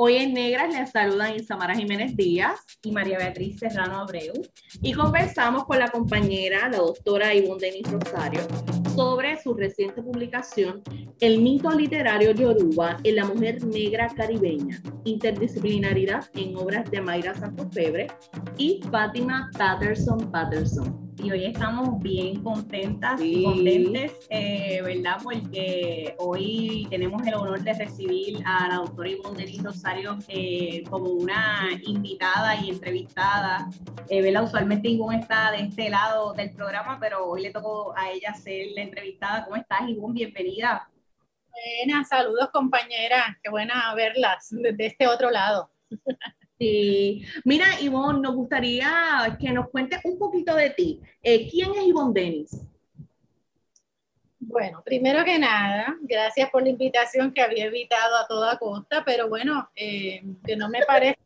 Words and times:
Hoy 0.00 0.14
en 0.14 0.32
Negras 0.32 0.72
les 0.72 0.92
saludan 0.92 1.34
Isamara 1.34 1.74
Jiménez 1.74 2.16
Díaz 2.16 2.60
y 2.84 2.92
María 2.92 3.18
Beatriz 3.18 3.58
Serrano 3.58 3.98
Abreu. 3.98 4.32
Y 4.80 4.92
conversamos 4.92 5.64
con 5.64 5.80
la 5.80 5.88
compañera, 5.90 6.68
la 6.68 6.78
doctora 6.78 7.34
Ivonne 7.34 7.58
Denis 7.60 7.90
Rosario, 7.90 8.42
sobre 8.94 9.42
su 9.42 9.54
reciente 9.54 10.00
publicación 10.00 10.84
El 11.18 11.42
mito 11.42 11.72
literario 11.72 12.30
Yoruba 12.30 12.98
en 13.02 13.16
la 13.16 13.24
mujer 13.24 13.64
negra 13.64 14.06
caribeña, 14.14 14.80
interdisciplinaridad 15.02 16.30
en 16.34 16.56
obras 16.56 16.88
de 16.92 17.00
Mayra 17.00 17.34
Santos 17.34 17.66
Febre 17.72 18.06
y 18.56 18.80
Fátima 18.92 19.50
Patterson 19.58 20.30
Patterson 20.30 21.07
y 21.22 21.30
hoy 21.30 21.44
estamos 21.46 22.00
bien 22.00 22.42
contentas 22.42 23.20
y 23.20 23.42
contentes, 23.42 24.12
eh, 24.30 24.80
¿verdad? 24.82 25.16
Porque 25.22 26.14
hoy 26.18 26.86
tenemos 26.90 27.26
el 27.26 27.34
honor 27.34 27.60
de 27.60 27.72
recibir 27.72 28.42
a 28.44 28.68
la 28.68 28.74
doctora 28.76 29.08
Ivonne 29.08 29.38
Denis 29.38 29.62
Rosario 29.62 30.18
eh, 30.28 30.84
como 30.88 31.10
una 31.10 31.68
invitada 31.82 32.56
y 32.56 32.70
entrevistada. 32.70 33.68
Eh, 34.08 34.22
¿verdad? 34.22 34.44
Usualmente 34.44 34.88
Ivonne 34.88 35.20
está 35.20 35.50
de 35.50 35.62
este 35.62 35.90
lado 35.90 36.32
del 36.34 36.52
programa, 36.52 36.98
pero 37.00 37.26
hoy 37.26 37.42
le 37.42 37.50
tocó 37.50 37.94
a 37.96 38.10
ella 38.10 38.34
ser 38.34 38.68
la 38.74 38.82
entrevistada. 38.82 39.44
¿Cómo 39.44 39.56
estás, 39.56 39.88
Ivonne? 39.88 40.14
Bienvenida. 40.14 40.88
Buenas, 41.84 42.08
saludos 42.08 42.50
compañeras, 42.52 43.36
qué 43.42 43.50
buena 43.50 43.92
verlas 43.94 44.48
desde 44.50 44.86
este 44.86 45.08
otro 45.08 45.30
lado. 45.30 45.70
Sí. 46.58 47.24
Mira, 47.44 47.80
Ivonne, 47.80 48.20
nos 48.20 48.34
gustaría 48.34 49.36
que 49.40 49.52
nos 49.52 49.68
cuentes 49.70 50.00
un 50.04 50.18
poquito 50.18 50.54
de 50.56 50.70
ti. 50.70 51.00
Eh, 51.22 51.48
¿Quién 51.48 51.70
es 51.74 51.86
Ivonne 51.86 52.20
Denis? 52.20 52.60
Bueno, 54.40 54.82
primero 54.84 55.24
que 55.24 55.38
nada, 55.38 55.96
gracias 56.00 56.48
por 56.50 56.62
la 56.62 56.70
invitación 56.70 57.32
que 57.32 57.42
había 57.42 57.66
evitado 57.66 58.16
a 58.16 58.26
toda 58.26 58.58
costa, 58.58 59.04
pero 59.04 59.28
bueno, 59.28 59.68
eh, 59.76 60.22
que 60.44 60.56
no 60.56 60.68
me 60.68 60.84
parece 60.86 61.18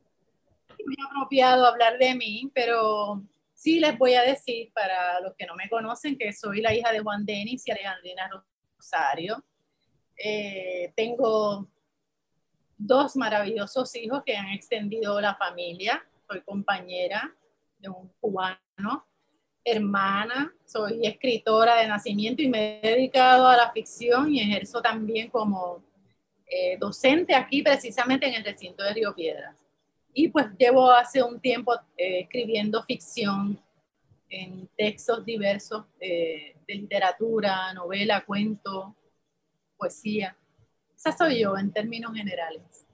muy 0.84 0.96
apropiado 1.06 1.66
hablar 1.66 1.98
de 1.98 2.14
mí, 2.14 2.50
pero 2.52 3.22
sí 3.54 3.78
les 3.80 3.96
voy 3.96 4.14
a 4.14 4.22
decir 4.22 4.72
para 4.74 5.20
los 5.20 5.34
que 5.36 5.46
no 5.46 5.54
me 5.54 5.68
conocen 5.68 6.18
que 6.18 6.32
soy 6.32 6.60
la 6.60 6.74
hija 6.74 6.90
de 6.90 7.00
Juan 7.00 7.24
Denis 7.24 7.62
y 7.66 7.70
Alejandrina 7.70 8.28
Rosario. 8.76 9.44
Eh, 10.16 10.92
tengo 10.96 11.68
dos 12.86 13.16
maravillosos 13.16 13.94
hijos 13.96 14.22
que 14.24 14.36
han 14.36 14.48
extendido 14.48 15.20
la 15.20 15.34
familia. 15.34 16.04
Soy 16.28 16.40
compañera 16.42 17.34
de 17.78 17.88
un 17.88 18.10
cubano, 18.20 19.06
hermana, 19.64 20.52
soy 20.64 21.06
escritora 21.06 21.76
de 21.76 21.88
nacimiento 21.88 22.42
y 22.42 22.48
me 22.48 22.80
he 22.80 22.90
dedicado 22.96 23.46
a 23.46 23.56
la 23.56 23.72
ficción 23.72 24.32
y 24.32 24.40
ejerzo 24.40 24.80
también 24.80 25.30
como 25.30 25.82
eh, 26.46 26.76
docente 26.78 27.34
aquí 27.34 27.62
precisamente 27.62 28.26
en 28.26 28.34
el 28.34 28.44
recinto 28.44 28.82
de 28.82 28.92
Río 28.92 29.14
Piedras. 29.14 29.56
Y 30.12 30.28
pues 30.28 30.46
llevo 30.58 30.90
hace 30.90 31.22
un 31.22 31.40
tiempo 31.40 31.74
eh, 31.96 32.20
escribiendo 32.20 32.82
ficción 32.84 33.58
en 34.28 34.68
textos 34.76 35.24
diversos 35.24 35.84
eh, 36.00 36.56
de 36.66 36.74
literatura, 36.74 37.72
novela, 37.72 38.22
cuento, 38.24 38.96
poesía. 39.76 40.36
Esa 41.04 41.18
soy 41.18 41.40
yo 41.40 41.58
en 41.58 41.72
términos 41.72 42.14
generales. 42.14 42.86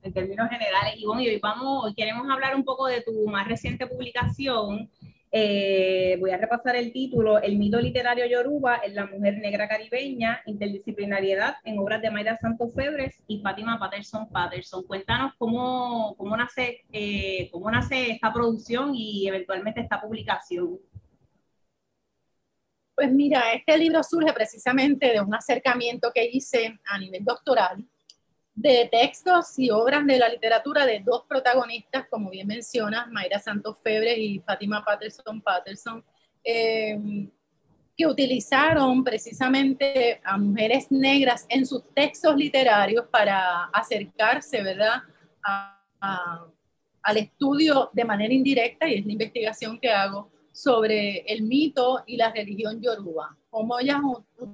En 0.00 0.12
términos 0.12 0.48
generales, 0.48 0.94
y 0.96 1.04
hoy 1.04 1.40
vamos, 1.42 1.92
queremos 1.96 2.30
hablar 2.30 2.54
un 2.54 2.64
poco 2.64 2.86
de 2.86 3.00
tu 3.00 3.26
más 3.26 3.48
reciente 3.48 3.88
publicación. 3.88 4.88
Eh, 5.32 6.18
voy 6.20 6.30
a 6.30 6.36
repasar 6.36 6.76
el 6.76 6.92
título, 6.92 7.42
El 7.42 7.58
mito 7.58 7.80
literario 7.80 8.26
yoruba 8.26 8.80
en 8.84 8.94
la 8.94 9.06
mujer 9.06 9.38
negra 9.38 9.66
caribeña, 9.66 10.40
interdisciplinariedad 10.46 11.56
en 11.64 11.80
obras 11.80 12.00
de 12.00 12.12
Mayra 12.12 12.36
Santos 12.36 12.72
Febres 12.76 13.20
y 13.26 13.40
Fátima 13.40 13.76
Patterson 13.80 14.28
Patterson. 14.28 14.84
Cuéntanos 14.84 15.32
cómo, 15.36 16.14
cómo, 16.16 16.36
nace, 16.36 16.84
eh, 16.92 17.48
cómo 17.50 17.68
nace 17.72 18.12
esta 18.12 18.32
producción 18.32 18.94
y 18.94 19.26
eventualmente 19.26 19.80
esta 19.80 20.00
publicación. 20.00 20.78
Pues 22.96 23.12
mira, 23.12 23.52
este 23.52 23.76
libro 23.76 24.02
surge 24.02 24.32
precisamente 24.32 25.12
de 25.12 25.20
un 25.20 25.34
acercamiento 25.34 26.10
que 26.14 26.24
hice 26.32 26.80
a 26.86 26.98
nivel 26.98 27.22
doctoral 27.22 27.84
de 28.54 28.88
textos 28.90 29.58
y 29.58 29.68
obras 29.68 30.06
de 30.06 30.18
la 30.18 30.30
literatura 30.30 30.86
de 30.86 31.00
dos 31.00 31.24
protagonistas, 31.28 32.06
como 32.08 32.30
bien 32.30 32.46
mencionas, 32.46 33.06
Mayra 33.12 33.38
Santos 33.38 33.76
Febre 33.84 34.18
y 34.18 34.38
Fátima 34.38 34.82
Patterson 34.82 35.42
Patterson, 35.42 36.02
eh, 36.42 37.28
que 37.94 38.06
utilizaron 38.06 39.04
precisamente 39.04 40.18
a 40.24 40.38
mujeres 40.38 40.90
negras 40.90 41.44
en 41.50 41.66
sus 41.66 41.82
textos 41.92 42.34
literarios 42.34 43.04
para 43.08 43.64
acercarse, 43.64 44.62
¿verdad?, 44.62 45.02
al 47.02 47.16
estudio 47.18 47.90
de 47.92 48.04
manera 48.06 48.32
indirecta, 48.32 48.88
y 48.88 48.94
es 48.94 49.06
la 49.06 49.12
investigación 49.12 49.78
que 49.78 49.90
hago, 49.90 50.30
sobre 50.56 51.18
el 51.30 51.42
mito 51.42 52.02
y 52.06 52.16
la 52.16 52.32
religión 52.32 52.80
yoruba, 52.80 53.36
cómo 53.50 53.78
ellas 53.78 53.96
han 53.96 54.48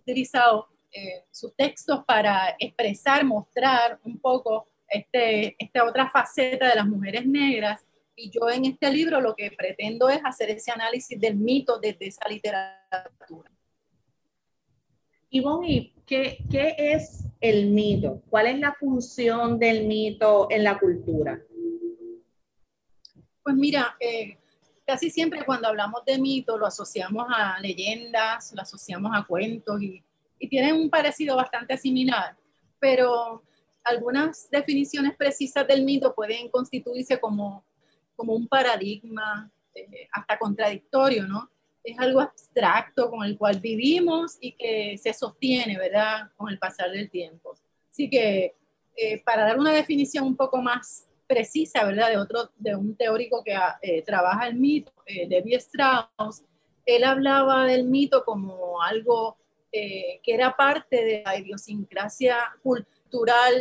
utilizado 0.00 0.66
eh, 0.90 1.24
sus 1.30 1.54
textos 1.54 2.04
para 2.04 2.56
expresar, 2.58 3.24
mostrar 3.24 4.00
un 4.02 4.18
poco 4.18 4.66
este, 4.88 5.54
esta 5.56 5.84
otra 5.84 6.10
faceta 6.10 6.68
de 6.68 6.74
las 6.74 6.88
mujeres 6.88 7.24
negras. 7.26 7.86
Y 8.16 8.28
yo 8.30 8.50
en 8.50 8.64
este 8.64 8.90
libro 8.90 9.20
lo 9.20 9.36
que 9.36 9.52
pretendo 9.52 10.08
es 10.08 10.18
hacer 10.24 10.50
ese 10.50 10.72
análisis 10.72 11.20
del 11.20 11.36
mito 11.36 11.78
desde 11.78 12.08
esa 12.08 12.28
literatura. 12.28 13.52
Ivonne, 15.30 15.92
¿qué, 16.04 16.38
¿qué 16.50 16.74
es 16.76 17.24
el 17.40 17.70
mito? 17.70 18.20
¿Cuál 18.28 18.48
es 18.48 18.58
la 18.58 18.74
función 18.74 19.60
del 19.60 19.86
mito 19.86 20.48
en 20.50 20.64
la 20.64 20.76
cultura? 20.76 21.40
Pues 23.44 23.54
mira, 23.54 23.96
eh, 24.00 24.38
casi 24.86 25.10
siempre 25.10 25.44
cuando 25.44 25.68
hablamos 25.68 26.04
de 26.04 26.18
mito 26.18 26.56
lo 26.56 26.66
asociamos 26.66 27.26
a 27.28 27.58
leyendas, 27.60 28.52
lo 28.54 28.62
asociamos 28.62 29.10
a 29.14 29.24
cuentos 29.24 29.82
y, 29.82 30.02
tienen 30.50 30.74
un 30.74 30.90
parecido 30.90 31.34
bastante 31.34 31.78
similar, 31.78 32.36
pero 32.78 33.42
algunas 33.82 34.50
definiciones 34.50 35.16
precisas 35.16 35.66
del 35.66 35.82
mito 35.82 36.14
pueden 36.14 36.50
constituirse 36.50 37.18
como, 37.18 37.64
como 38.14 38.34
un 38.34 38.46
paradigma 38.46 39.50
eh, 39.74 40.06
hasta 40.12 40.38
contradictorio, 40.38 41.26
¿no? 41.26 41.50
Es 41.82 41.98
algo 41.98 42.20
abstracto 42.20 43.10
con 43.10 43.24
el 43.24 43.38
cual 43.38 43.60
vivimos 43.60 44.36
y 44.38 44.52
que 44.52 44.98
se 44.98 45.14
sostiene, 45.14 45.78
¿verdad?, 45.78 46.30
con 46.36 46.50
el 46.50 46.58
pasar 46.58 46.90
del 46.90 47.10
tiempo. 47.10 47.56
Así 47.90 48.10
que 48.10 48.54
eh, 48.94 49.22
para 49.24 49.46
dar 49.46 49.58
una 49.58 49.72
definición 49.72 50.26
un 50.26 50.36
poco 50.36 50.60
más 50.60 51.05
precisa, 51.26 51.84
¿verdad? 51.84 52.10
De 52.10 52.18
otro, 52.18 52.50
de 52.58 52.74
un 52.74 52.96
teórico 52.96 53.42
que 53.44 53.56
eh, 53.82 54.02
trabaja 54.02 54.46
el 54.46 54.56
mito, 54.56 54.92
eh, 55.06 55.28
Strauss, 55.56 56.44
él 56.84 57.04
hablaba 57.04 57.66
del 57.66 57.84
mito 57.84 58.24
como 58.24 58.80
algo 58.80 59.36
eh, 59.72 60.20
que 60.22 60.34
era 60.34 60.56
parte 60.56 61.04
de 61.04 61.22
la 61.24 61.36
idiosincrasia 61.36 62.38
cultural, 62.62 63.54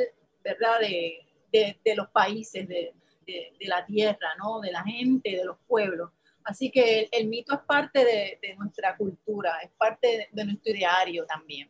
¿verdad? 0.44 0.80
De, 0.80 1.22
de, 1.52 1.96
los 1.96 2.10
países, 2.10 2.68
de, 2.68 2.94
de, 3.26 3.68
la 3.68 3.86
tierra, 3.86 4.36
¿no? 4.38 4.60
De 4.60 4.72
la 4.72 4.84
gente, 4.84 5.32
de 5.32 5.46
los 5.46 5.58
pueblos. 5.68 6.12
Así 6.44 6.70
que 6.70 7.10
el, 7.12 7.28
mito 7.28 7.56
es 7.56 7.62
parte 7.62 8.06
de, 8.06 8.56
nuestra 8.56 8.96
cultura, 8.96 9.58
es 9.64 9.72
parte 9.72 10.30
de, 10.32 10.46
nuestro 10.46 10.72
ideario 10.72 11.26
también. 11.26 11.70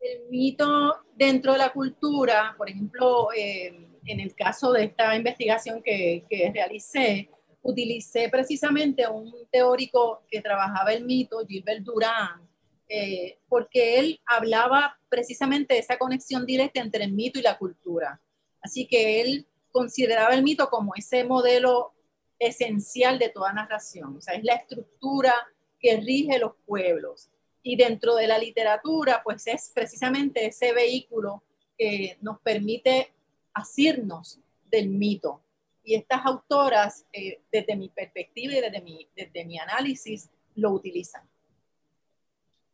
El 0.00 0.28
mito 0.30 1.04
dentro 1.16 1.52
de 1.52 1.58
la 1.58 1.72
cultura, 1.72 2.54
por 2.56 2.70
ejemplo, 2.70 3.28
eh, 3.36 3.89
en 4.10 4.20
el 4.20 4.34
caso 4.34 4.72
de 4.72 4.84
esta 4.84 5.14
investigación 5.16 5.82
que, 5.82 6.24
que 6.28 6.50
realicé, 6.52 7.30
utilicé 7.62 8.28
precisamente 8.28 9.06
un 9.06 9.32
teórico 9.50 10.22
que 10.30 10.40
trabajaba 10.40 10.92
el 10.92 11.04
mito, 11.04 11.46
Gilbert 11.46 11.82
Durán, 11.82 12.48
eh, 12.88 13.38
porque 13.48 13.98
él 13.98 14.20
hablaba 14.26 14.98
precisamente 15.08 15.74
de 15.74 15.80
esa 15.80 15.96
conexión 15.96 16.44
directa 16.44 16.80
entre 16.80 17.04
el 17.04 17.12
mito 17.12 17.38
y 17.38 17.42
la 17.42 17.56
cultura. 17.56 18.20
Así 18.60 18.86
que 18.86 19.20
él 19.20 19.46
consideraba 19.70 20.34
el 20.34 20.42
mito 20.42 20.68
como 20.68 20.94
ese 20.96 21.24
modelo 21.24 21.94
esencial 22.38 23.18
de 23.18 23.28
toda 23.28 23.52
narración, 23.52 24.16
o 24.16 24.20
sea, 24.20 24.34
es 24.34 24.42
la 24.42 24.54
estructura 24.54 25.34
que 25.78 25.98
rige 25.98 26.38
los 26.38 26.52
pueblos. 26.66 27.28
Y 27.62 27.76
dentro 27.76 28.14
de 28.16 28.26
la 28.26 28.38
literatura, 28.38 29.20
pues 29.22 29.46
es 29.46 29.70
precisamente 29.74 30.46
ese 30.46 30.72
vehículo 30.72 31.44
que 31.78 32.16
nos 32.22 32.40
permite 32.40 33.12
asirnos 33.54 34.40
del 34.70 34.88
mito. 34.88 35.42
Y 35.82 35.94
estas 35.94 36.24
autoras, 36.24 37.06
eh, 37.12 37.40
desde 37.50 37.76
mi 37.76 37.88
perspectiva 37.88 38.54
y 38.54 38.60
desde 38.60 38.80
mi, 38.82 39.08
desde 39.16 39.44
mi 39.44 39.58
análisis, 39.58 40.30
lo 40.54 40.72
utilizan. 40.72 41.22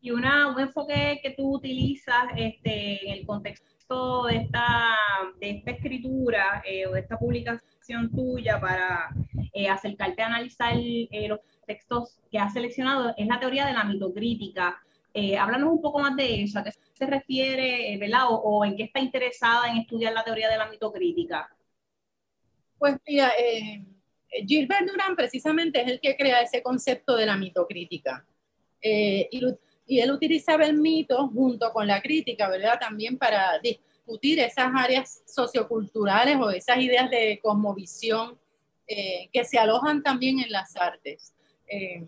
Y 0.01 0.11
una, 0.11 0.49
un 0.49 0.61
enfoque 0.61 1.21
que 1.23 1.31
tú 1.31 1.55
utilizas 1.55 2.27
este, 2.37 3.07
en 3.09 3.19
el 3.19 3.27
contexto 3.27 4.25
de 4.25 4.37
esta, 4.37 4.97
de 5.41 5.51
esta 5.51 5.71
escritura 5.71 6.63
eh, 6.65 6.87
o 6.87 6.93
de 6.93 7.01
esta 7.01 7.19
publicación 7.19 8.11
tuya 8.11 8.61
para 8.61 9.09
eh, 9.53 9.69
acercarte 9.69 10.23
a 10.23 10.27
analizar 10.27 10.75
los 10.75 11.41
textos 11.67 12.19
que 12.31 12.39
has 12.39 12.53
seleccionado 12.53 13.15
es 13.17 13.27
la 13.27 13.41
teoría 13.41 13.67
de 13.67 13.73
la 13.73 13.85
mitocrítica. 13.85 14.81
Háblanos 15.39 15.73
un 15.73 15.81
poco 15.81 16.01
más 16.01 16.15
de 16.17 16.43
eso, 16.43 16.59
a 16.59 16.65
qué 16.65 16.73
se 16.93 17.07
refiere, 17.07 17.97
¿verdad? 17.99 18.31
O, 18.31 18.37
o, 18.37 18.65
en 18.65 18.77
qué 18.77 18.85
está 18.85 19.01
interesada 19.01 19.69
en 19.71 19.79
estudiar 19.79 20.13
la 20.13 20.25
teoría 20.25 20.49
de 20.49 20.59
la 20.59 20.69
mitocrítica. 20.69 21.49
Pues 22.79 22.97
mira, 23.07 23.33
eh, 23.39 23.85
Gilbert 24.47 24.87
Durán 24.87 25.17
precisamente 25.17 25.81
es 25.81 25.89
el 25.89 26.01
que 26.01 26.17
crea 26.17 26.43
ese 26.43 26.63
concepto 26.63 27.17
de 27.17 27.27
la 27.27 27.37
mitocrítica. 27.37 28.27
Eh, 28.81 29.29
y, 29.31 29.43
y, 29.87 30.01
él 30.01 30.11
utilizaba 30.11 30.65
el 30.65 30.75
mito 30.75 31.29
junto 31.29 31.73
con 31.73 31.87
la 31.87 32.03
crítica, 32.03 32.49
¿verdad? 32.49 32.79
También 32.79 33.17
para 33.19 33.59
discutir 33.59 34.39
esas 34.39 34.71
áreas 34.75 35.23
socioculturales 35.27 36.37
o 36.37 36.51
esas 36.51 36.79
ideas 36.79 37.11
de 37.11 37.41
cosmovisión 37.43 38.39
eh, 38.87 39.29
que 39.33 39.45
se 39.45 39.59
alojan 39.59 40.03
también 40.03 40.39
en 40.39 40.51
las 40.51 40.77
artes. 40.77 41.35
Eh, 41.67 42.07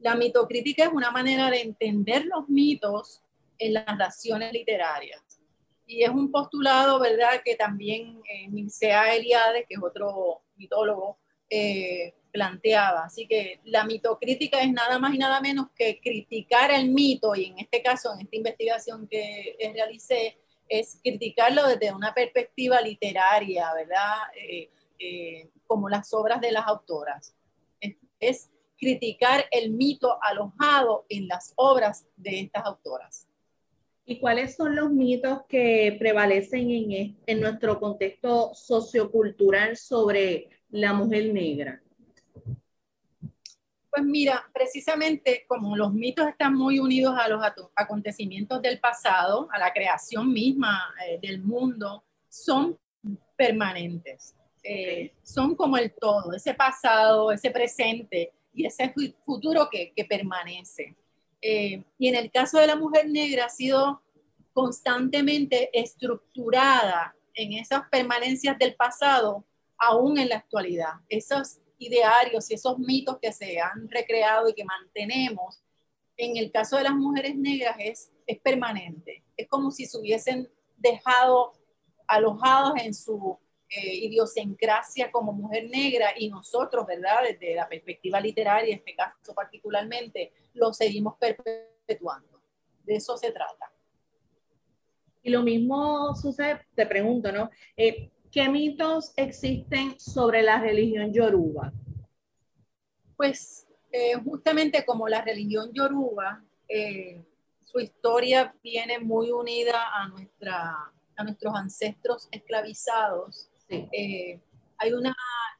la 0.00 0.14
mitocrítica 0.14 0.84
es 0.84 0.92
una 0.92 1.10
manera 1.10 1.50
de 1.50 1.62
entender 1.62 2.24
los 2.26 2.48
mitos 2.48 3.22
en 3.58 3.74
las 3.74 3.86
narraciones 3.86 4.52
literarias 4.52 5.22
y 5.86 6.04
es 6.04 6.10
un 6.10 6.30
postulado, 6.30 7.00
¿verdad?, 7.00 7.42
que 7.44 7.56
también 7.56 8.22
eh, 8.28 8.48
Mircea 8.48 9.12
Eliade, 9.14 9.66
que 9.68 9.74
es 9.74 9.82
otro 9.82 10.42
mitólogo, 10.56 11.18
eh, 11.48 12.14
planteaba. 12.30 13.06
Así 13.06 13.26
que 13.26 13.60
la 13.64 13.84
mitocrítica 13.84 14.62
es 14.62 14.72
nada 14.72 15.00
más 15.00 15.12
y 15.12 15.18
nada 15.18 15.40
menos 15.40 15.66
que 15.74 16.00
criticar 16.00 16.70
el 16.70 16.90
mito, 16.90 17.34
y 17.34 17.46
en 17.46 17.58
este 17.58 17.82
caso, 17.82 18.14
en 18.14 18.20
esta 18.20 18.36
investigación 18.36 19.08
que 19.08 19.56
realicé, 19.74 20.38
es 20.68 21.00
criticarlo 21.02 21.66
desde 21.66 21.92
una 21.92 22.14
perspectiva 22.14 22.80
literaria, 22.80 23.74
¿verdad? 23.74 24.14
Eh, 24.36 24.70
eh, 25.00 25.50
como 25.66 25.88
las 25.88 26.14
obras 26.14 26.40
de 26.40 26.52
las 26.52 26.66
autoras. 26.68 27.34
Es, 27.80 27.96
es 28.20 28.50
criticar 28.80 29.44
el 29.50 29.70
mito 29.70 30.18
alojado 30.22 31.04
en 31.08 31.28
las 31.28 31.52
obras 31.56 32.06
de 32.16 32.40
estas 32.40 32.64
autoras. 32.64 33.28
¿Y 34.06 34.18
cuáles 34.18 34.56
son 34.56 34.74
los 34.74 34.90
mitos 34.90 35.42
que 35.48 35.94
prevalecen 35.98 36.70
en, 36.70 37.16
en 37.26 37.40
nuestro 37.40 37.78
contexto 37.78 38.52
sociocultural 38.54 39.76
sobre 39.76 40.48
la 40.70 40.92
mujer 40.92 41.32
negra? 41.32 41.80
Pues 43.90 44.04
mira, 44.04 44.48
precisamente 44.52 45.44
como 45.46 45.76
los 45.76 45.92
mitos 45.92 46.26
están 46.28 46.54
muy 46.54 46.78
unidos 46.78 47.14
a 47.18 47.28
los 47.28 47.42
acontecimientos 47.74 48.62
del 48.62 48.80
pasado, 48.80 49.48
a 49.52 49.58
la 49.58 49.72
creación 49.72 50.32
misma 50.32 50.94
eh, 51.06 51.18
del 51.20 51.42
mundo, 51.42 52.04
son 52.28 52.78
permanentes. 53.36 54.34
Eh, 54.62 55.14
son 55.22 55.54
como 55.54 55.76
el 55.76 55.92
todo, 55.94 56.34
ese 56.34 56.54
pasado, 56.54 57.32
ese 57.32 57.50
presente 57.50 58.32
y 58.52 58.66
ese 58.66 58.92
futuro 59.24 59.68
que, 59.70 59.92
permanece. 60.08 60.96
Eh, 61.42 61.84
y 61.98 62.08
en 62.08 62.16
el 62.16 62.30
caso 62.30 62.58
de 62.58 62.66
la 62.66 62.76
mujer 62.76 63.08
negra 63.08 63.46
ha 63.46 63.48
sido 63.48 64.02
constantemente 64.52 65.70
estructurada 65.72 67.14
en 67.34 67.54
esas 67.54 67.82
permanencias 67.90 68.58
del 68.58 68.74
pasado, 68.74 69.44
aún 69.78 70.18
en 70.18 70.28
la 70.28 70.36
actualidad. 70.36 70.94
Esos 71.08 71.60
idearios 71.78 72.50
y 72.50 72.54
esos 72.54 72.78
mitos 72.78 73.18
que 73.20 73.32
se 73.32 73.58
han 73.60 73.88
recreado 73.88 74.48
y 74.48 74.54
que 74.54 74.64
mantenemos, 74.64 75.62
en 76.16 76.36
el 76.36 76.50
caso 76.50 76.76
de 76.76 76.84
las 76.84 76.94
mujeres 76.94 77.36
negras 77.36 77.76
es, 77.78 78.12
es 78.26 78.38
permanente. 78.40 79.24
Es 79.36 79.48
como 79.48 79.70
si 79.70 79.86
se 79.86 79.98
hubiesen 79.98 80.50
dejado 80.76 81.52
alojados 82.06 82.74
en 82.82 82.92
su 82.92 83.38
eh, 83.70 83.94
idiosincrasia 83.94 85.10
como 85.10 85.32
mujer 85.32 85.68
negra 85.70 86.12
y 86.16 86.28
nosotros, 86.28 86.86
¿verdad? 86.86 87.22
Desde 87.22 87.54
la 87.54 87.68
perspectiva 87.68 88.20
literaria, 88.20 88.74
en 88.74 88.78
este 88.80 88.94
caso 88.94 89.34
particularmente, 89.34 90.32
lo 90.54 90.72
seguimos 90.72 91.16
perpetuando. 91.18 92.40
De 92.84 92.96
eso 92.96 93.16
se 93.16 93.30
trata. 93.30 93.72
Y 95.22 95.30
lo 95.30 95.42
mismo 95.42 96.14
sucede, 96.16 96.66
te 96.74 96.86
pregunto, 96.86 97.30
¿no? 97.30 97.50
Eh, 97.76 98.10
¿Qué 98.30 98.48
mitos 98.48 99.12
existen 99.16 99.98
sobre 99.98 100.42
la 100.42 100.60
religión 100.60 101.12
yoruba? 101.12 101.72
Pues 103.16 103.66
eh, 103.92 104.14
justamente 104.24 104.84
como 104.84 105.08
la 105.08 105.20
religión 105.20 105.72
yoruba, 105.72 106.42
eh, 106.68 107.22
su 107.64 107.80
historia 107.80 108.54
viene 108.62 109.00
muy 109.00 109.30
unida 109.32 109.82
a, 109.92 110.08
nuestra, 110.08 110.92
a 111.16 111.24
nuestros 111.24 111.54
ancestros 111.54 112.28
esclavizados. 112.30 113.49
Hay 113.70 114.92
una 114.92 115.14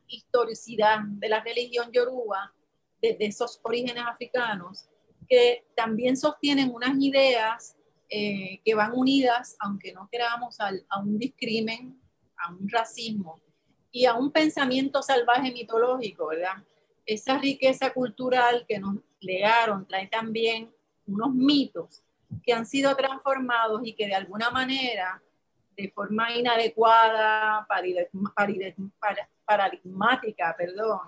historicidad 0.07 1.01
de 1.03 1.29
la 1.29 1.41
religión 1.41 1.91
yoruba 1.93 2.53
desde 3.01 3.27
esos 3.27 3.61
orígenes 3.63 4.05
africanos 4.07 4.89
que 5.29 5.65
también 5.77 6.17
sostienen 6.17 6.71
unas 6.75 6.97
ideas 6.99 7.77
eh, 8.09 8.61
que 8.65 8.75
van 8.75 8.93
unidas, 8.93 9.57
aunque 9.61 9.93
no 9.93 10.09
queramos, 10.11 10.59
a 10.61 10.99
un 10.99 11.19
discrimen, 11.19 12.01
a 12.37 12.51
un 12.53 12.69
racismo 12.69 13.41
y 13.93 14.07
a 14.07 14.15
un 14.15 14.33
pensamiento 14.33 15.03
salvaje 15.03 15.53
mitológico, 15.53 16.29
¿verdad? 16.29 16.65
Esa 17.07 17.39
riqueza 17.39 17.93
cultural 17.93 18.65
que 18.69 18.81
nos 18.81 18.97
legaron 19.21 19.87
trae 19.87 20.09
también 20.09 20.73
unos 21.07 21.33
mitos 21.35 22.03
que 22.43 22.53
han 22.53 22.67
sido 22.67 22.95
transformados 22.97 23.83
y 23.85 23.95
que 23.95 24.07
de 24.07 24.15
alguna 24.15 24.51
manera, 24.51 25.23
de 25.81 25.91
forma 25.91 26.31
inadecuada, 26.37 27.67
paradigmática, 29.45 30.55
perdón, 30.57 31.01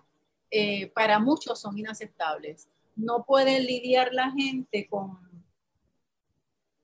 eh, 0.51 0.89
para 0.89 1.19
muchos 1.19 1.61
son 1.61 1.77
inaceptables. 1.79 2.69
No 2.97 3.25
puede 3.25 3.61
lidiar 3.61 4.13
la 4.13 4.31
gente 4.31 4.87
con 4.89 5.19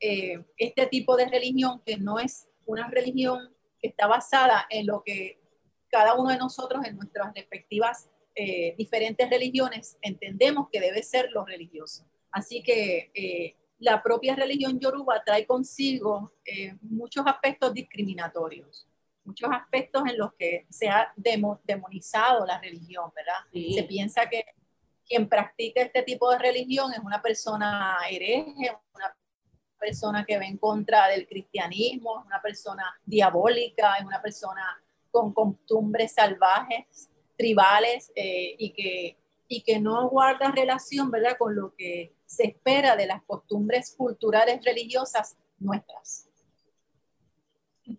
eh, 0.00 0.44
este 0.56 0.86
tipo 0.86 1.16
de 1.16 1.26
religión 1.28 1.80
que 1.84 1.96
no 1.96 2.18
es 2.18 2.48
una 2.66 2.88
religión 2.88 3.54
que 3.80 3.88
está 3.88 4.06
basada 4.06 4.66
en 4.68 4.86
lo 4.86 5.02
que 5.02 5.40
cada 5.88 6.14
uno 6.14 6.30
de 6.30 6.38
nosotros 6.38 6.84
en 6.84 6.96
nuestras 6.96 7.32
respectivas 7.34 8.10
eh, 8.34 8.74
diferentes 8.76 9.28
religiones 9.30 9.98
entendemos 10.02 10.68
que 10.70 10.80
debe 10.80 11.02
ser 11.02 11.30
lo 11.32 11.44
religioso. 11.44 12.04
Así 12.30 12.62
que 12.62 13.56
la 13.78 14.02
propia 14.02 14.34
religión 14.34 14.78
yoruba 14.78 15.22
trae 15.24 15.46
consigo 15.46 16.32
muchos 16.82 17.24
aspectos 17.26 17.72
discriminatorios, 17.72 18.86
muchos 19.24 19.48
aspectos 19.52 20.02
en 20.08 20.18
los 20.18 20.32
que 20.34 20.66
se 20.68 20.88
ha 20.88 21.12
demonizado 21.16 22.44
la 22.46 22.58
religión, 22.58 23.10
¿verdad? 23.14 23.74
Se 23.74 23.84
piensa 23.84 24.28
que 24.28 24.44
quien 25.06 25.28
practica 25.28 25.80
este 25.80 26.02
tipo 26.02 26.30
de 26.30 26.38
religión 26.38 26.92
es 26.92 26.98
una 26.98 27.22
persona 27.22 27.96
hereje, 28.10 28.76
una 28.94 29.16
persona 29.78 30.24
que 30.24 30.36
va 30.36 30.44
en 30.44 30.58
contra 30.58 31.08
del 31.08 31.26
cristianismo, 31.26 32.20
es 32.20 32.26
una 32.26 32.42
persona 32.42 32.84
diabólica, 33.04 33.94
es 33.94 34.04
una 34.04 34.20
persona 34.20 34.82
con 35.10 35.32
costumbres 35.32 36.12
salvajes, 36.12 37.08
tribales 37.36 38.12
eh, 38.14 38.54
y, 38.58 38.70
que, 38.72 39.16
y 39.46 39.62
que 39.62 39.78
no 39.80 40.08
guarda 40.10 40.50
relación 40.50 41.10
¿verdad? 41.10 41.36
con 41.38 41.54
lo 41.54 41.74
que 41.74 42.12
se 42.28 42.44
espera 42.44 42.94
de 42.94 43.06
las 43.06 43.22
costumbres 43.24 43.94
culturales 43.96 44.62
religiosas 44.64 45.38
nuestras 45.58 46.28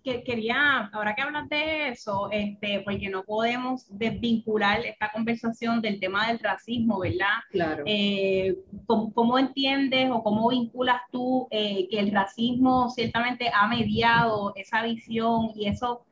que 0.03 0.23
quería, 0.23 0.89
ahora 0.93 1.15
que 1.15 1.21
hablas 1.21 1.49
de 1.49 1.89
eso, 1.89 2.29
este, 2.31 2.81
porque 2.81 3.09
no 3.09 3.23
podemos 3.23 3.85
desvincular 3.89 4.85
esta 4.85 5.11
conversación 5.11 5.81
del 5.81 5.99
tema 5.99 6.27
del 6.27 6.39
racismo, 6.39 6.99
¿verdad? 6.99 7.39
Claro. 7.51 7.83
Eh, 7.85 8.55
¿cómo, 8.85 9.39
entiendes 9.39 10.09
o 10.11 10.21
cómo 10.21 10.49
vinculas 10.49 11.01
tú 11.11 11.47
eh, 11.49 11.87
que 11.89 11.99
el 11.99 12.11
racismo 12.11 12.89
ciertamente 12.89 13.49
ha 13.53 13.67
mediado 13.67 14.53
esa 14.55 14.83
visión 14.83 15.51
y 15.55 15.67
eso 15.67 16.05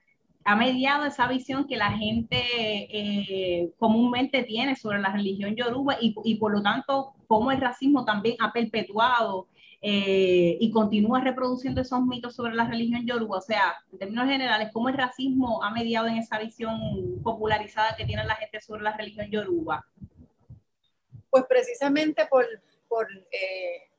ha 0.44 0.56
mediado 0.56 1.06
esa 1.06 1.28
visión 1.28 1.68
que 1.68 1.76
la 1.76 1.92
gente 1.92 2.40
eh, 2.42 3.70
comúnmente 3.78 4.44
tiene 4.44 4.76
sobre 4.76 5.00
la 5.00 5.12
religión 5.12 5.56
yoruba 5.56 5.98
y, 6.00 6.16
y 6.24 6.36
por 6.36 6.54
lo 6.54 6.64
tanto 6.64 7.14
cómo 7.28 7.52
el 7.52 7.62
racismo 7.62 8.06
también 8.06 8.38
ha 8.40 8.52
perpetuado 8.52 9.48
eh, 9.82 10.58
y 10.60 10.72
continúa 10.72 11.22
reproduciendo 11.22 11.82
esos 11.82 12.02
mitos 12.02 12.36
sobre 12.36 12.56
la 12.56 12.68
religión 12.68 13.06
yoruba. 13.06 13.38
O 13.38 13.42
sea, 13.42 13.76
en 13.92 14.00
términos 14.00 14.28
generales, 14.28 14.70
¿cómo 14.74 14.90
el 14.90 14.98
racismo 14.98 15.64
ha 15.64 15.72
mediado 15.72 16.08
en 16.08 16.18
esa 16.18 16.40
visión 16.40 17.22
popularizada 17.24 17.96
que 17.96 18.06
tiene 18.06 18.24
la 18.26 18.36
gente 18.36 18.60
sobre 18.60 18.82
la 18.82 18.98
religión 18.98 19.30
yoruba? 19.30 19.86
Pues 21.30 21.46
precisamente 21.48 22.26
por, 22.26 22.46
por 22.88 23.08
eh, 23.32 23.92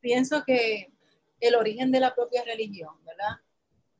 pienso 0.00 0.44
que 0.44 0.92
el 1.40 1.54
origen 1.56 1.90
de 1.90 2.00
la 2.00 2.14
propia 2.14 2.44
religión, 2.44 2.94
¿verdad? 3.04 3.40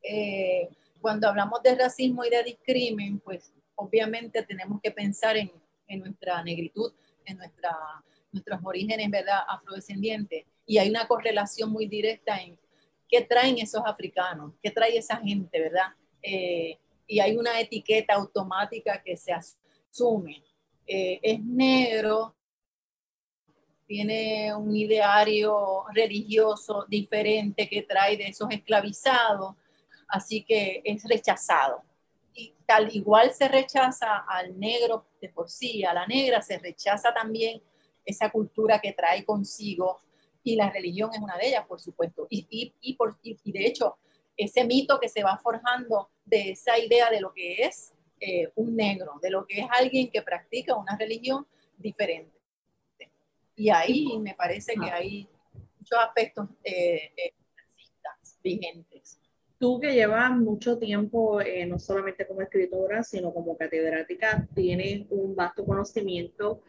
Eh, 0.02 0.68
cuando 1.00 1.28
hablamos 1.28 1.62
de 1.62 1.74
racismo 1.74 2.24
y 2.24 2.30
de 2.30 2.44
discrimen, 2.44 3.18
pues 3.20 3.52
obviamente 3.74 4.42
tenemos 4.42 4.80
que 4.80 4.90
pensar 4.90 5.36
en, 5.36 5.50
en 5.88 6.00
nuestra 6.00 6.42
negritud, 6.42 6.92
en 7.24 7.38
nuestra, 7.38 7.76
nuestros 8.36 8.60
orígenes, 8.62 9.10
¿verdad? 9.10 9.40
Afrodescendientes. 9.48 10.44
Y 10.66 10.78
hay 10.78 10.90
una 10.90 11.06
correlación 11.06 11.70
muy 11.70 11.86
directa 11.86 12.40
en 12.40 12.58
qué 13.08 13.22
traen 13.22 13.58
esos 13.58 13.82
africanos, 13.84 14.52
qué 14.62 14.70
trae 14.70 14.96
esa 14.96 15.16
gente, 15.16 15.60
¿verdad? 15.60 15.94
Eh, 16.22 16.78
y 17.06 17.20
hay 17.20 17.36
una 17.36 17.60
etiqueta 17.60 18.14
automática 18.14 19.02
que 19.02 19.16
se 19.16 19.32
asume. 19.32 20.42
Eh, 20.86 21.20
es 21.22 21.40
negro, 21.40 22.34
tiene 23.86 24.54
un 24.54 24.74
ideario 24.74 25.84
religioso 25.92 26.84
diferente 26.88 27.68
que 27.68 27.82
trae 27.82 28.16
de 28.16 28.28
esos 28.28 28.50
esclavizados, 28.50 29.54
así 30.08 30.42
que 30.42 30.82
es 30.84 31.04
rechazado. 31.04 31.82
Y 32.34 32.52
tal 32.66 32.94
igual 32.94 33.32
se 33.32 33.48
rechaza 33.48 34.24
al 34.28 34.58
negro 34.58 35.06
de 35.20 35.28
por 35.28 35.48
sí, 35.48 35.84
a 35.84 35.94
la 35.94 36.06
negra 36.06 36.42
se 36.42 36.58
rechaza 36.58 37.14
también 37.14 37.62
esa 38.06 38.30
cultura 38.30 38.80
que 38.80 38.92
trae 38.92 39.24
consigo 39.24 40.00
y 40.42 40.56
la 40.56 40.70
religión 40.70 41.10
es 41.12 41.20
una 41.20 41.36
de 41.36 41.48
ellas, 41.48 41.66
por 41.66 41.80
supuesto. 41.80 42.26
Y, 42.30 42.46
y, 42.48 42.74
y, 42.80 42.94
por, 42.94 43.18
y 43.22 43.52
de 43.52 43.66
hecho, 43.66 43.98
ese 44.36 44.64
mito 44.64 45.00
que 45.00 45.08
se 45.08 45.22
va 45.22 45.38
forjando 45.38 46.10
de 46.24 46.50
esa 46.50 46.78
idea 46.78 47.10
de 47.10 47.20
lo 47.20 47.32
que 47.32 47.64
es 47.64 47.94
eh, 48.20 48.50
un 48.54 48.76
negro, 48.76 49.18
de 49.20 49.30
lo 49.30 49.46
que 49.46 49.60
es 49.60 49.66
alguien 49.70 50.10
que 50.10 50.22
practica 50.22 50.76
una 50.76 50.96
religión 50.96 51.46
diferente. 51.76 52.32
Y 53.54 53.70
ahí 53.70 54.18
me 54.20 54.34
parece 54.34 54.74
que 54.74 54.90
hay 54.90 55.28
muchos 55.78 55.98
aspectos 55.98 56.48
eh, 56.62 57.12
eh, 57.16 57.34
vigentes. 58.42 59.18
Tú 59.58 59.80
que 59.80 59.94
llevas 59.94 60.30
mucho 60.32 60.78
tiempo, 60.78 61.40
no 61.66 61.78
solamente 61.78 62.26
como 62.26 62.42
escritora, 62.42 63.02
sino 63.02 63.32
como 63.32 63.56
catedrática, 63.56 64.46
tienes 64.54 65.06
un 65.08 65.34
vasto 65.34 65.64
conocimiento 65.64 66.62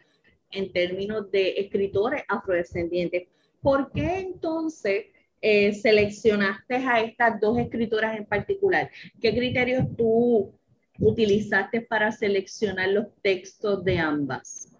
en 0.50 0.72
términos 0.72 1.30
de 1.30 1.60
escritores 1.60 2.22
afrodescendientes. 2.28 3.28
¿Por 3.60 3.90
qué 3.92 4.20
entonces 4.20 5.06
eh, 5.40 5.72
seleccionaste 5.72 6.76
a 6.76 7.00
estas 7.00 7.40
dos 7.40 7.58
escritoras 7.58 8.16
en 8.16 8.26
particular? 8.26 8.90
¿Qué 9.20 9.34
criterios 9.34 9.84
tú 9.96 10.54
utilizaste 10.98 11.80
para 11.80 12.10
seleccionar 12.12 12.88
los 12.88 13.06
textos 13.22 13.84
de 13.84 13.98
ambas? 13.98 14.74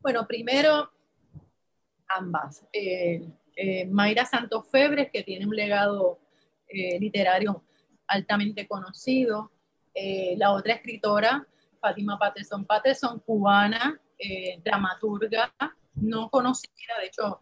Bueno, 0.00 0.26
primero, 0.26 0.90
ambas. 2.08 2.66
Eh, 2.72 3.22
eh, 3.56 3.86
Mayra 3.86 4.24
Santos 4.24 4.68
Febres, 4.70 5.10
que 5.12 5.22
tiene 5.22 5.46
un 5.46 5.54
legado 5.54 6.18
literario 6.72 7.64
altamente 8.06 8.68
conocido. 8.68 9.50
la 10.36 10.52
otra 10.52 10.74
escritora, 10.74 11.48
Fátima 11.80 12.18
Patterson 12.18 12.64
Patterson, 12.64 13.20
cubana, 13.20 14.00
dramaturga, 14.62 15.52
no 15.94 16.28
conocía, 16.30 16.70
de 17.00 17.06
hecho, 17.06 17.40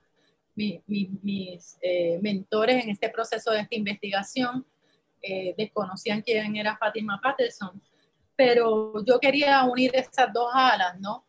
mis 0.59 1.79
eh, 1.81 2.19
mentores 2.21 2.83
en 2.83 2.91
este 2.91 3.09
proceso 3.11 3.53
de 3.53 3.61
esta 3.61 3.77
investigación 3.77 4.67
eh, 5.23 5.55
desconocían 5.57 6.23
quién 6.23 6.57
era 6.57 6.77
Fátima 6.77 7.21
Patterson, 7.23 7.81
pero 8.37 9.05
yo 9.05 9.19
quería 9.19 9.65
unir 9.65 9.95
esas 9.95 10.33
dos 10.33 10.51
alas, 10.53 10.99
¿no? 11.01 11.25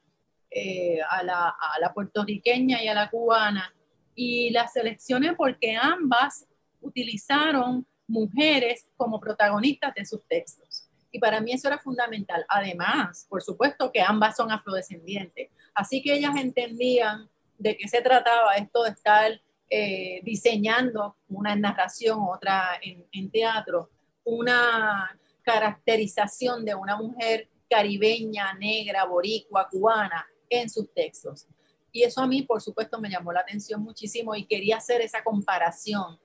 Eh, 0.51 0.99
a, 1.07 1.23
la, 1.23 1.49
a, 1.49 1.79
la, 1.79 1.93
puertorriqueña 1.93 2.81
y 2.83 2.87
a 2.87 2.93
la 2.95 3.09
cubana, 3.09 3.71
y 4.15 4.49
las 4.49 4.73
seleccioné 4.73 5.33
porque 5.35 5.75
ambas 5.75 6.47
utilizaron 6.81 7.85
mujeres 8.07 8.89
como 8.97 9.19
protagonistas 9.19 9.93
de 9.93 10.05
sus 10.05 10.25
textos. 10.27 10.78
Y 11.11 11.19
para 11.19 11.41
mí 11.41 11.51
eso 11.51 11.67
era 11.67 11.79
fundamental. 11.79 12.45
Además, 12.47 13.25
por 13.29 13.41
supuesto 13.41 13.91
que 13.91 14.01
ambas 14.01 14.35
son 14.35 14.51
afrodescendientes. 14.51 15.49
Así 15.73 16.01
que 16.01 16.13
ellas 16.13 16.35
entendían 16.37 17.29
de 17.57 17.75
qué 17.77 17.87
se 17.87 18.01
trataba 18.01 18.55
esto 18.55 18.83
de 18.83 18.91
estar 18.91 19.41
eh, 19.69 20.21
diseñando 20.23 21.15
una 21.27 21.55
narración, 21.55 22.19
otra 22.21 22.79
en, 22.81 23.05
en 23.11 23.29
teatro, 23.31 23.89
una 24.23 25.19
caracterización 25.43 26.65
de 26.65 26.75
una 26.75 26.95
mujer 26.95 27.49
caribeña, 27.69 28.53
negra, 28.53 29.05
boricua, 29.05 29.67
cubana 29.69 30.27
en 30.49 30.69
sus 30.69 30.91
textos. 30.93 31.47
Y 31.91 32.03
eso 32.03 32.21
a 32.21 32.27
mí, 32.27 32.43
por 32.43 32.61
supuesto, 32.61 32.99
me 32.99 33.09
llamó 33.09 33.31
la 33.31 33.41
atención 33.41 33.81
muchísimo 33.81 34.35
y 34.35 34.45
quería 34.45 34.77
hacer 34.77 35.01
esa 35.01 35.23
comparación 35.23 36.19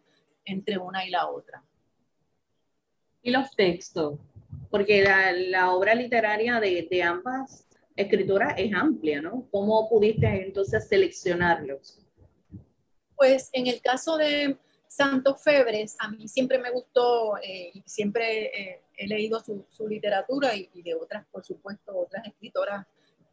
entre 0.44 0.78
una 0.78 1.06
y 1.06 1.10
la 1.10 1.28
otra. 1.28 1.62
¿Y 3.22 3.30
los 3.30 3.50
textos? 3.56 4.18
Porque 4.74 5.04
la, 5.04 5.30
la 5.30 5.70
obra 5.70 5.94
literaria 5.94 6.58
de, 6.58 7.02
ambas 7.04 7.64
escritura 7.94 8.56
es 8.58 8.74
amplia, 8.74 9.22
¿no? 9.22 9.46
¿Cómo 9.52 9.88
pudiste 9.88 10.26
entonces 10.26 10.88
seleccionarlos? 10.88 12.00
Pues 13.14 13.50
en 13.52 13.68
el 13.68 13.80
caso 13.80 14.16
de 14.16 14.58
Santos 14.88 15.40
Febres, 15.44 15.94
a 16.00 16.08
mí 16.08 16.26
siempre 16.26 16.58
me 16.58 16.72
gustó, 16.72 17.36
eh, 17.36 17.70
siempre 17.86 18.46
eh, 18.46 18.80
he 18.96 19.06
leído 19.06 19.38
su, 19.38 19.64
su 19.70 19.86
literatura 19.86 20.56
y, 20.56 20.68
y, 20.74 20.82
de 20.82 20.96
otras, 20.96 21.24
por 21.30 21.44
supuesto, 21.44 21.96
otras 21.96 22.26
escritoras 22.26 22.84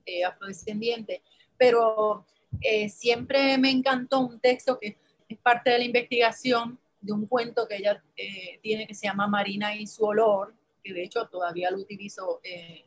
eh, 0.05 0.23
afrodescendientes, 0.23 1.21
pero 1.57 2.27
eh, 2.61 2.87
siempre 2.87 3.57
me 3.57 3.71
encantó 3.71 4.19
un 4.19 4.39
texto 4.39 4.77
que 4.79 4.95
es 5.27 5.39
parte 5.39 5.71
de 5.71 5.79
la 5.79 5.85
investigación 5.85 6.79
de 7.01 7.13
un 7.13 7.25
cuento 7.25 7.67
que 7.67 7.77
ella 7.77 8.03
eh, 8.15 8.59
tiene 8.61 8.85
que 8.85 8.93
se 8.93 9.07
llama 9.07 9.25
Marina 9.27 9.75
y 9.75 9.87
su 9.87 10.05
olor, 10.05 10.53
que 10.83 10.93
de 10.93 11.03
hecho 11.03 11.27
todavía 11.27 11.71
lo 11.71 11.77
utilizo 11.77 12.41
eh, 12.43 12.85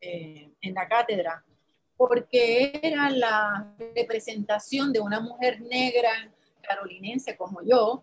en 0.00 0.74
la 0.74 0.88
cátedra, 0.88 1.44
porque 1.96 2.80
era 2.82 3.10
la 3.10 3.74
representación 3.94 4.92
de 4.92 5.00
una 5.00 5.20
mujer 5.20 5.60
negra 5.60 6.32
carolinense 6.60 7.36
como 7.36 7.60
yo, 7.62 8.02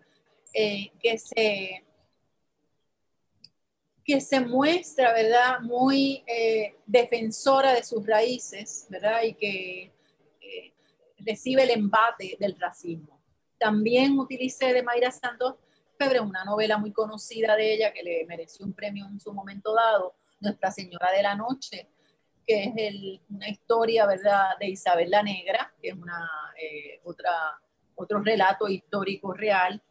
eh, 0.54 0.90
que, 1.00 1.18
se, 1.18 1.84
que 4.04 4.20
se 4.20 4.40
muestra, 4.40 5.12
¿verdad?, 5.12 5.60
muy 5.60 6.24
eh, 6.26 6.76
defensora 6.86 7.74
de 7.74 7.82
sus 7.82 8.06
raíces, 8.06 8.86
¿verdad?, 8.88 9.22
y 9.22 9.34
que 9.34 9.92
recibe 11.18 11.64
el 11.64 11.70
embate 11.70 12.36
del 12.40 12.58
racismo. 12.58 13.20
También 13.58 14.18
utilicé 14.18 14.72
de 14.72 14.82
Mayra 14.82 15.10
Santos 15.10 15.56
Febre, 16.00 16.18
una 16.18 16.44
novela 16.44 16.78
muy 16.78 16.92
conocida 16.92 17.54
de 17.56 17.74
ella 17.74 17.92
que 17.92 18.02
le 18.02 18.24
mereció 18.24 18.64
un 18.64 18.72
premio 18.72 19.04
en 19.06 19.20
su 19.20 19.34
momento 19.34 19.74
dado, 19.74 20.14
nuestra 20.40 20.70
Señora 20.70 21.12
de 21.14 21.22
la 21.22 21.34
Noche, 21.34 21.90
que 22.46 22.64
es 22.64 22.72
el, 22.74 23.20
una 23.28 23.50
historia, 23.50 24.06
¿verdad?, 24.06 24.56
de 24.58 24.70
Isabel 24.70 25.10
la 25.10 25.22
Negra, 25.22 25.74
que 25.78 25.88
es 25.88 25.94
una, 25.94 26.26
eh, 26.58 27.02
otra, 27.04 27.34
otro 27.96 28.22
relato 28.22 28.66
histórico 28.66 29.34
real, 29.34 29.82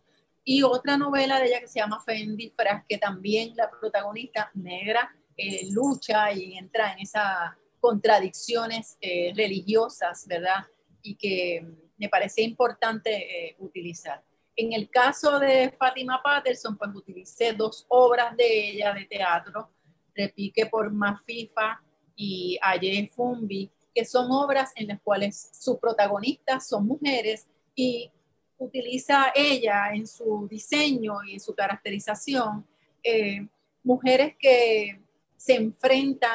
y 0.44 0.64
otra 0.64 0.98
novela 0.98 1.40
de 1.40 1.46
ella 1.46 1.60
que 1.60 1.68
se 1.68 1.80
llama 1.80 2.02
Fendi 2.04 2.50
Fras, 2.50 2.84
que 2.90 2.98
también 2.98 3.56
la 3.56 3.70
protagonista 3.70 4.50
negra 4.56 5.16
eh, 5.38 5.70
lucha 5.72 6.34
y 6.34 6.58
entra 6.58 6.92
en 6.94 7.02
esas 7.02 7.52
contradicciones 7.80 8.98
eh, 9.00 9.32
religiosas, 9.36 10.26
¿verdad? 10.26 10.66
Y 11.04 11.14
que 11.14 11.64
me 12.00 12.10
parece 12.10 12.42
importante 12.42 13.56
utilizar. 13.60 14.24
En 14.62 14.74
el 14.74 14.90
caso 14.90 15.40
de 15.40 15.72
Fátima 15.80 16.22
Patterson, 16.22 16.78
pues 16.78 16.94
utilicé 16.94 17.54
dos 17.54 17.86
obras 17.88 18.36
de 18.36 18.72
ella 18.72 18.94
de 18.94 19.06
teatro, 19.06 19.70
Repique 20.14 20.66
por 20.66 20.92
Mafifa 20.92 21.82
y 22.14 22.60
Aye 22.62 23.08
Fumbi, 23.08 23.72
que 23.96 24.04
son 24.04 24.30
obras 24.30 24.74
en 24.76 24.90
las 24.90 25.00
cuales 25.02 25.50
sus 25.54 25.78
protagonistas 25.78 26.68
son 26.68 26.86
mujeres 26.88 27.48
y 27.74 28.12
utiliza 28.58 29.32
ella 29.34 29.94
en 29.94 30.06
su 30.06 30.46
diseño 30.52 31.24
y 31.26 31.36
en 31.36 31.40
su 31.40 31.56
caracterización 31.56 32.68
eh, 33.02 33.48
mujeres 33.82 34.36
que 34.38 35.00
se 35.38 35.56
enfrentan 35.56 36.32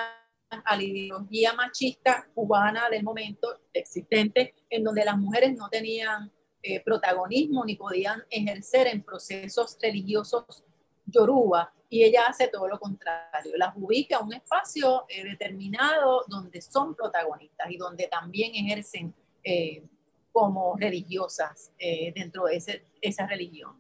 a 0.49 0.75
la 0.75 0.83
ideología 0.83 1.53
machista 1.53 2.27
cubana 2.35 2.89
del 2.89 3.03
momento 3.03 3.61
existente, 3.71 4.55
en 4.71 4.83
donde 4.83 5.05
las 5.05 5.19
mujeres 5.19 5.55
no 5.55 5.69
tenían 5.69 6.33
eh, 6.67 6.81
protagonismo 6.81 7.63
ni 7.63 7.77
podían 7.77 8.23
ejercer 8.31 8.87
en 8.87 9.03
procesos 9.03 9.77
religiosos 9.83 10.65
yoruba 11.05 11.71
y 11.91 12.05
ella 12.05 12.23
hace 12.27 12.49
todo 12.49 12.67
lo 12.67 12.81
contrario, 12.81 13.53
las 13.59 13.77
ubica 13.77 14.17
en 14.19 14.29
un 14.29 14.33
espacio 14.33 15.05
eh, 15.11 15.25
determinado 15.25 16.25
donde 16.27 16.63
son 16.63 16.95
protagonistas 16.95 17.71
y 17.71 17.77
donde 17.77 18.09
también 18.09 18.53
ejercen 18.55 19.15
eh, 19.43 19.85
como 20.33 20.75
religiosas 20.79 21.71
dentro 21.79 22.47
de 22.47 22.83
esa 23.03 23.27
religión. 23.27 23.77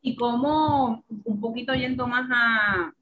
Y 0.00 0.14
como 0.14 1.04
un 1.08 1.40
poquito 1.40 1.74
yendo 1.74 2.06
más 2.06 2.30
a, 2.32 2.94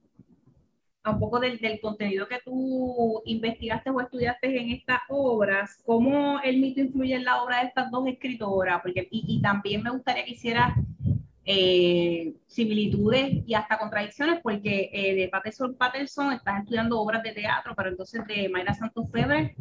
a 1.05 1.11
un 1.11 1.21
poco 1.21 1.39
del, 1.39 1.59
del, 1.59 1.81
contenido 1.81 2.27
que 2.27 2.41
tú 2.45 3.23
investigaste 3.27 3.91
o 3.91 4.01
estudiaste 4.01 4.59
en 4.59 4.71
estas 4.71 5.01
obras, 5.09 5.83
cómo 5.85 6.41
el 6.41 6.59
mito 6.59 6.81
influye 6.81 7.15
en 7.15 7.25
la 7.25 7.43
obra 7.43 7.61
de 7.61 7.67
estas 7.67 7.91
dos 7.91 8.07
escritoras, 8.09 8.81
porque 8.83 9.07
y, 9.11 9.37
y 9.37 9.43
también 9.43 9.83
me 9.83 9.91
gustaría 9.91 10.25
que 10.25 10.33
hicieras 10.33 10.73
eh, 11.45 12.33
similitudes 12.47 13.43
y 13.47 13.53
hasta 13.53 13.79
contradicciones, 13.79 14.41
porque 14.43 14.89
eh, 14.95 15.15
de 15.15 15.29
Patterson 15.29 15.75
Patterson 15.75 16.33
estás 16.33 16.61
estudiando 16.63 16.99
obras 16.99 17.23
de 17.23 17.33
teatro, 17.33 17.75
pero 17.77 17.91
entonces 17.91 18.27
de 18.27 18.49
Mayra 18.49 18.73
Santos 18.73 19.11
Febre, 19.13 19.55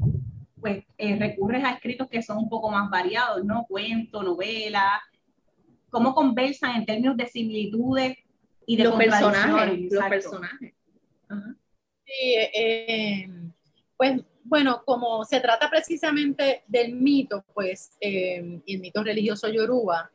pues 0.62 0.86
eh, 0.98 1.18
recurres 1.20 1.62
a 1.66 1.72
escritos 1.72 2.08
que 2.08 2.22
son 2.22 2.38
un 2.38 2.50
poco 2.50 2.72
más 2.72 2.90
variados, 2.90 3.44
¿no? 3.44 3.66
Cuento, 3.68 4.24
novela, 4.24 5.02
cómo 5.90 6.16
conversan 6.16 6.78
en 6.78 6.86
términos 6.86 7.18
de 7.18 7.28
similitudes 7.28 8.18
y 8.66 8.78
de 8.78 8.86
los 8.86 8.96
personajes. 8.96 9.92
Los 9.92 10.06
personajes. 10.06 10.74
Sí, 12.06 13.28
pues 13.96 14.22
bueno, 14.44 14.84
como 14.86 15.24
se 15.24 15.40
trata 15.40 15.70
precisamente 15.70 16.64
del 16.68 16.94
mito, 16.94 17.46
pues, 17.54 17.92
el 18.00 18.62
mito 18.66 19.04
religioso 19.04 19.48
yoruba, 19.50 20.12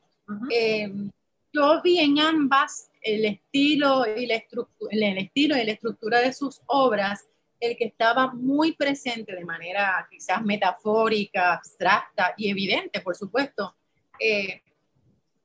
yo 1.52 1.80
vi 1.82 1.98
en 1.98 2.18
ambas 2.18 2.90
el 3.02 3.24
estilo 3.24 4.04
y 4.16 4.26
la 4.26 4.42
el 4.90 5.18
estilo 5.18 5.56
y 5.56 5.64
la 5.64 5.72
estructura 5.72 6.20
de 6.20 6.32
sus 6.32 6.60
obras, 6.66 7.26
el 7.60 7.76
que 7.76 7.86
estaba 7.86 8.32
muy 8.32 8.72
presente 8.72 9.34
de 9.34 9.44
manera 9.44 10.06
quizás 10.10 10.42
metafórica, 10.44 11.54
abstracta 11.54 12.34
y 12.36 12.50
evidente, 12.50 13.00
por 13.00 13.16
supuesto, 13.16 13.74
eh, 14.20 14.62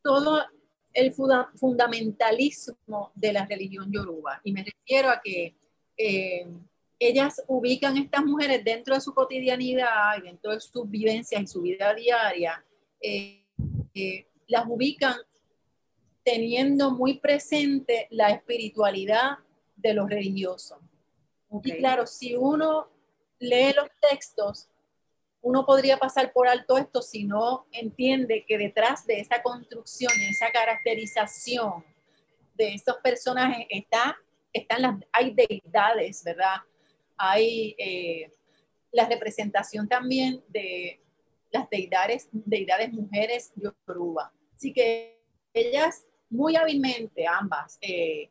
todo 0.03 0.43
el 0.93 1.13
fundamentalismo 1.13 3.11
de 3.15 3.33
la 3.33 3.45
religión 3.45 3.91
yoruba. 3.91 4.41
Y 4.43 4.51
me 4.51 4.63
refiero 4.63 5.09
a 5.09 5.21
que 5.23 5.55
eh, 5.97 6.47
ellas 6.99 7.41
ubican 7.47 7.97
a 7.97 8.01
estas 8.01 8.23
mujeres 8.25 8.63
dentro 8.63 8.95
de 8.95 9.01
su 9.01 9.13
cotidianidad 9.13 10.17
y 10.17 10.21
dentro 10.21 10.51
de 10.51 10.59
sus 10.59 10.89
vivencias 10.89 11.41
y 11.41 11.47
su 11.47 11.61
vida 11.61 11.93
diaria, 11.93 12.63
eh, 13.01 13.45
las 14.47 14.65
ubican 14.67 15.15
teniendo 16.23 16.91
muy 16.91 17.19
presente 17.19 18.07
la 18.09 18.29
espiritualidad 18.29 19.39
de 19.75 19.93
los 19.93 20.09
religiosos. 20.09 20.79
Y 21.63 21.73
claro, 21.73 22.07
si 22.07 22.35
uno 22.35 22.89
lee 23.39 23.73
los 23.75 23.89
textos, 24.09 24.69
uno 25.41 25.65
podría 25.65 25.97
pasar 25.97 26.31
por 26.31 26.47
alto 26.47 26.77
esto 26.77 27.01
si 27.01 27.25
no 27.25 27.67
entiende 27.71 28.45
que 28.47 28.57
detrás 28.57 29.05
de 29.05 29.19
esa 29.19 29.43
construcción 29.43 30.11
y 30.17 30.25
esa 30.27 30.51
caracterización 30.51 31.83
de 32.55 32.73
esos 32.75 32.95
personajes 33.03 33.67
está, 33.69 34.17
están 34.53 34.83
las, 34.83 34.95
hay 35.11 35.33
deidades, 35.33 36.23
¿verdad? 36.23 36.57
Hay 37.17 37.75
eh, 37.77 38.31
la 38.91 39.07
representación 39.07 39.87
también 39.89 40.43
de 40.47 41.01
las 41.51 41.69
deidades, 41.69 42.29
deidades 42.31 42.93
mujeres 42.93 43.51
yoruba. 43.55 44.31
Así 44.55 44.71
que 44.71 45.19
ellas 45.53 46.05
muy 46.29 46.55
hábilmente 46.55 47.27
ambas 47.27 47.77
eh, 47.81 48.29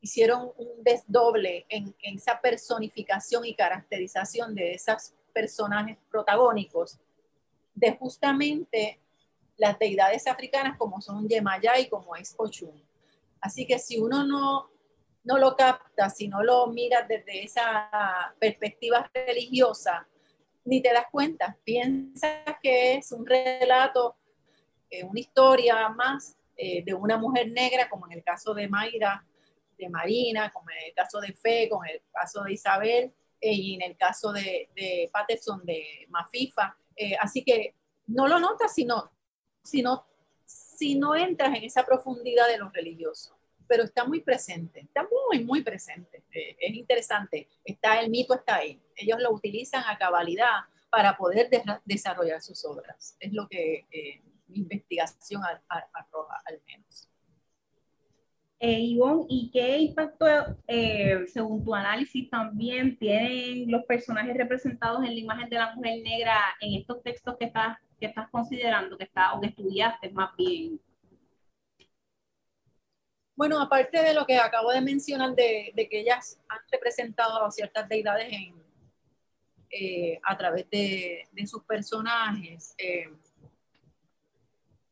hicieron 0.00 0.52
un 0.56 0.82
desdoble 0.82 1.66
en, 1.68 1.94
esa 2.02 2.40
personificación 2.40 3.44
y 3.44 3.54
caracterización 3.54 4.54
de 4.54 4.74
esos 4.74 5.14
personajes 5.32 5.96
protagónicos 6.10 6.98
de 7.74 7.96
justamente 7.96 9.00
las 9.56 9.78
deidades 9.78 10.26
africanas 10.26 10.76
como 10.76 11.00
son 11.00 11.28
Yemaya 11.28 11.78
y 11.78 11.88
como 11.88 12.14
es 12.16 12.34
Ochun. 12.36 12.82
Así 13.40 13.66
que 13.66 13.78
si 13.78 13.98
uno 13.98 14.24
no, 14.24 14.70
no 15.24 15.38
lo 15.38 15.56
capta, 15.56 16.10
si 16.10 16.28
no 16.28 16.42
lo 16.42 16.68
mira 16.68 17.02
desde 17.02 17.44
esa 17.44 18.34
perspectiva 18.38 19.10
religiosa, 19.12 20.06
ni 20.64 20.82
te 20.82 20.92
das 20.92 21.06
cuenta, 21.10 21.56
piensas 21.64 22.56
que 22.62 22.94
es 22.94 23.12
un 23.12 23.26
relato, 23.26 24.16
eh, 24.90 25.04
una 25.04 25.20
historia 25.20 25.88
más 25.88 26.36
eh, 26.56 26.82
de 26.84 26.92
una 26.92 27.16
mujer 27.16 27.52
negra, 27.52 27.88
como 27.88 28.06
en 28.06 28.12
el 28.12 28.24
caso 28.24 28.52
de 28.52 28.68
Mayra, 28.68 29.24
de 29.78 29.88
Marina, 29.88 30.50
como 30.52 30.68
en 30.70 30.88
el 30.88 30.94
caso 30.94 31.20
de 31.20 31.32
Fe, 31.32 31.68
como 31.68 31.84
en 31.84 31.92
el 31.92 32.02
caso 32.12 32.42
de 32.42 32.52
Isabel, 32.52 33.12
eh, 33.40 33.52
y 33.52 33.74
en 33.74 33.82
el 33.82 33.96
caso 33.96 34.32
de, 34.32 34.68
Patterson, 35.12 35.64
de 35.64 36.06
Mafifa. 36.08 36.76
Eh, 36.96 37.16
así 37.20 37.44
que 37.44 37.74
no 38.08 38.26
lo 38.26 38.40
notas 38.40 38.74
si 38.74 38.84
no, 38.84 39.12
si, 39.62 40.98
entras 41.16 41.56
en 41.56 41.62
esa 41.62 41.84
profundidad 41.84 42.48
de 42.48 42.58
lo 42.58 42.70
religioso 42.70 43.37
pero 43.68 43.84
está 43.84 44.04
muy 44.04 44.20
presente, 44.20 44.80
está 44.80 45.06
muy, 45.28 45.44
muy 45.44 45.62
presente. 45.62 46.22
es 46.32 46.74
interesante, 46.74 47.48
está 47.64 48.00
el 48.00 48.10
mito, 48.10 48.34
está 48.34 48.56
ahí. 48.56 48.80
Ellos 48.96 49.20
lo 49.20 49.32
utilizan 49.32 49.84
a 49.86 49.98
cabalidad 49.98 50.62
para 50.90 51.16
poder 51.16 51.50
desarrollar 51.84 52.40
sus 52.40 52.64
obras. 52.64 53.16
Es 53.20 53.32
lo 53.32 53.46
que 53.48 53.86
mi 54.48 54.60
investigación 54.60 55.42
arroja 55.68 56.42
al 56.46 56.60
menos. 56.66 57.08
Eh, 58.60 58.80
Ivonne, 58.80 59.24
¿y 59.28 59.50
qué 59.52 59.78
impacto, 59.78 60.26
eh, 60.66 61.24
según 61.28 61.64
tu 61.64 61.72
análisis, 61.72 62.28
también 62.28 62.98
tienen 62.98 63.70
los 63.70 63.84
personajes 63.84 64.36
representados 64.36 65.04
en 65.04 65.14
la 65.14 65.20
imagen 65.20 65.48
de 65.48 65.56
la 65.56 65.74
mujer 65.76 66.02
negra 66.02 66.36
en 66.60 66.80
estos 66.80 67.00
textos 67.04 67.36
que 67.38 67.44
estás, 67.44 67.78
que 68.00 68.06
estás 68.06 68.28
considerando, 68.30 68.98
que 68.98 69.04
está, 69.04 69.34
o 69.34 69.40
que 69.40 69.48
estudiaste 69.48 70.10
más 70.10 70.34
bien? 70.36 70.80
Bueno, 73.38 73.60
aparte 73.60 74.02
de 74.02 74.14
lo 74.14 74.26
que 74.26 74.36
acabo 74.36 74.72
de 74.72 74.80
mencionar, 74.80 75.32
de, 75.32 75.72
que 75.88 76.00
ellas 76.00 76.40
han 76.48 76.58
representado 76.72 77.44
a 77.44 77.52
ciertas 77.52 77.88
deidades 77.88 78.32
eh, 79.70 80.18
a 80.24 80.36
través 80.36 80.68
de, 80.68 81.24
sus 81.46 81.62
personajes, 81.62 82.74
eh, 82.76 83.08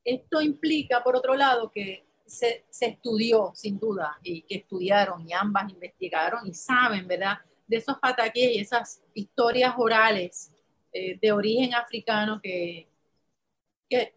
esto 0.05 0.41
implica, 0.41 1.03
por 1.03 1.17
otro 1.17 1.35
lado, 1.35 1.73
que 1.73 2.07
se, 2.25 2.65
estudió, 2.83 3.51
sin 3.53 3.81
duda, 3.81 4.17
y 4.23 4.43
que 4.43 4.59
estudiaron 4.59 5.29
y 5.29 5.33
ambas 5.33 5.69
investigaron 5.69 6.47
y 6.47 6.55
saben, 6.55 7.09
¿verdad?, 7.09 7.39
de 7.67 7.79
esos 7.79 7.99
pataqués 7.99 8.53
y 8.53 8.61
esas 8.61 9.03
historias 9.13 9.75
orales 9.77 10.53
eh, 10.93 11.19
de 11.21 11.33
origen 11.33 11.75
africano 11.75 12.41
que, 12.41 12.87
que, 13.89 14.15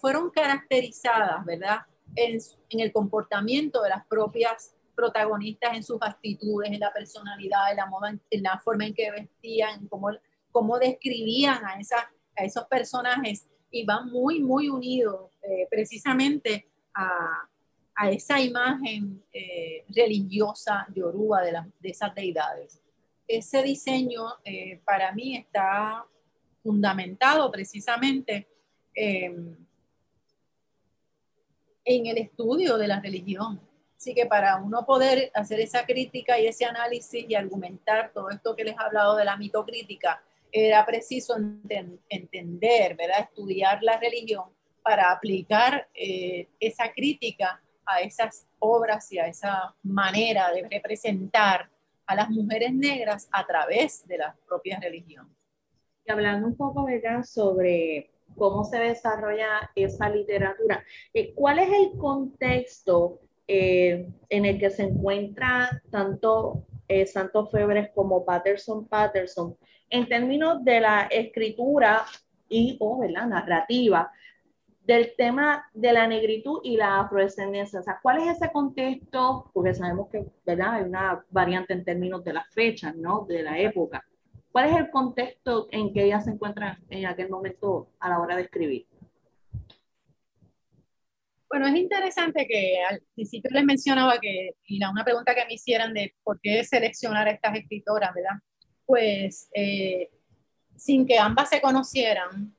fueron 0.00 0.28
caracterizadas, 0.30 1.44
¿verdad?, 1.44 1.86
en, 2.16 2.40
el 2.80 2.92
comportamiento 2.92 3.82
de 3.82 3.90
las 3.90 4.06
propias 4.06 4.74
protagonistas, 4.94 5.74
en 5.74 5.82
sus 5.82 5.98
actitudes, 6.00 6.70
en 6.70 6.80
la 6.80 6.92
personalidad, 6.92 7.70
en 7.70 7.76
la, 7.76 7.86
moda, 7.86 8.14
en 8.30 8.42
la 8.42 8.58
forma 8.58 8.86
en 8.86 8.94
que 8.94 9.10
vestían, 9.10 9.86
cómo, 9.88 10.10
cómo 10.50 10.78
describían 10.78 11.64
a, 11.64 11.80
esa, 11.80 12.10
a 12.36 12.44
esos 12.44 12.64
personajes 12.66 13.48
y 13.70 13.84
va 13.84 14.02
muy, 14.02 14.40
muy 14.40 14.68
unido 14.68 15.30
eh, 15.42 15.66
precisamente 15.70 16.68
a, 16.94 17.48
a, 17.94 18.10
esa 18.10 18.40
imagen 18.40 19.22
eh, 19.32 19.84
religiosa 19.88 20.86
yoruba 20.94 21.42
de, 21.42 21.52
de 21.80 21.88
esas 21.88 22.14
deidades. 22.14 22.82
Ese 23.26 23.62
diseño 23.62 24.26
eh, 24.44 24.80
para 24.84 25.12
mí 25.12 25.36
está 25.36 26.04
fundamentado 26.62 27.50
precisamente 27.50 28.46
em, 28.94 29.56
en 31.84 32.06
el 32.06 32.18
estudio 32.18 32.78
de 32.78 32.88
la 32.88 33.00
religión. 33.00 33.60
Así 33.96 34.14
que 34.14 34.26
para 34.26 34.56
uno 34.56 34.84
poder 34.84 35.30
hacer 35.34 35.60
esa 35.60 35.86
crítica 35.86 36.38
y 36.38 36.46
ese 36.46 36.64
análisis 36.64 37.24
y 37.28 37.34
argumentar 37.34 38.10
todo 38.12 38.30
esto 38.30 38.56
que 38.56 38.64
les 38.64 38.74
he 38.74 38.82
hablado 38.82 39.16
de 39.16 39.24
la 39.24 39.36
mitocrítica, 39.36 40.22
era 40.50 40.84
preciso 40.84 41.36
entender, 42.08 42.94
¿verdad? 42.96 43.20
estudiar 43.20 43.82
la 43.82 43.98
religión 43.98 44.44
para 44.82 45.10
aplicar 45.10 45.88
eh, 45.94 46.48
esa 46.60 46.92
crítica 46.92 47.62
a 47.86 48.00
esas 48.00 48.46
obras 48.58 49.10
y 49.12 49.18
a 49.18 49.26
esa 49.26 49.74
manera 49.82 50.52
de 50.52 50.68
representar 50.68 51.70
a 52.06 52.14
las 52.14 52.28
mujeres 52.28 52.74
negras 52.74 53.28
a 53.32 53.46
través 53.46 54.06
de 54.06 54.18
la 54.18 54.36
propia 54.46 54.78
religión. 54.80 55.34
Y 56.04 56.12
hablando 56.12 56.48
un 56.48 56.56
poco, 56.56 56.84
¿verdad?, 56.84 57.22
sobre 57.22 58.10
cómo 58.36 58.64
se 58.64 58.78
desarrolla 58.78 59.70
esa 59.74 60.08
literatura, 60.08 60.84
eh, 61.12 61.32
¿cuál 61.34 61.58
es 61.58 61.68
el 61.68 61.98
contexto 61.98 63.20
eh, 63.46 64.08
en 64.28 64.44
el 64.44 64.58
que 64.58 64.70
se 64.70 64.84
encuentra 64.84 65.82
tanto 65.90 66.64
Santos 67.06 67.50
Febres 67.50 67.88
como 67.94 68.22
Patterson 68.22 68.86
Patterson 68.86 69.56
en 69.88 70.06
términos 70.06 70.62
de 70.62 70.80
la 70.80 71.08
escritura 71.10 72.04
y 72.50 72.76
o 72.80 73.02
la 73.04 73.24
narrativa 73.24 74.12
del 74.84 75.14
tema 75.16 75.64
de 75.72 75.92
la 75.92 76.06
negritud 76.06 76.60
y 76.64 76.76
la 76.76 77.00
afrodescendencia. 77.00 77.80
O 77.80 77.82
sea, 77.82 77.98
¿cuál 78.02 78.18
es 78.18 78.36
ese 78.36 78.50
contexto? 78.50 79.50
Porque 79.52 79.74
sabemos 79.74 80.08
que 80.10 80.24
¿verdad? 80.44 80.74
hay 80.74 80.82
una 80.82 81.24
variante 81.30 81.72
en 81.72 81.84
términos 81.84 82.24
de 82.24 82.32
las 82.32 82.52
fechas, 82.52 82.94
¿no? 82.96 83.24
De 83.26 83.42
la 83.42 83.58
época. 83.58 84.04
¿Cuál 84.52 84.68
es 84.68 84.76
el 84.76 84.90
contexto 84.90 85.66
en 85.70 85.94
que 85.94 86.04
ella 86.04 86.20
se 86.20 86.30
encuentra 86.30 86.78
en 86.90 87.06
aquel 87.06 87.30
momento 87.30 87.88
a 87.98 88.10
la 88.10 88.20
hora 88.20 88.36
de 88.36 88.42
escribir? 88.42 88.86
Bueno, 91.48 91.66
es 91.66 91.76
interesante 91.76 92.46
que 92.46 92.76
al 92.88 93.02
principio 93.14 93.50
les 93.52 93.64
mencionaba 93.64 94.18
que, 94.18 94.50
y 94.66 94.78
la, 94.78 94.90
una 94.90 95.04
pregunta 95.04 95.34
que 95.34 95.46
me 95.46 95.54
hicieran 95.54 95.94
de 95.94 96.14
por 96.22 96.38
qué 96.40 96.62
seleccionar 96.64 97.28
a 97.28 97.30
estas 97.30 97.56
escritoras, 97.56 98.12
¿verdad? 98.14 98.40
Pues 98.84 99.48
eh, 99.54 100.10
sin 100.76 101.06
que 101.06 101.18
ambas 101.18 101.48
se 101.48 101.60
conocieran, 101.60 102.54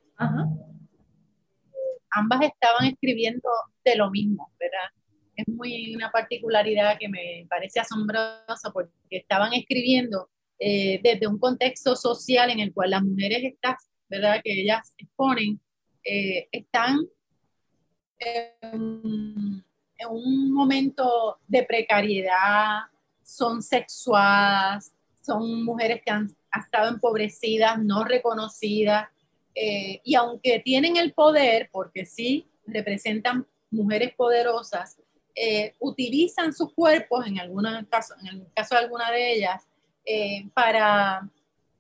ambas 2.12 2.42
estaban 2.42 2.86
escribiendo 2.86 3.50
de 3.86 3.96
lo 3.96 4.10
mismo, 4.10 4.52
¿verdad? 4.60 4.90
Es 5.36 5.48
muy 5.48 5.96
una 5.96 6.12
particularidad 6.12 6.98
que 7.00 7.10
me 7.10 7.46
parece 7.50 7.80
asombrosa 7.80 8.72
porque 8.72 8.92
estaban 9.10 9.54
escribiendo 9.54 10.30
eh, 10.66 11.02
desde 11.04 11.28
un 11.28 11.40
contexto 11.40 11.94
social 11.94 12.50
en 12.50 12.62
el 12.62 12.74
cual 12.74 12.92
las 12.92 13.04
mujeres 13.04 13.44
estas, 13.44 13.90
¿verdad? 14.08 14.40
Que 14.42 14.62
ellas 14.62 14.94
exponen, 14.98 15.60
eh, 16.06 16.48
están 16.54 17.02
en, 18.18 19.62
un 20.10 20.54
momento 20.54 21.38
de 21.50 21.64
precariedad, 21.64 22.84
son 23.24 23.62
sexuadas, 23.62 24.94
son 25.22 25.66
mujeres 25.66 26.02
que 26.06 26.12
han, 26.12 26.34
estado 26.58 26.88
empobrecidas, 26.88 27.78
no 27.80 28.06
reconocidas, 28.06 29.10
eh, 29.56 30.00
y 30.06 30.16
aunque 30.16 30.60
tienen 30.60 30.96
el 30.96 31.14
poder, 31.14 31.68
porque 31.74 32.06
sí 32.06 32.48
representan 32.68 33.46
mujeres 33.70 34.14
poderosas, 34.16 34.98
eh, 35.36 35.76
utilizan 35.80 36.54
sus 36.54 36.74
cuerpos, 36.74 37.28
en, 37.28 37.40
alguna 37.40 37.86
caso, 37.90 38.14
en 38.22 38.28
el 38.28 38.48
caso 38.56 38.76
de 38.76 38.82
alguna 38.82 39.12
de 39.12 39.34
ellas, 39.34 39.68
eh, 40.06 40.50
para 40.54 41.30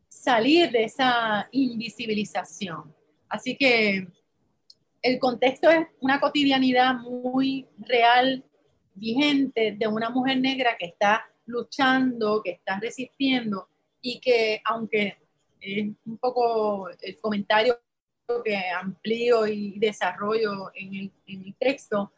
salir 0.07 0.71
de 0.71 0.85
esa 0.85 1.47
invisibilización. 1.51 2.95
Así 3.27 3.57
que 3.57 4.07
el 5.01 5.19
contexto 5.19 5.69
es 5.69 5.87
una 5.99 6.19
cotidianidad 6.19 6.95
muy 6.95 7.67
real, 7.79 8.43
vigente, 8.95 9.75
de 9.77 9.87
una 9.87 10.09
mujer 10.09 10.39
negra 10.39 10.77
que 10.77 10.85
está 10.85 11.25
luchando, 11.45 12.41
que 12.41 12.51
está 12.51 12.79
resistiendo 12.79 13.67
y 14.01 14.19
que 14.19 14.61
aunque 14.63 15.17
es 15.59 15.87
un 16.05 16.17
poco 16.17 16.89
el 17.01 17.19
comentario 17.19 17.79
que 18.45 18.57
amplío 18.69 19.47
y 19.47 19.77
desarrollo 19.79 20.71
en 20.75 20.93
el, 20.95 21.11
en 21.27 21.45
el 21.45 21.55
texto, 21.55 22.13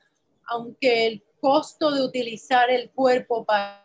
aunque 0.48 1.08
el 1.08 1.24
costo 1.40 1.92
de 1.92 2.04
utilizar 2.04 2.70
el 2.70 2.92
cuerpo 2.92 3.46
para, 3.46 3.85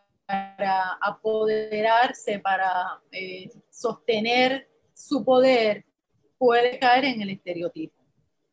apoderarse, 1.00 2.38
para 2.38 3.00
eh, 3.12 3.50
sostener 3.70 4.68
su 4.94 5.24
poder, 5.24 5.84
puede 6.38 6.78
caer 6.78 7.04
en 7.06 7.22
el 7.22 7.30
estereotipo. 7.30 8.00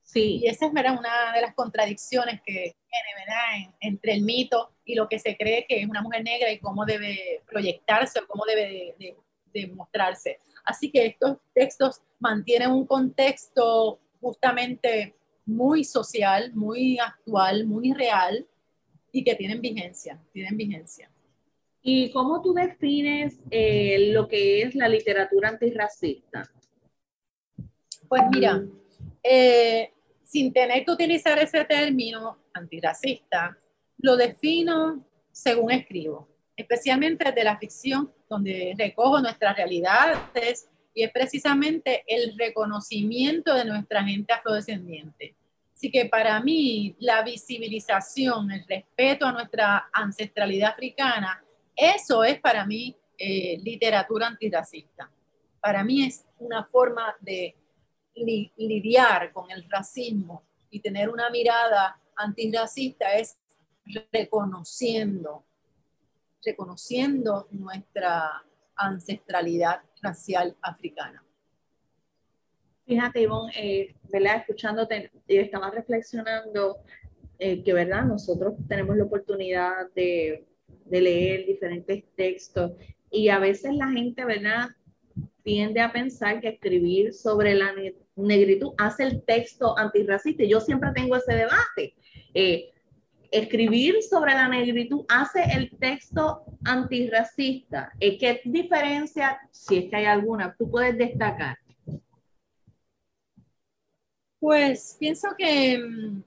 Sí. 0.04 0.40
Y 0.42 0.48
esa 0.48 0.68
es 0.68 0.74
¿verdad? 0.74 0.98
una 0.98 1.34
de 1.34 1.42
las 1.42 1.54
contradicciones 1.54 2.42
que 2.46 2.54
tiene 2.54 3.10
¿verdad? 3.20 3.74
entre 3.82 4.14
el 4.14 4.22
mito 4.22 4.72
y 4.86 4.96
lo 4.96 5.10
que 5.10 5.20
se 5.20 5.36
cree 5.36 5.66
que 5.68 5.82
es 5.82 5.90
una 5.90 6.02
mujer 6.02 6.24
negra 6.24 6.50
y 6.50 6.60
cómo 6.60 6.86
debe 6.86 7.44
proyectarse 7.46 8.20
o 8.20 8.28
cómo 8.28 8.46
debe 8.46 8.96
de, 8.98 9.16
mostrarse. 9.74 10.38
Así 10.64 10.92
que 10.92 11.08
estos 11.08 11.38
textos 11.56 12.02
mantienen 12.20 12.70
un 12.70 12.86
contexto 12.86 14.00
justamente 14.22 15.16
muy 15.48 15.84
social, 15.84 16.54
muy 16.54 17.00
actual, 17.00 17.66
muy 17.66 17.92
real 17.92 18.48
y 19.12 19.24
que 19.24 19.34
tienen 19.34 19.60
vigencia, 19.60 20.22
tienen 20.32 20.56
vigencia. 20.56 21.10
¿Y 21.90 22.12
cómo 22.12 22.42
tú 22.42 22.54
defines 22.54 23.40
eh, 23.50 24.12
lo 24.12 24.28
que 24.28 24.62
es 24.62 24.76
la 24.76 24.90
literatura 24.90 25.48
antirracista? 25.48 26.44
Pues 28.10 28.24
mira, 28.30 28.62
eh, 29.24 29.94
sin 30.22 30.52
tener 30.52 30.84
que 30.84 30.92
utilizar 30.92 31.40
ese 31.40 31.64
término 31.64 32.40
antirracista, 32.54 33.58
lo 34.00 34.18
defino 34.18 35.08
según 35.32 35.72
escribo, 35.72 36.28
especialmente 36.58 37.32
de 37.32 37.44
la 37.46 37.58
ficción, 37.58 38.12
donde 38.30 38.76
recojo 38.78 39.22
nuestras 39.22 39.56
realidades 39.56 40.68
y 40.94 41.04
es 41.04 41.12
precisamente 41.14 42.04
el 42.06 42.38
reconocimiento 42.38 43.54
de 43.54 43.64
nuestra 43.64 44.04
gente 44.04 44.34
afrodescendiente. 44.34 45.38
Así 45.74 45.90
que 45.90 46.04
para 46.08 46.42
mí 46.42 46.98
la 47.00 47.24
visibilización, 47.24 48.52
el 48.52 48.66
respeto 48.68 49.26
a 49.26 49.32
nuestra 49.32 49.90
ancestralidad 49.94 50.72
africana, 50.72 51.46
eso 51.78 52.24
es 52.24 52.42
para 52.42 52.66
mí 52.66 52.98
eh, 53.18 53.60
literatura 53.64 54.28
antirracista. 54.28 55.12
Para 55.62 55.84
mí 55.84 56.04
es 56.04 56.26
una 56.40 56.66
forma 56.66 57.16
de 57.22 57.56
lidiar 58.16 59.32
con 59.32 59.52
el 59.52 59.70
racismo 59.70 60.44
y 60.72 60.80
tener 60.80 61.10
una 61.10 61.30
mirada 61.30 62.02
antirracista 62.16 63.14
es 63.14 63.38
reconociendo, 64.12 65.46
reconociendo 66.44 67.48
nuestra 67.52 68.44
ancestralidad 68.76 69.82
racial 70.02 70.56
africana. 70.62 71.24
Fíjate, 72.86 73.22
Ivonne, 73.22 73.52
eh, 73.56 73.96
¿verdad? 74.12 74.38
Escuchándote, 74.38 75.12
estaba 75.28 75.70
reflexionando 75.70 76.78
eh, 77.38 77.64
que, 77.64 77.74
¿verdad? 77.74 78.04
Nosotros 78.04 78.56
tenemos 78.68 78.96
la 78.96 79.04
oportunidad 79.04 79.92
de, 79.94 80.48
de 80.90 81.02
leer 81.02 81.46
diferentes 81.46 82.04
textos 82.16 82.72
y 83.12 83.30
a 83.30 83.40
veces 83.40 83.74
la 83.76 83.90
gente, 83.90 84.26
¿verdad? 84.26 84.70
tiende 85.48 85.80
a 85.80 85.94
pensar 85.94 86.42
que 86.42 86.50
escribir 86.50 87.14
sobre 87.14 87.56
la 87.56 87.74
negritud 88.18 88.74
hace 88.78 89.04
el 89.04 89.24
texto 89.24 89.78
antirracista. 89.78 90.44
Yo 90.44 90.60
siempre 90.60 90.92
tengo 90.94 91.16
ese 91.16 91.36
debate. 91.36 91.96
Eh, 92.34 92.74
escribir 93.32 94.04
sobre 94.04 94.34
la 94.34 94.50
negritud 94.50 95.06
hace 95.08 95.42
el 95.56 95.72
texto 95.78 96.44
antirracista. 96.66 97.94
Eh, 97.98 98.18
¿Qué 98.18 98.42
diferencia, 98.44 99.40
si 99.50 99.78
es 99.78 99.90
que 99.90 99.96
hay 99.96 100.04
alguna, 100.04 100.54
tú 100.60 100.70
puedes 100.70 100.98
destacar? 100.98 101.58
Pues 104.38 104.98
pienso 105.00 105.30
que 105.38 105.78
mm, 105.78 106.24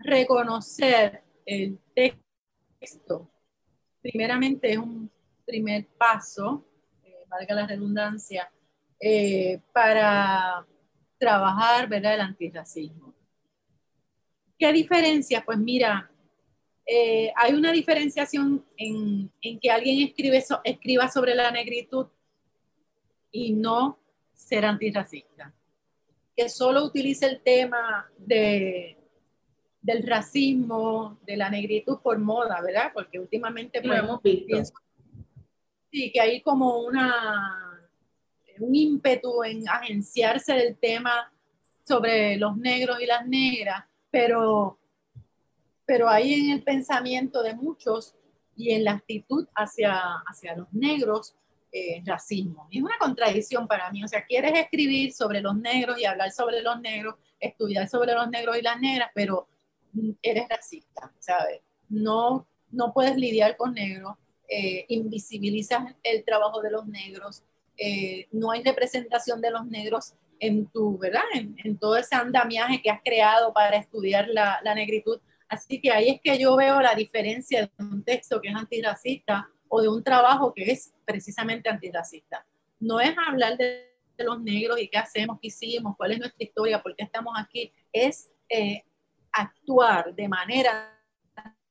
reconocer 0.00 1.22
el 1.46 1.78
texto, 1.94 2.27
primeramente 4.02 4.72
es 4.72 4.78
un 4.78 5.10
primer 5.44 5.86
paso 5.98 6.64
valga 7.28 7.54
la 7.54 7.66
redundancia, 7.66 8.50
eh, 9.00 9.60
para 9.72 10.66
trabajar 11.18 11.88
¿verdad? 11.88 12.14
el 12.14 12.20
antirracismo. 12.20 13.14
¿Qué 14.58 14.72
diferencia? 14.72 15.44
Pues 15.44 15.58
mira, 15.58 16.10
eh, 16.84 17.32
hay 17.36 17.54
una 17.54 17.70
diferenciación 17.70 18.64
en, 18.76 19.30
que 19.60 19.70
alguien 19.70 20.12
escriba 20.64 21.08
sobre 21.08 21.34
la 21.34 21.50
negritud 21.50 22.06
y 23.30 23.52
no 23.52 23.98
ser 24.34 24.64
antirracista. 24.64 25.52
Que 26.36 26.48
solo 26.48 26.84
utilice 26.84 27.26
el 27.26 27.40
tema 27.40 28.10
de, 28.16 28.97
del 29.88 30.06
racismo, 30.06 31.18
de 31.26 31.34
la 31.34 31.48
negritud 31.48 31.98
por 32.02 32.18
moda, 32.18 32.60
¿verdad? 32.60 32.90
Porque 32.92 33.18
últimamente 33.18 33.80
pues, 33.80 33.98
hemos 33.98 34.22
visto. 34.22 34.78
Sí, 35.90 36.12
que 36.12 36.20
hay 36.20 36.42
como 36.42 36.80
una, 36.80 37.88
un 38.58 38.74
ímpetu 38.74 39.42
en 39.44 39.66
agenciarse 39.66 40.52
del 40.52 40.76
tema 40.76 41.32
sobre 41.84 42.36
los 42.36 42.58
negros 42.58 43.00
y 43.00 43.06
las 43.06 43.26
negras, 43.26 43.86
pero, 44.10 44.78
pero 45.86 46.10
hay 46.10 46.34
en 46.34 46.50
el 46.50 46.62
pensamiento 46.62 47.42
de 47.42 47.54
muchos 47.54 48.14
y 48.56 48.72
en 48.72 48.84
la 48.84 48.92
actitud 48.92 49.48
hacia, 49.54 50.16
hacia 50.26 50.54
los 50.54 50.70
negros 50.70 51.34
eh, 51.72 52.02
racismo. 52.04 52.68
Y 52.70 52.76
es 52.76 52.84
una 52.84 52.98
contradicción 52.98 53.66
para 53.66 53.90
mí. 53.90 54.04
O 54.04 54.08
sea, 54.08 54.26
quieres 54.26 54.52
escribir 54.54 55.14
sobre 55.14 55.40
los 55.40 55.56
negros 55.56 55.98
y 55.98 56.04
hablar 56.04 56.30
sobre 56.30 56.60
los 56.60 56.78
negros, 56.78 57.14
estudiar 57.40 57.88
sobre 57.88 58.12
los 58.12 58.28
negros 58.28 58.58
y 58.58 58.60
las 58.60 58.78
negras, 58.78 59.10
pero 59.14 59.48
eres 60.22 60.48
racista, 60.48 61.12
¿sabes? 61.18 61.60
No, 61.88 62.46
no 62.70 62.92
puedes 62.92 63.16
lidiar 63.16 63.56
con 63.56 63.74
negros 63.74 64.16
eh, 64.50 64.86
invisibilizas 64.88 65.94
el 66.02 66.24
trabajo 66.24 66.62
de 66.62 66.70
los 66.70 66.86
negros, 66.86 67.42
eh, 67.76 68.28
no 68.32 68.50
hay 68.50 68.62
representación 68.62 69.42
de 69.42 69.50
los 69.50 69.66
negros 69.66 70.14
en 70.40 70.66
tu, 70.68 70.96
¿verdad? 70.96 71.20
En, 71.34 71.76
todo 71.76 71.98
ese 71.98 72.14
andamiaje 72.14 72.80
que 72.80 72.88
has 72.88 73.02
creado 73.04 73.52
para 73.52 73.76
estudiar 73.76 74.26
la, 74.28 74.62
negritud. 74.74 75.20
Así 75.50 75.82
que 75.82 75.90
ahí 75.90 76.08
es 76.08 76.20
que 76.22 76.38
yo 76.38 76.56
veo 76.56 76.80
la 76.80 76.94
diferencia 76.94 77.60
de 77.60 77.84
un 77.84 78.02
texto 78.02 78.40
que 78.40 78.48
es 78.48 78.54
antirracista 78.54 79.50
o 79.68 79.82
de 79.82 79.88
un 79.88 80.02
trabajo 80.02 80.54
que 80.54 80.70
es 80.70 80.94
precisamente 81.04 81.68
antirracista. 81.68 82.46
No 82.80 83.00
es 83.00 83.14
hablar 83.18 83.58
de, 83.58 83.86
los 84.16 84.40
negros 84.40 84.80
y 84.80 84.88
qué 84.88 84.98
hacemos, 84.98 85.38
qué 85.40 85.48
hicimos, 85.48 85.94
cuál 85.96 86.12
es 86.12 86.18
nuestra 86.18 86.42
historia, 86.42 86.82
por 86.82 86.96
qué 86.96 87.04
estamos 87.04 87.34
aquí, 87.38 87.70
es 87.92 88.32
eh, 88.48 88.82
actuar 89.32 90.14
de 90.14 90.28
manera 90.28 90.94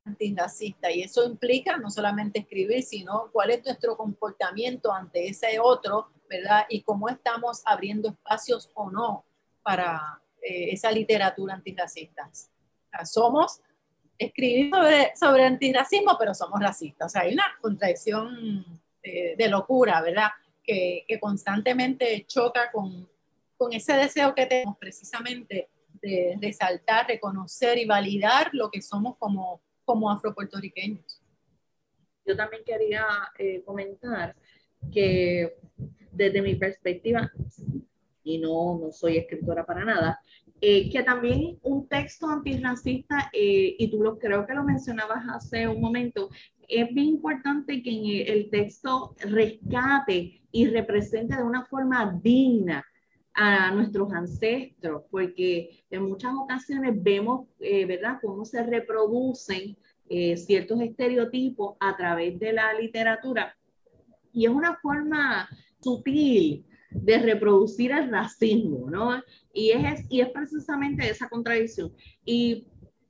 antirracista 0.07 0.89
y 0.91 1.03
eso 1.03 1.25
implica 1.25 1.77
no 1.77 1.89
solamente 1.89 2.39
escribir, 2.39 2.83
sino 2.83 3.29
cuál 3.31 3.51
es 3.51 3.63
nuestro 3.65 3.97
comportamiento 3.97 4.91
ante 4.91 5.27
ese 5.27 5.59
otro, 5.59 6.09
¿verdad? 6.29 6.65
Y 6.69 6.81
cómo 6.81 7.09
estamos 7.09 7.61
abriendo 7.65 8.09
espacios 8.09 8.71
o 8.73 8.89
no 8.89 9.25
para 9.61 10.21
eh, 10.41 10.71
esa 10.71 10.91
literatura 10.91 11.55
antirracista. 11.55 12.29
somos, 13.03 13.59
escribimos 14.17 14.79
sobre, 14.79 15.15
sobre, 15.15 15.45
antirracismo, 15.45 16.15
pero 16.17 16.33
somos 16.33 16.59
racistas. 16.59 17.07
O 17.07 17.09
sea, 17.09 17.21
hay 17.23 17.33
una 17.33 17.45
contradicción 17.61 18.65
eh, 19.03 19.35
de 19.37 19.47
locura, 19.49 20.01
¿verdad? 20.01 20.29
Que, 20.63 21.05
que 21.07 21.19
constantemente 21.19 22.25
choca 22.27 22.71
con, 22.71 23.07
con 23.57 23.73
ese 23.73 23.93
deseo 23.93 24.33
que 24.33 24.45
tenemos 24.45 24.77
precisamente 24.77 25.69
de 26.07 26.37
resaltar, 26.41 27.07
reconocer 27.07 27.77
y 27.77 27.85
validar 27.85 28.49
lo 28.53 28.69
que 28.71 28.81
somos 28.81 29.17
como, 29.17 29.61
como 29.85 30.09
afropuertorriqueños. 30.09 31.21
Yo 32.25 32.35
también 32.35 32.63
quería 32.65 33.05
eh, 33.37 33.61
comentar 33.63 34.35
que 34.91 35.55
desde 36.11 36.41
mi 36.41 36.55
perspectiva, 36.55 37.31
y 38.23 38.39
no, 38.39 38.79
no 38.79 38.91
soy 38.91 39.17
escritora 39.17 39.65
para 39.65 39.85
nada, 39.85 40.19
eh, 40.59 40.89
que 40.89 41.03
también 41.03 41.59
un 41.61 41.87
texto 41.87 42.27
antirracista, 42.27 43.29
eh, 43.31 43.75
y 43.77 43.91
tú 43.91 44.01
lo, 44.01 44.17
creo 44.17 44.45
que 44.45 44.53
lo 44.53 44.63
mencionabas 44.63 45.23
hace 45.29 45.67
un 45.67 45.79
momento, 45.79 46.29
es 46.67 46.93
bien 46.93 47.07
importante 47.07 47.81
que 47.81 48.23
el 48.23 48.49
texto 48.49 49.15
rescate 49.19 50.41
y 50.51 50.67
represente 50.67 51.35
de 51.35 51.43
una 51.43 51.65
forma 51.65 52.19
digna 52.21 52.85
a 53.39 53.69
nuestros 53.69 54.11
ancestros, 54.11 55.03
porque 55.11 55.83
en 55.91 56.01
muchas 56.09 56.33
ocasiones 56.33 56.91
vemos, 57.03 57.47
eh, 57.59 57.85
¿verdad?, 57.85 58.17
cómo 58.19 58.43
se 58.43 58.63
reproducen 58.63 59.77
eh, 60.09 60.35
ciertos 60.37 60.81
estereotipos 60.81 61.77
a 61.79 61.95
través 61.95 62.39
de 62.39 62.53
la 62.53 62.73
literatura. 62.73 63.55
Y 64.33 64.45
es 64.45 64.51
una 64.51 64.75
forma 64.77 65.47
sutil 65.79 66.65
de 66.89 67.19
reproducir 67.19 67.91
el 67.91 68.09
racismo, 68.09 68.89
¿no? 68.89 69.21
Y 69.53 69.69
es, 69.69 70.05
y 70.09 70.21
es 70.21 70.29
precisamente 70.29 71.07
esa 71.07 71.29
contradicción. 71.29 71.93
Y 72.25 72.65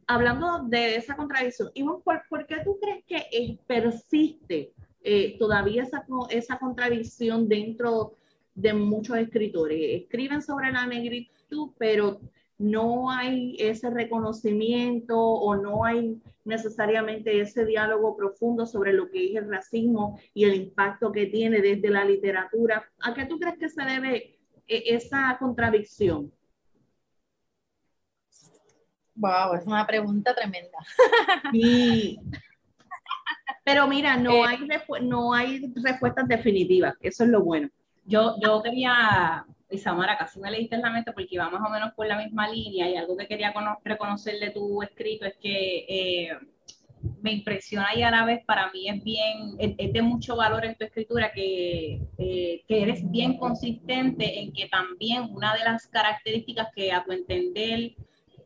hablando 0.08 0.64
de 0.68 0.98
esa 0.98 1.16
contradicción, 1.16 1.72
¿por, 2.04 2.22
¿por 2.30 2.46
qué 2.46 2.58
tú 2.66 2.78
crees 2.82 3.06
que 3.06 3.60
persiste 3.66 4.74
eh, 5.04 5.38
todavía 5.40 5.84
esa, 5.84 6.06
esa 6.30 6.60
contradicción 6.60 7.48
dentro 7.48 8.18
de 8.58 8.74
muchos 8.74 9.18
escritores. 9.18 10.02
Escriben 10.02 10.42
sobre 10.42 10.72
la 10.72 10.88
negritud, 10.88 11.74
pero 11.78 12.20
no 12.58 13.12
hay 13.12 13.56
ese 13.60 13.92
reconocimiento 13.92 15.16
o 15.16 15.56
no 15.56 15.86
hay 15.86 16.20
necesariamente 16.44 17.40
ese 17.40 17.66
diálogo 17.66 18.18
profundo 18.18 18.66
sobre 18.66 18.94
lo 18.94 19.12
que 19.12 19.30
es 19.30 19.36
el 19.36 19.48
racismo 19.48 20.20
y 20.34 20.46
el 20.46 20.56
impacto 20.56 21.12
que 21.12 21.28
tiene 21.28 21.62
desde 21.62 21.90
la 21.92 22.04
literatura. 22.04 22.84
¿A 23.02 23.14
qué 23.14 23.28
tú 23.28 23.40
crees 23.40 23.60
que 23.60 23.70
se 23.70 23.84
debe 23.84 24.40
e, 24.68 24.96
esa 24.96 25.38
contradicción? 25.40 26.34
Wow, 29.14 29.54
es 29.54 29.68
una 29.68 29.86
pregunta 29.86 30.34
tremenda. 30.34 30.78
Sí. 31.52 32.20
Pero 33.64 33.86
mira, 33.88 34.18
no, 34.18 34.32
eh, 34.32 34.48
hay, 34.48 34.68
no 35.02 35.34
hay 35.34 35.74
respuestas 35.84 36.28
definitivas, 36.28 36.96
eso 37.02 37.24
es 37.24 37.30
lo 37.30 37.44
bueno. 37.44 37.70
Yo, 38.08 38.36
yo 38.42 38.64
quería, 38.64 39.46
Isamara, 39.70 40.18
casi 40.18 40.40
me 40.40 40.50
leíste 40.50 40.76
en 40.76 40.82
la 40.82 40.92
mente 40.92 41.12
porque 41.12 41.36
iba 41.36 41.50
más 41.50 41.62
o 41.62 41.70
menos 41.70 41.94
por 41.94 42.08
la 42.08 42.18
misma 42.18 42.50
línea 42.50 42.90
y 42.90 42.96
algo 42.96 43.18
que 43.18 43.28
quería 43.28 43.54
reconocer 43.84 44.40
de 44.40 44.52
tu 44.52 44.82
escrito 44.82 45.26
es 45.26 45.36
que 45.36 45.86
eh, 45.90 46.30
me 47.22 47.34
impresiona 47.34 47.94
y 47.94 48.04
a 48.04 48.12
la 48.12 48.24
vez 48.24 48.46
para 48.46 48.72
mí 48.72 48.88
es 48.88 49.04
bien, 49.04 49.56
es, 49.60 49.92
de 49.92 50.02
mucho 50.02 50.38
valor 50.38 50.64
en 50.64 50.76
tu 50.76 50.86
escritura 50.86 51.32
que, 51.34 52.02
eh, 52.18 52.64
que, 52.66 52.82
eres 52.82 53.10
bien 53.12 53.38
consistente 53.38 54.40
en 54.40 54.54
que 54.54 54.70
también 54.70 55.24
una 55.32 55.54
de 55.54 55.66
las 55.66 55.88
características 55.88 56.70
que 56.74 56.94
a 56.94 57.04
tu 57.04 57.12
entender 57.12 57.94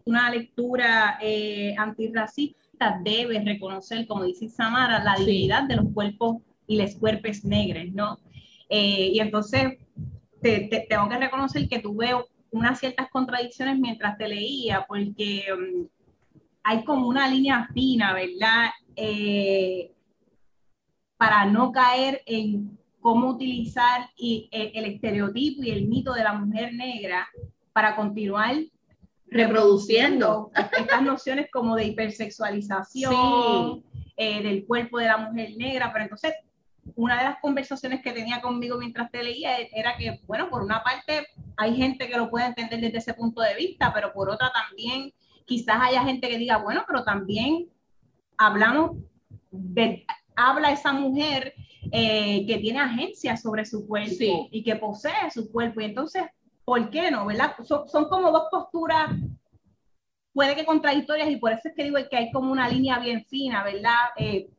una 0.06 0.32
lectura 0.32 1.19
eh, 1.21 1.76
antirracista 1.78 3.00
debe 3.04 3.39
reconocer, 3.41 4.08
como 4.08 4.24
dice 4.24 4.50
Samara, 4.50 5.04
la 5.04 5.15
dignidad 5.15 5.63
de 5.63 5.76
los 5.76 5.86
cuerpos 5.93 6.38
y 6.65 6.82
los 6.82 6.95
cuerpos 6.95 7.43
negros, 7.43 7.86
¿no? 7.93 8.17
Eh, 8.73 9.12
y 9.13 9.19
entonces 9.19 9.79
te, 10.41 10.86
tengo 10.89 11.10
que 11.10 11.17
reconocer 11.17 11.67
que 11.67 11.79
tuve 11.79 12.15
unas 12.51 12.79
ciertas 12.79 13.10
contradicciones 13.10 13.77
mientras 13.77 14.17
te 14.17 14.29
leía, 14.29 14.86
porque 14.88 15.43
mm, 15.53 15.88
hay 16.63 16.86
como 16.86 17.10
una 17.10 17.27
línea 17.27 17.67
fina, 17.73 18.13
¿verdad? 18.13 18.69
Eh, 18.95 19.91
para 21.17 21.45
no 21.45 21.73
caer 21.73 22.21
en 22.25 22.79
cómo 23.01 23.31
utilizar 23.31 24.10
y, 24.15 24.47
eh, 24.53 24.71
el, 24.73 24.86
estereotipo 24.86 25.63
y 25.63 25.71
el 25.71 25.89
mito 25.89 26.13
de 26.13 26.23
la 26.23 26.31
mujer 26.31 26.73
negra 26.73 27.27
para 27.73 27.97
continuar 27.97 28.55
reproduciendo 29.27 30.49
estas 30.55 31.01
nociones 31.01 31.47
como 31.51 31.75
de 31.75 31.88
hipersexualización 31.88 33.84
del 34.17 34.65
cuerpo 34.65 34.99
de 34.99 35.07
la 35.07 35.17
mujer 35.17 35.57
negra, 35.57 35.91
pero 35.91 36.03
entonces 36.03 36.34
una 36.96 37.17
de 37.17 37.24
las 37.26 37.39
conversaciones 37.39 38.02
que 38.02 38.12
tenía 38.12 38.41
conmigo 38.41 38.78
mientras 38.78 39.12
te 39.12 39.24
leía 39.24 39.58
era 39.74 39.96
que, 39.98 40.20
bueno, 40.26 40.50
por 40.50 40.63
una 40.63 40.84
parte 40.84 41.28
hay 41.58 41.76
gente 41.76 42.08
que 42.08 42.17
lo 42.17 42.30
puede 42.30 42.46
entender 42.46 42.80
desde 42.80 42.98
ese 42.98 43.13
punto 43.13 43.41
de 43.41 43.56
vista, 43.56 43.94
pero 43.94 44.13
por 44.13 44.30
otra 44.30 44.52
también 44.52 45.13
quizás 45.46 45.78
haya 45.82 46.04
gente 46.04 46.30
que 46.30 46.38
diga, 46.38 46.58
bueno, 46.58 46.84
pero 46.88 47.04
también 47.04 47.67
hablamos 48.38 48.98
de, 49.52 50.06
habla 50.36 50.72
esa 50.72 50.94
mujer 50.94 51.54
eh, 51.91 52.46
que 52.46 52.58
tiene 52.58 52.80
agencia 52.80 53.38
sobre 53.38 53.65
su 53.65 53.88
cuerpo 53.88 54.50
y 54.52 54.63
que 54.63 54.76
posee 54.76 55.30
su 55.32 55.52
cuerpo. 55.52 55.82
Y 55.82 55.86
entonces, 55.86 56.24
¿por 56.63 56.89
qué 56.89 57.12
no? 57.12 57.26
¿Verdad? 57.26 57.56
Son, 57.63 57.88
son 57.88 58.10
como 58.10 58.32
dos 58.32 58.48
posturas 58.50 59.12
puede 60.34 60.56
que 60.56 60.65
contradictorias 60.65 61.30
y 61.30 61.38
por 61.38 61.52
eso 61.52 61.62
es 61.65 61.76
que 61.76 61.84
digo 61.84 61.98
que 62.10 62.17
hay 62.17 62.32
como 62.32 62.52
una 62.52 62.70
línea 62.70 63.00
bien 63.00 63.26
fina, 63.26 63.63
¿verdad? 63.63 64.10
Eh, 64.17 64.50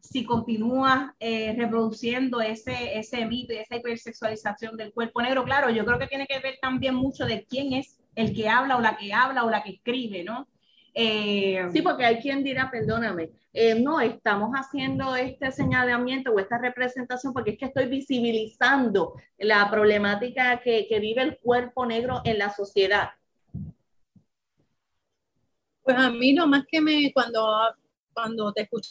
si 0.00 0.24
continúa 0.24 1.14
eh, 1.20 1.54
reproduciendo 1.56 2.40
ese, 2.40 2.98
ese 2.98 3.26
mito 3.26 3.52
y 3.52 3.58
esa 3.58 3.76
hipersexualización 3.76 4.76
del 4.76 4.92
cuerpo 4.92 5.20
negro. 5.22 5.44
Claro, 5.44 5.70
yo 5.70 5.84
creo 5.84 5.98
que 5.98 6.06
tiene 6.06 6.26
que 6.26 6.38
ver 6.38 6.58
también 6.60 6.94
mucho 6.94 7.26
de 7.26 7.44
quién 7.44 7.72
es 7.72 7.98
el 8.14 8.34
que 8.34 8.48
habla 8.48 8.76
o 8.76 8.80
la 8.80 8.96
que 8.96 9.12
habla 9.12 9.44
o 9.44 9.50
la 9.50 9.62
que 9.62 9.72
escribe, 9.72 10.24
¿no? 10.24 10.48
Eh, 10.94 11.68
sí, 11.72 11.82
porque 11.82 12.04
hay 12.04 12.18
quien 12.18 12.42
dirá, 12.42 12.70
perdóname, 12.70 13.30
eh, 13.52 13.78
no, 13.80 14.00
estamos 14.00 14.50
haciendo 14.54 15.14
este 15.14 15.52
señalamiento 15.52 16.32
o 16.32 16.38
esta 16.40 16.58
representación 16.58 17.32
porque 17.32 17.52
es 17.52 17.58
que 17.58 17.66
estoy 17.66 17.86
visibilizando 17.86 19.14
la 19.38 19.70
problemática 19.70 20.60
que, 20.60 20.86
que 20.88 20.98
vive 20.98 21.22
el 21.22 21.38
cuerpo 21.38 21.86
negro 21.86 22.22
en 22.24 22.38
la 22.38 22.50
sociedad. 22.50 23.10
Pues 25.82 25.96
a 25.96 26.10
mí 26.10 26.32
no 26.32 26.46
más 26.46 26.64
que 26.66 26.80
me, 26.80 27.12
cuando, 27.12 27.56
cuando 28.12 28.52
te 28.52 28.62
escucho 28.62 28.90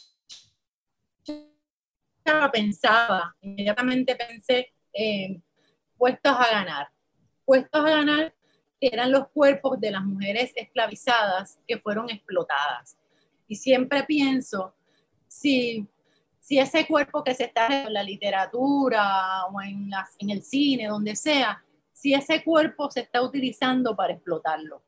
pensaba, 2.52 3.36
inmediatamente 3.40 4.16
pensé 4.16 4.72
en 4.92 5.42
puestos 5.96 6.32
a 6.32 6.50
ganar. 6.50 6.88
Puestos 7.44 7.84
a 7.84 7.90
ganar 7.90 8.34
eran 8.80 9.10
los 9.10 9.28
cuerpos 9.28 9.80
de 9.80 9.90
las 9.90 10.04
mujeres 10.04 10.52
esclavizadas 10.54 11.58
que 11.66 11.78
fueron 11.78 12.10
explotadas. 12.10 12.96
Y 13.48 13.56
siempre 13.56 14.04
pienso, 14.04 14.74
si, 15.26 15.86
si 16.38 16.58
ese 16.58 16.86
cuerpo 16.86 17.24
que 17.24 17.34
se 17.34 17.44
está 17.44 17.84
en 17.84 17.92
la 17.92 18.02
literatura 18.02 19.46
o 19.46 19.60
en, 19.60 19.90
las, 19.90 20.14
en 20.18 20.30
el 20.30 20.42
cine, 20.42 20.86
donde 20.86 21.16
sea, 21.16 21.62
si 21.92 22.14
ese 22.14 22.44
cuerpo 22.44 22.90
se 22.90 23.00
está 23.00 23.22
utilizando 23.22 23.96
para 23.96 24.12
explotarlo. 24.12 24.82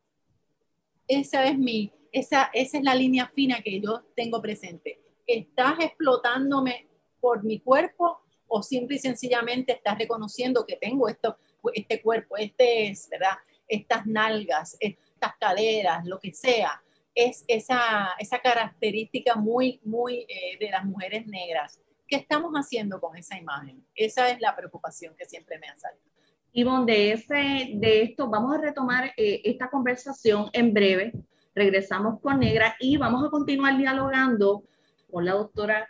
Esa 1.09 1.45
es 1.47 1.59
mi, 1.59 1.93
esa, 2.13 2.51
esa 2.53 2.79
es 2.79 2.85
la 2.85 2.95
línea 2.95 3.27
fina 3.27 3.63
que 3.63 3.81
yo 3.81 4.05
tengo 4.15 4.41
presente. 4.41 5.01
Estás 5.27 5.81
explotándome 5.81 6.90
por 7.21 7.45
mi 7.45 7.61
cuerpo 7.61 8.23
o 8.49 8.63
simple 8.63 8.97
y 8.97 8.99
sencillamente 8.99 9.73
estás 9.73 9.99
reconociendo 9.99 10.67
que 10.67 10.77
tengo 10.77 11.09
esto, 11.09 11.37
este 11.73 12.03
cuerpo, 12.03 12.37
este 12.37 12.89
es, 12.89 13.09
¿verdad? 13.09 13.39
Estas 13.69 14.07
nalgas, 14.07 14.77
estas 14.81 15.33
caderas, 15.39 16.05
lo 16.05 16.19
que 16.19 16.33
sea. 16.33 16.83
Es 17.15 17.45
esa, 17.49 18.11
esa 18.19 18.41
característica 18.41 19.37
muy, 19.37 19.81
muy 19.85 20.27
eh, 20.29 20.57
de 20.59 20.71
las 20.71 20.85
mujeres 20.85 21.27
negras. 21.27 21.81
¿Qué 22.07 22.17
estamos 22.17 22.53
haciendo 22.55 23.01
con 23.01 23.17
esa 23.17 23.39
imagen? 23.39 23.85
Esa 23.95 24.31
es 24.31 24.41
la 24.41 24.57
preocupación 24.57 25.15
que 25.17 25.27
siempre 25.27 25.59
me 25.59 25.69
ha 25.69 25.77
salido. 25.77 26.11
Ivonne, 26.53 26.93
de, 26.93 27.13
ese, 27.13 27.71
de 27.75 28.03
esto 28.03 28.29
vamos 28.29 28.57
a 28.57 28.61
retomar 28.61 29.13
eh, 29.17 29.41
esta 29.45 29.71
conversación 29.71 30.51
en 30.53 30.75
breve. 30.75 31.13
Regresamos 31.55 32.21
con 32.21 32.41
Negra 32.41 32.75
y 32.81 32.97
vamos 32.97 33.25
a 33.25 33.31
continuar 33.31 33.77
dialogando 33.77 34.65
con 35.11 35.25
la 35.25 35.33
doctora 35.33 35.89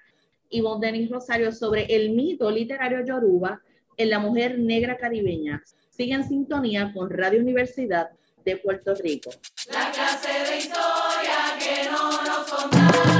Ivonne 0.50 0.86
Denis 0.86 1.10
Rosario 1.10 1.52
sobre 1.52 1.84
el 1.84 2.10
mito 2.10 2.50
literario 2.50 3.04
yoruba 3.04 3.62
en 3.96 4.10
la 4.10 4.18
mujer 4.18 4.58
negra 4.58 4.96
caribeña. 4.96 5.62
Sigue 5.88 6.14
en 6.14 6.26
sintonía 6.26 6.92
con 6.92 7.10
Radio 7.10 7.40
Universidad 7.40 8.10
de 8.44 8.56
Puerto 8.56 8.94
Rico. 8.94 9.30
La 9.72 9.90
clase 9.90 10.50
de 10.50 10.58
historia 10.58 11.58
que 11.58 11.90
no 11.90 12.22
nos. 12.22 13.19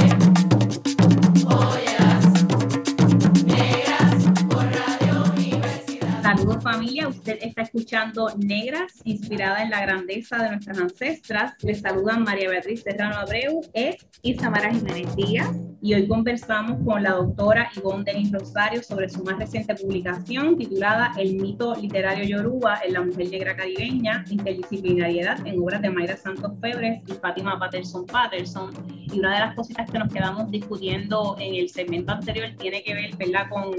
Saludos 6.41 6.63
familia, 6.63 7.07
usted 7.07 7.37
está 7.39 7.61
escuchando 7.61 8.27
Negras, 8.35 8.93
inspirada 9.03 9.61
en 9.61 9.69
la 9.69 9.79
grandeza 9.79 10.41
de 10.41 10.49
nuestras 10.49 10.79
ancestras. 10.79 11.53
Les 11.61 11.81
saludan 11.81 12.23
María 12.23 12.49
Beatriz 12.49 12.81
Serrano 12.81 13.17
Abreu 13.17 13.61
e 13.75 13.95
Isamara 14.23 14.73
Jiménez 14.73 15.15
Díaz. 15.15 15.55
Y 15.83 15.93
hoy 15.93 16.07
conversamos 16.07 16.77
con 16.83 17.03
la 17.03 17.11
doctora 17.11 17.69
Ivonne 17.75 18.03
Denis 18.03 18.31
Rosario 18.31 18.81
sobre 18.81 19.09
su 19.09 19.23
más 19.23 19.37
reciente 19.37 19.75
publicación 19.75 20.57
titulada 20.57 21.11
El 21.17 21.35
mito 21.35 21.75
literario 21.75 22.23
yoruba 22.23 22.79
en 22.85 22.93
la 22.93 23.01
mujer 23.01 23.29
negra 23.29 23.55
caribeña, 23.55 24.25
interdisciplinariedad 24.29 25.45
en 25.45 25.59
obras 25.59 25.81
de 25.81 25.89
Mayra 25.91 26.17
Santos 26.17 26.53
Febres 26.59 27.01
y 27.07 27.13
Fátima 27.13 27.59
Patterson 27.59 28.05
Patterson. 28.05 28.71
Y 29.11 29.19
una 29.19 29.33
de 29.33 29.39
las 29.41 29.55
cositas 29.55 29.89
que 29.89 29.99
nos 29.99 30.11
quedamos 30.11 30.49
discutiendo 30.49 31.35
en 31.39 31.55
el 31.55 31.69
segmento 31.69 32.11
anterior 32.13 32.49
tiene 32.57 32.83
que 32.83 32.93
ver 32.93 33.15
¿verdad? 33.17 33.47
Con, 33.49 33.71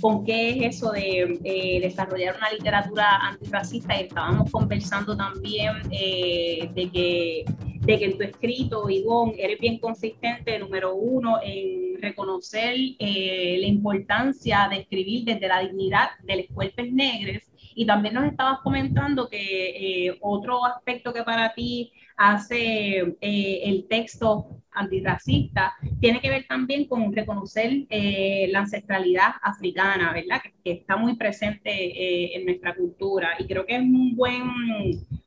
con 0.00 0.24
qué 0.24 0.50
es 0.50 0.76
eso 0.76 0.92
de, 0.92 1.38
eh, 1.44 1.80
de 1.80 1.90
desarrollar 2.04 2.36
una 2.36 2.50
literatura 2.50 3.16
antirracista 3.18 3.96
y 3.96 4.04
estábamos 4.04 4.50
conversando 4.50 5.16
también 5.16 5.72
eh, 5.90 6.70
de, 6.74 6.90
que, 6.90 7.44
de 7.80 7.98
que 7.98 8.04
en 8.04 8.18
tu 8.18 8.24
escrito, 8.24 8.88
Ivonne, 8.88 9.34
eres 9.38 9.58
bien 9.60 9.78
consistente, 9.78 10.58
número 10.58 10.94
uno, 10.94 11.38
en 11.42 12.00
reconocer 12.00 12.74
eh, 12.98 13.56
la 13.60 13.66
importancia 13.66 14.68
de 14.70 14.80
escribir 14.80 15.24
desde 15.24 15.48
la 15.48 15.60
dignidad 15.60 16.10
de 16.22 16.36
los 16.36 16.46
cuerpos 16.52 16.86
negros 16.90 17.51
y 17.74 17.86
también 17.86 18.14
nos 18.14 18.24
estabas 18.24 18.60
comentando 18.60 19.28
que 19.28 20.06
eh, 20.06 20.18
otro 20.20 20.64
aspecto 20.64 21.12
que 21.12 21.22
para 21.22 21.54
ti 21.54 21.92
hace 22.16 22.98
eh, 23.20 23.60
el 23.64 23.86
texto 23.88 24.46
antirracista 24.70 25.74
tiene 26.00 26.20
que 26.20 26.30
ver 26.30 26.46
también 26.46 26.86
con 26.86 27.12
reconocer 27.12 27.84
eh, 27.90 28.48
la 28.50 28.60
ancestralidad 28.60 29.32
africana, 29.42 30.12
¿verdad? 30.12 30.40
Que, 30.64 30.72
está 30.72 30.96
muy 30.96 31.16
presente 31.16 32.36
en 32.36 32.46
nuestra 32.46 32.74
cultura 32.74 33.30
y 33.38 33.46
creo 33.46 33.66
que 33.66 33.76
es 33.76 33.82
un 33.82 34.14
buen, 34.14 34.42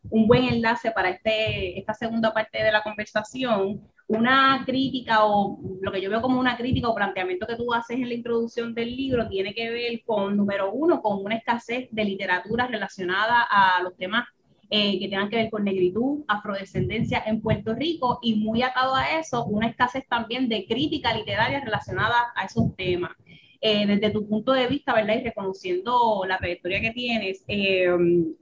un 0.10 0.28
buen 0.28 0.46
enlace 0.46 0.92
para 0.92 1.10
este, 1.10 1.78
esta 1.80 1.94
segunda 1.94 2.34
parte 2.34 2.64
de 2.64 2.72
la 2.72 2.84
conversación 2.84 3.82
una 4.08 4.64
crítica 4.66 5.26
o 5.26 5.60
lo 5.82 5.92
que 5.92 6.02
yo 6.02 6.10
veo 6.10 6.22
como 6.22 6.40
una 6.40 6.56
crítica 6.56 6.90
o 6.90 6.96
planteamiento 6.96 7.48
que 7.48 7.56
tú 7.56 7.74
haces 7.74 7.98
en 7.98 8.08
la 8.08 8.14
introducción 8.14 8.74
del 8.76 8.96
libro 8.96 9.28
tiene 9.28 9.54
que 9.54 9.70
ver 9.72 10.04
con, 10.06 10.38
número 10.38 10.72
uno, 10.72 11.02
con 11.02 11.24
una 11.24 11.36
escasez 11.36 11.88
de 11.92 12.06
literatura 12.06 12.68
relacionada 12.68 13.48
a 13.50 13.82
los 13.82 13.96
temas 13.98 14.28
eh, 14.70 15.00
que 15.00 15.08
tengan 15.08 15.30
que 15.30 15.38
ver 15.38 15.50
con 15.50 15.64
negritud, 15.64 16.24
afrodescendencia 16.28 17.24
en 17.26 17.42
Puerto 17.42 17.74
Rico 17.74 18.20
y 18.22 18.36
muy 18.36 18.62
atado 18.62 18.96
a 18.96 19.20
eso, 19.20 19.46
una 19.46 19.68
escasez 19.68 20.08
también 20.08 20.50
de 20.50 20.66
crítica 20.68 21.14
literaria 21.14 21.62
relacionada 21.64 22.16
a 22.36 22.46
esos 22.46 22.76
temas. 22.76 23.12
Eh, 23.62 23.88
desde 23.88 24.12
tu 24.12 24.28
punto 24.28 24.52
de 24.54 24.68
vista, 24.68 24.94
¿verdad? 24.94 25.16
Y 25.16 25.24
reconociendo 25.24 26.24
la 26.28 26.38
trayectoria 26.38 26.82
que 26.82 26.92
tienes, 26.92 27.44
eh, 27.48 27.88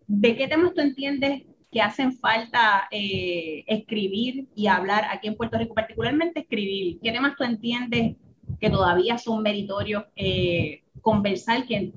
¿de 0.08 0.36
qué 0.36 0.47
temas 0.49 0.73
tú 0.73 0.82
entiendes 0.82 1.43
que 1.73 1.81
hacen 1.81 2.13
falta 2.13 2.88
eh, 2.91 3.63
escribir 3.67 4.47
y 4.55 4.67
hablar 4.67 5.05
aquí 5.09 5.27
en 5.27 5.36
Puerto 5.36 5.57
Rico, 5.57 5.73
particularmente 5.73 6.41
escribir. 6.41 6.99
¿Qué 7.01 7.12
temas 7.12 7.36
tú 7.36 7.43
entiendes 7.43 8.15
que 8.59 8.69
todavía 8.69 9.17
son 9.17 9.41
meritorios 9.41 10.05
eh, 10.15 10.83
conversar 11.01 11.65
que, 11.65 11.91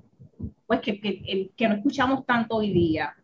pues, 0.66 0.80
que, 0.80 0.98
que, 1.00 1.50
que, 1.54 1.68
no 1.68 1.74
escuchamos 1.74 2.24
tanto 2.24 2.56
hoy 2.56 2.72
día? 2.72 3.14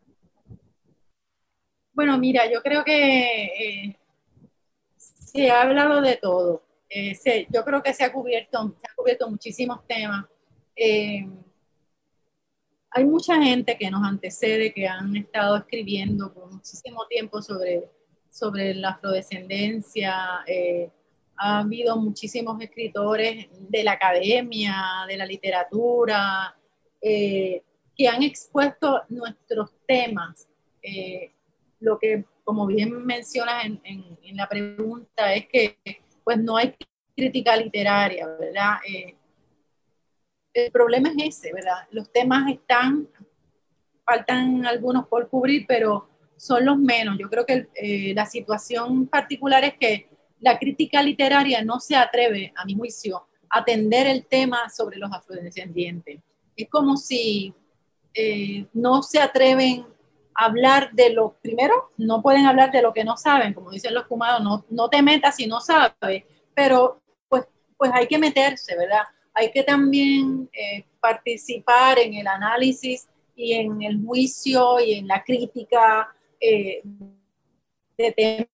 Bueno, 1.94 2.18
mira, 2.18 2.50
yo 2.50 2.62
creo 2.62 2.84
que 2.84 3.44
eh, 3.44 3.96
se 4.98 5.50
ha 5.50 5.62
hablado 5.62 6.00
de 6.02 6.16
todo. 6.16 6.62
yo 7.50 7.64
creo 7.64 7.82
que 7.82 7.94
se 7.94 8.04
ha 8.04 8.12
cubierto, 8.12 8.76
se 8.78 8.86
ha 8.86 8.94
cubierto 8.94 9.28
muchísimos 9.28 9.86
temas 9.86 10.26
hay 12.94 13.04
mucha 13.04 13.42
gente 13.42 13.76
que 13.78 13.90
nos 13.90 14.04
antecede, 14.04 14.72
que 14.72 14.86
han 14.86 15.16
estado 15.16 15.56
escribiendo 15.56 16.32
por 16.32 16.52
muchísimo 16.52 17.06
tiempo 17.06 17.40
sobre, 17.40 17.88
sobre 18.30 18.74
la 18.74 18.90
afrodescendencia. 18.90 20.14
Eh, 20.46 20.90
ha 21.36 21.60
habido 21.60 21.96
muchísimos 21.96 22.60
escritores 22.60 23.48
de 23.68 23.82
la 23.82 23.92
academia, 23.92 24.76
de 25.08 25.16
la 25.16 25.24
literatura, 25.24 26.54
eh, 27.00 27.62
que 27.96 28.08
han 28.08 28.22
expuesto 28.22 29.02
nuestros 29.08 29.70
temas. 29.86 30.46
Eh, 30.82 31.32
lo 31.80 31.98
que, 31.98 32.24
como 32.44 32.66
bien 32.66 33.04
mencionas 33.06 33.64
en, 33.64 34.36
la 34.36 34.48
pregunta, 34.48 35.34
es 35.34 35.46
que 35.48 35.78
pues 36.24 36.38
no 36.38 36.56
hay 36.56 36.74
crítica 37.14 37.56
literaria, 37.56 38.26
¿verdad? 38.26 38.76
El 40.54 40.70
problema 40.70 41.10
es 41.10 41.38
ese, 41.38 41.52
¿verdad? 41.52 41.86
Los 41.90 42.10
temas 42.12 42.50
están, 42.50 43.08
faltan 44.04 44.66
algunos 44.66 45.06
por 45.06 45.28
cubrir, 45.28 45.64
pero 45.66 46.08
son 46.36 46.64
los 46.64 46.78
menos. 46.78 47.16
Yo 47.18 47.28
creo 47.30 47.46
que 47.46 47.68
eh, 47.74 48.12
la 48.14 48.26
situación 48.26 49.06
particular 49.06 49.64
es 49.64 49.74
que 49.78 50.08
la 50.40 50.58
crítica 50.58 51.02
literaria 51.02 51.62
no 51.62 51.80
se 51.80 51.96
atreve, 51.96 52.52
a 52.56 52.64
mi 52.64 52.74
juicio, 52.74 53.28
a 53.48 53.60
atender 53.60 54.06
el 54.06 54.26
tema 54.26 54.68
sobre 54.68 54.98
los 54.98 55.12
afrodescendientes. 55.12 56.20
Es 56.56 56.68
como 56.68 56.96
si 56.96 57.54
eh, 58.12 58.66
no 58.72 59.02
se 59.02 59.20
atreven 59.20 59.86
a 60.34 60.46
hablar 60.46 60.90
de 60.92 61.10
lo, 61.10 61.36
primero, 61.40 61.92
no 61.96 62.22
pueden 62.22 62.46
hablar 62.46 62.72
de 62.72 62.82
lo 62.82 62.92
que 62.92 63.04
no 63.04 63.16
saben, 63.16 63.54
como 63.54 63.70
dicen 63.70 63.94
los 63.94 64.06
cumados, 64.06 64.42
no, 64.42 64.64
no 64.70 64.88
te 64.88 65.00
metas 65.02 65.36
si 65.36 65.46
no 65.46 65.60
sabes, 65.60 66.24
pero 66.54 67.00
pues, 67.28 67.46
pues 67.76 67.90
hay 67.94 68.06
que 68.06 68.18
meterse, 68.18 68.76
¿verdad? 68.76 69.04
Hay 69.34 69.50
que 69.50 69.62
también 69.62 70.48
eh, 70.52 70.84
participar 71.00 71.98
en 71.98 72.14
el 72.14 72.26
análisis 72.26 73.08
y 73.34 73.54
en 73.54 73.82
el 73.82 74.04
juicio 74.04 74.80
y 74.80 74.94
en 74.94 75.08
la 75.08 75.22
crítica 75.24 76.08
eh, 76.40 76.82
de 77.96 78.12
temas 78.12 78.46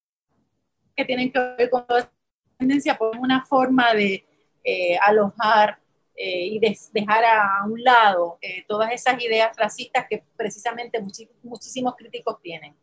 que 0.97 1.05
tienen 1.05 1.33
que 1.33 1.39
ver 1.39 1.71
con 1.71 1.85
la 1.89 2.11
tendencia 2.59 2.97
por 2.97 3.17
una 3.17 3.45
forma 3.45 3.93
de 3.95 4.25
eh, 4.65 4.99
alojar 5.01 5.79
y 6.21 6.59
dejar 6.59 7.25
a 7.25 7.65
un 7.65 7.81
lado 7.81 8.41
todas 8.67 8.91
esas 8.91 9.23
ideas 9.23 9.57
racistas 9.57 10.05
que 10.11 10.25
precisamente 10.37 11.01
muchísimos 11.45 11.95
críticos 11.95 12.43
tienen. 12.43 12.75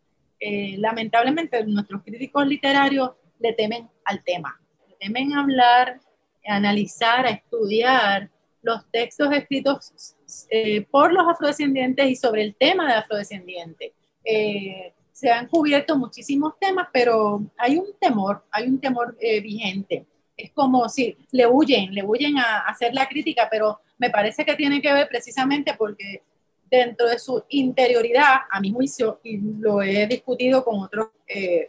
lamentablemente 0.79 1.61
nuestros 1.65 2.01
críticos 2.01 2.47
literarios 2.47 3.11
le 3.39 3.51
temen 3.51 3.89
al 4.05 4.23
tema, 4.23 4.57
le 4.87 4.95
temen 4.95 5.33
hablar 5.33 5.99
analizar, 6.47 7.25
a 7.25 7.31
estudiar 7.31 8.29
los 8.65 8.83
textos 8.91 9.31
escritos 9.31 10.15
eh, 10.49 10.81
por 10.89 11.13
los 11.13 11.25
afrodescendientes 11.27 12.09
y 12.09 12.15
sobre 12.15 12.41
el 12.41 12.55
tema 12.55 12.87
de 12.87 12.93
afrodescendientes. 12.93 13.91
Eh, 14.23 14.91
se 15.11 15.29
han 15.29 15.47
cubierto 15.47 15.95
muchísimos 15.95 16.53
temas, 16.59 16.87
pero 16.91 17.41
hay 17.57 17.77
un 17.77 17.93
temor, 18.01 18.43
hay 18.51 18.67
un 18.67 18.79
temor 18.79 19.15
eh, 19.21 19.39
vigente. 19.39 20.05
Es 20.35 20.51
como 20.51 20.89
si 20.89 21.15
le 21.31 21.45
huyen, 21.45 21.93
le 21.93 22.03
huyen 22.03 22.37
a, 22.39 22.61
hacer 22.61 22.93
la 22.93 23.07
crítica, 23.07 23.47
pero 23.49 23.79
me 23.99 24.09
parece 24.09 24.43
que 24.43 24.55
tiene 24.55 24.81
que 24.81 24.91
ver 24.91 25.07
precisamente 25.07 25.75
porque 25.77 26.23
dentro 26.69 27.07
de 27.07 27.19
su 27.19 27.45
interioridad, 27.49 28.33
a 28.49 28.59
mi 28.59 28.73
juicio, 28.73 29.21
y 29.23 29.37
lo 29.37 29.81
he 29.83 30.07
discutido 30.07 30.65
con 30.65 30.81
otros 30.81 31.09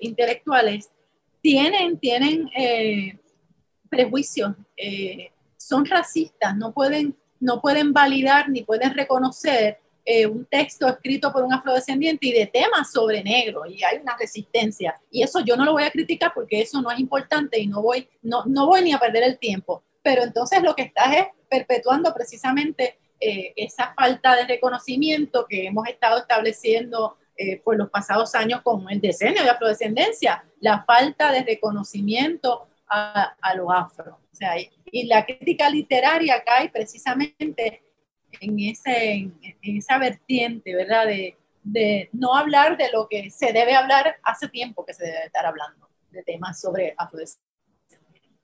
intelectuales, 0.00 0.90
tienen, 1.42 1.98
tienen 1.98 2.48
prejuicios, 3.88 4.54
eh, 4.76 5.30
son 5.56 5.84
racistas, 5.86 6.56
no 6.56 6.72
pueden, 6.72 7.16
no 7.40 7.60
pueden 7.60 7.92
validar 7.92 8.48
ni 8.48 8.62
pueden 8.62 8.94
reconocer 8.94 9.78
eh, 10.04 10.26
un 10.26 10.44
texto 10.44 10.86
escrito 10.86 11.32
por 11.32 11.42
un 11.42 11.52
afrodescendiente 11.52 12.28
y 12.28 12.32
de 12.32 12.46
temas 12.46 12.92
sobre 12.92 13.24
negro, 13.24 13.66
y 13.66 13.82
hay 13.82 13.98
una 13.98 14.16
resistencia. 14.16 15.00
Y 15.10 15.22
eso 15.22 15.40
yo 15.40 15.56
no 15.56 15.64
lo 15.64 15.72
voy 15.72 15.82
a 15.82 15.90
criticar 15.90 16.32
porque 16.34 16.60
eso 16.60 16.80
no 16.80 16.90
es 16.90 17.00
importante 17.00 17.58
y 17.58 17.66
no 17.66 17.82
voy, 17.82 18.08
no, 18.22 18.44
no 18.46 18.66
voy 18.66 18.82
ni 18.82 18.92
a 18.92 18.98
perder 18.98 19.24
el 19.24 19.38
tiempo. 19.38 19.82
Pero 20.02 20.22
entonces 20.22 20.62
lo 20.62 20.74
que 20.76 20.82
estás 20.82 21.16
es 21.16 21.26
perpetuando 21.50 22.14
precisamente 22.14 22.98
eh, 23.18 23.52
esa 23.56 23.94
falta 23.94 24.36
de 24.36 24.46
reconocimiento 24.46 25.46
que 25.48 25.66
hemos 25.66 25.88
estado 25.88 26.18
estableciendo 26.18 27.16
por 27.64 27.76
los 27.76 27.90
pasados 27.90 28.34
años 28.34 28.62
con 28.62 28.90
el 28.90 28.98
decenio 28.98 29.42
de 29.42 29.50
afrodescendencia, 29.50 30.42
la 30.60 30.84
falta 30.84 31.30
de 31.30 31.42
reconocimiento 31.42 32.66
a, 32.88 33.36
a 33.40 33.54
lo 33.54 33.70
afro. 33.70 34.18
O 34.32 34.34
sea, 34.34 34.54
y, 34.58 35.06
la 35.06 35.24
crítica 35.24 35.68
literaria 35.68 36.42
cae 36.44 36.68
precisamente 36.68 37.82
en, 38.40 38.58
ese, 38.60 39.14
en, 39.14 39.36
esa 39.62 39.98
vertiente, 39.98 40.74
¿verdad? 40.74 41.06
De, 41.06 41.36
de 41.62 42.08
no 42.12 42.34
hablar 42.34 42.76
de 42.76 42.90
lo 42.92 43.08
que 43.08 43.30
se 43.30 43.52
debe 43.52 43.74
hablar 43.74 44.16
hace 44.22 44.48
tiempo 44.48 44.84
que 44.84 44.94
se 44.94 45.04
debe 45.04 45.26
estar 45.26 45.46
hablando, 45.46 45.88
de 46.10 46.22
temas 46.22 46.60
sobre 46.60 46.94
afrodescendencia. 46.96 47.46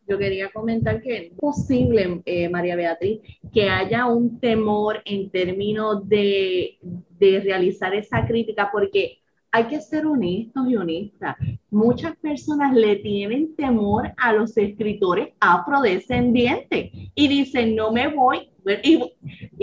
Yo 0.08 0.18
quería 0.18 0.50
comentar 0.50 1.00
que 1.00 1.16
es 1.16 1.32
posible, 1.34 2.22
eh, 2.24 2.48
María 2.48 2.74
Beatriz, 2.74 3.20
que 3.52 3.68
haya 3.70 4.06
un 4.06 4.40
temor 4.40 5.00
en 5.04 5.30
términos 5.30 6.08
de, 6.08 6.78
de 6.82 7.40
realizar 7.40 7.94
esa 7.94 8.26
crítica, 8.26 8.70
porque 8.72 9.21
hay 9.52 9.64
que 9.64 9.80
ser 9.82 10.06
honestos 10.06 10.66
y 10.66 10.76
honestas. 10.76 11.36
Muchas 11.70 12.16
personas 12.16 12.74
le 12.74 12.96
tienen 12.96 13.54
temor 13.54 14.10
a 14.16 14.32
los 14.32 14.56
escritores 14.56 15.28
afrodescendientes 15.40 16.90
y 17.14 17.28
dicen, 17.28 17.76
no 17.76 17.92
me 17.92 18.08
voy. 18.08 18.48
Y, 18.82 18.96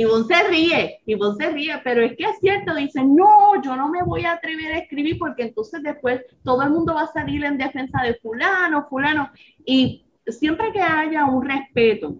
vos 0.05 0.27
se 0.27 0.47
ríe, 0.49 0.99
y 1.05 1.15
vos 1.15 1.37
se 1.37 1.49
ríe, 1.49 1.73
pero 1.83 2.01
es 2.01 2.15
que 2.17 2.25
es 2.25 2.37
cierto, 2.39 2.75
dicen, 2.75 3.15
no, 3.15 3.61
yo 3.63 3.75
no 3.75 3.89
me 3.89 4.03
voy 4.03 4.25
a 4.25 4.33
atrever 4.33 4.73
a 4.73 4.79
escribir 4.79 5.17
porque 5.17 5.43
entonces 5.43 5.81
después 5.81 6.21
todo 6.43 6.61
el 6.61 6.69
mundo 6.69 6.93
va 6.93 7.03
a 7.03 7.07
salir 7.07 7.43
en 7.43 7.57
defensa 7.57 8.03
de 8.03 8.15
fulano, 8.15 8.87
fulano. 8.89 9.31
Y 9.65 10.05
siempre 10.27 10.71
que 10.71 10.81
haya 10.81 11.25
un 11.25 11.43
respeto 11.43 12.15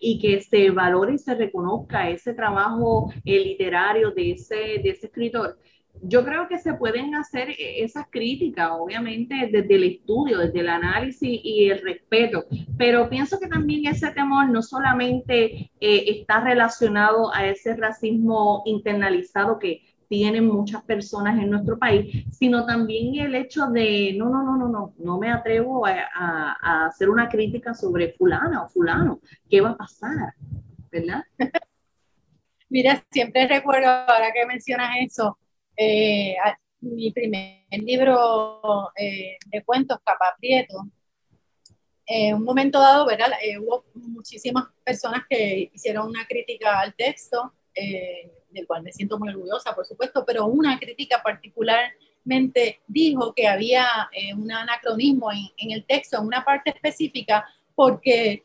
y 0.00 0.18
que 0.18 0.40
se 0.40 0.70
valore 0.70 1.14
y 1.14 1.18
se 1.18 1.34
reconozca 1.34 2.08
ese 2.08 2.34
trabajo 2.34 3.12
eh, 3.24 3.44
literario 3.44 4.10
de 4.10 4.32
ese, 4.32 4.56
de 4.82 4.90
ese 4.90 5.06
escritor, 5.06 5.58
yo 6.02 6.24
creo 6.24 6.48
que 6.48 6.58
se 6.58 6.74
pueden 6.74 7.14
hacer 7.14 7.50
e-, 7.50 7.84
esas 7.84 8.06
críticas, 8.10 8.70
obviamente, 8.72 9.48
desde 9.50 9.74
el 9.74 9.84
estudio, 9.84 10.38
desde 10.38 10.60
el 10.60 10.68
análisis 10.68 11.40
y 11.42 11.68
el 11.70 11.82
respeto, 11.82 12.44
pero 12.76 13.08
pienso 13.08 13.38
que 13.38 13.48
también 13.48 13.86
ese 13.86 14.10
temor 14.10 14.48
no 14.48 14.62
solamente 14.62 15.70
eh, 15.80 16.04
está 16.20 16.40
relacionado 16.40 17.32
a 17.32 17.46
ese 17.46 17.76
racismo 17.76 18.62
internalizado 18.66 19.58
que 19.58 19.82
tienen 20.08 20.46
muchas 20.46 20.82
personas 20.84 21.38
en 21.42 21.50
nuestro 21.50 21.78
país, 21.78 22.24
sino 22.30 22.64
también 22.64 23.26
el 23.26 23.34
hecho 23.34 23.66
de, 23.66 24.14
no, 24.16 24.28
no, 24.30 24.42
no, 24.42 24.56
no, 24.56 24.68
no, 24.68 24.94
no 24.98 25.18
me 25.18 25.32
atrevo 25.32 25.84
a, 25.86 26.56
a 26.60 26.86
hacer 26.86 27.10
una 27.10 27.28
crítica 27.28 27.74
sobre 27.74 28.12
fulana 28.12 28.62
o 28.62 28.68
fulano, 28.68 29.20
¿qué 29.50 29.60
va 29.60 29.70
a 29.70 29.76
pasar? 29.76 30.34
¿Verdad? 30.90 31.24
Mira, 32.68 33.04
siempre 33.10 33.46
recuerdo, 33.46 33.88
ahora 33.88 34.32
que 34.32 34.44
mencionas 34.46 34.90
eso, 35.00 35.38
eh, 35.76 36.36
mi 36.80 37.10
primer 37.10 37.66
libro 37.70 38.90
eh, 38.96 39.36
de 39.46 39.64
cuentos, 39.64 39.98
Capa 40.04 40.36
Prieto, 40.38 40.86
en 42.06 42.36
un 42.36 42.44
momento 42.44 42.78
dado. 42.78 43.10
Eh, 43.10 43.58
hubo 43.58 43.84
muchísimas 43.94 44.66
personas 44.84 45.22
que 45.28 45.70
hicieron 45.72 46.08
una 46.08 46.26
crítica 46.26 46.80
al 46.80 46.94
texto, 46.94 47.52
del 47.74 48.66
cual 48.66 48.82
me 48.82 48.92
siento 48.92 49.18
muy 49.18 49.28
orgullosa, 49.28 49.74
por 49.74 49.84
supuesto, 49.84 50.24
pero 50.24 50.46
una 50.46 50.78
crítica 50.78 51.20
particularmente 51.22 52.80
dijo 52.86 53.34
que 53.34 53.46
había 53.46 53.86
un 54.34 54.50
anacronismo 54.50 55.30
en, 55.30 55.70
el 55.70 55.84
texto, 55.84 56.16
en 56.16 56.26
una 56.26 56.42
parte 56.42 56.70
específica, 56.70 57.46
porque 57.74 58.44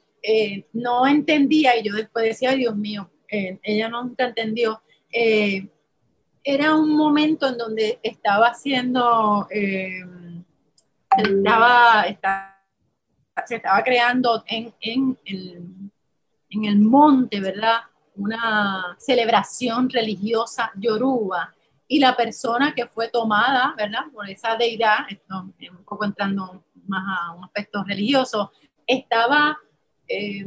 no 0.73 1.07
entendía, 1.07 1.77
y 1.77 1.83
yo 1.83 1.95
después 1.95 2.25
decía, 2.25 2.51
Dios 2.51 2.75
mío, 2.75 3.09
ella 3.29 3.87
nunca 3.87 4.25
entendió 4.25 4.81
era 6.43 6.75
un 6.75 6.95
momento 6.95 7.47
en 7.47 7.57
donde 7.57 7.99
estaba 8.01 8.47
haciendo, 8.47 9.47
eh, 9.51 10.01
estaba, 11.17 12.05
se 13.45 13.55
estaba 13.55 13.83
creando 13.83 14.43
en, 14.47 14.73
en, 14.79 15.17
el, 15.25 15.91
en, 16.49 16.65
el, 16.65 16.79
monte, 16.79 17.39
¿verdad? 17.39 17.81
Una 18.15 18.95
celebración 18.99 19.89
religiosa 19.89 20.71
yoruba. 20.75 21.53
Y 21.87 21.99
la 21.99 22.15
persona 22.15 22.73
que 22.73 22.87
fue 22.87 23.09
tomada, 23.09 23.73
¿verdad? 23.77 24.05
Por 24.13 24.29
esa 24.29 24.55
deidad, 24.55 24.99
esto, 25.09 25.41
un 25.41 25.83
poco 25.83 26.05
entrando 26.05 26.63
más 26.87 27.03
a 27.05 27.33
un 27.33 27.43
aspecto 27.43 27.83
religioso, 27.83 28.51
estaba 28.87 29.57
eh, 30.07 30.45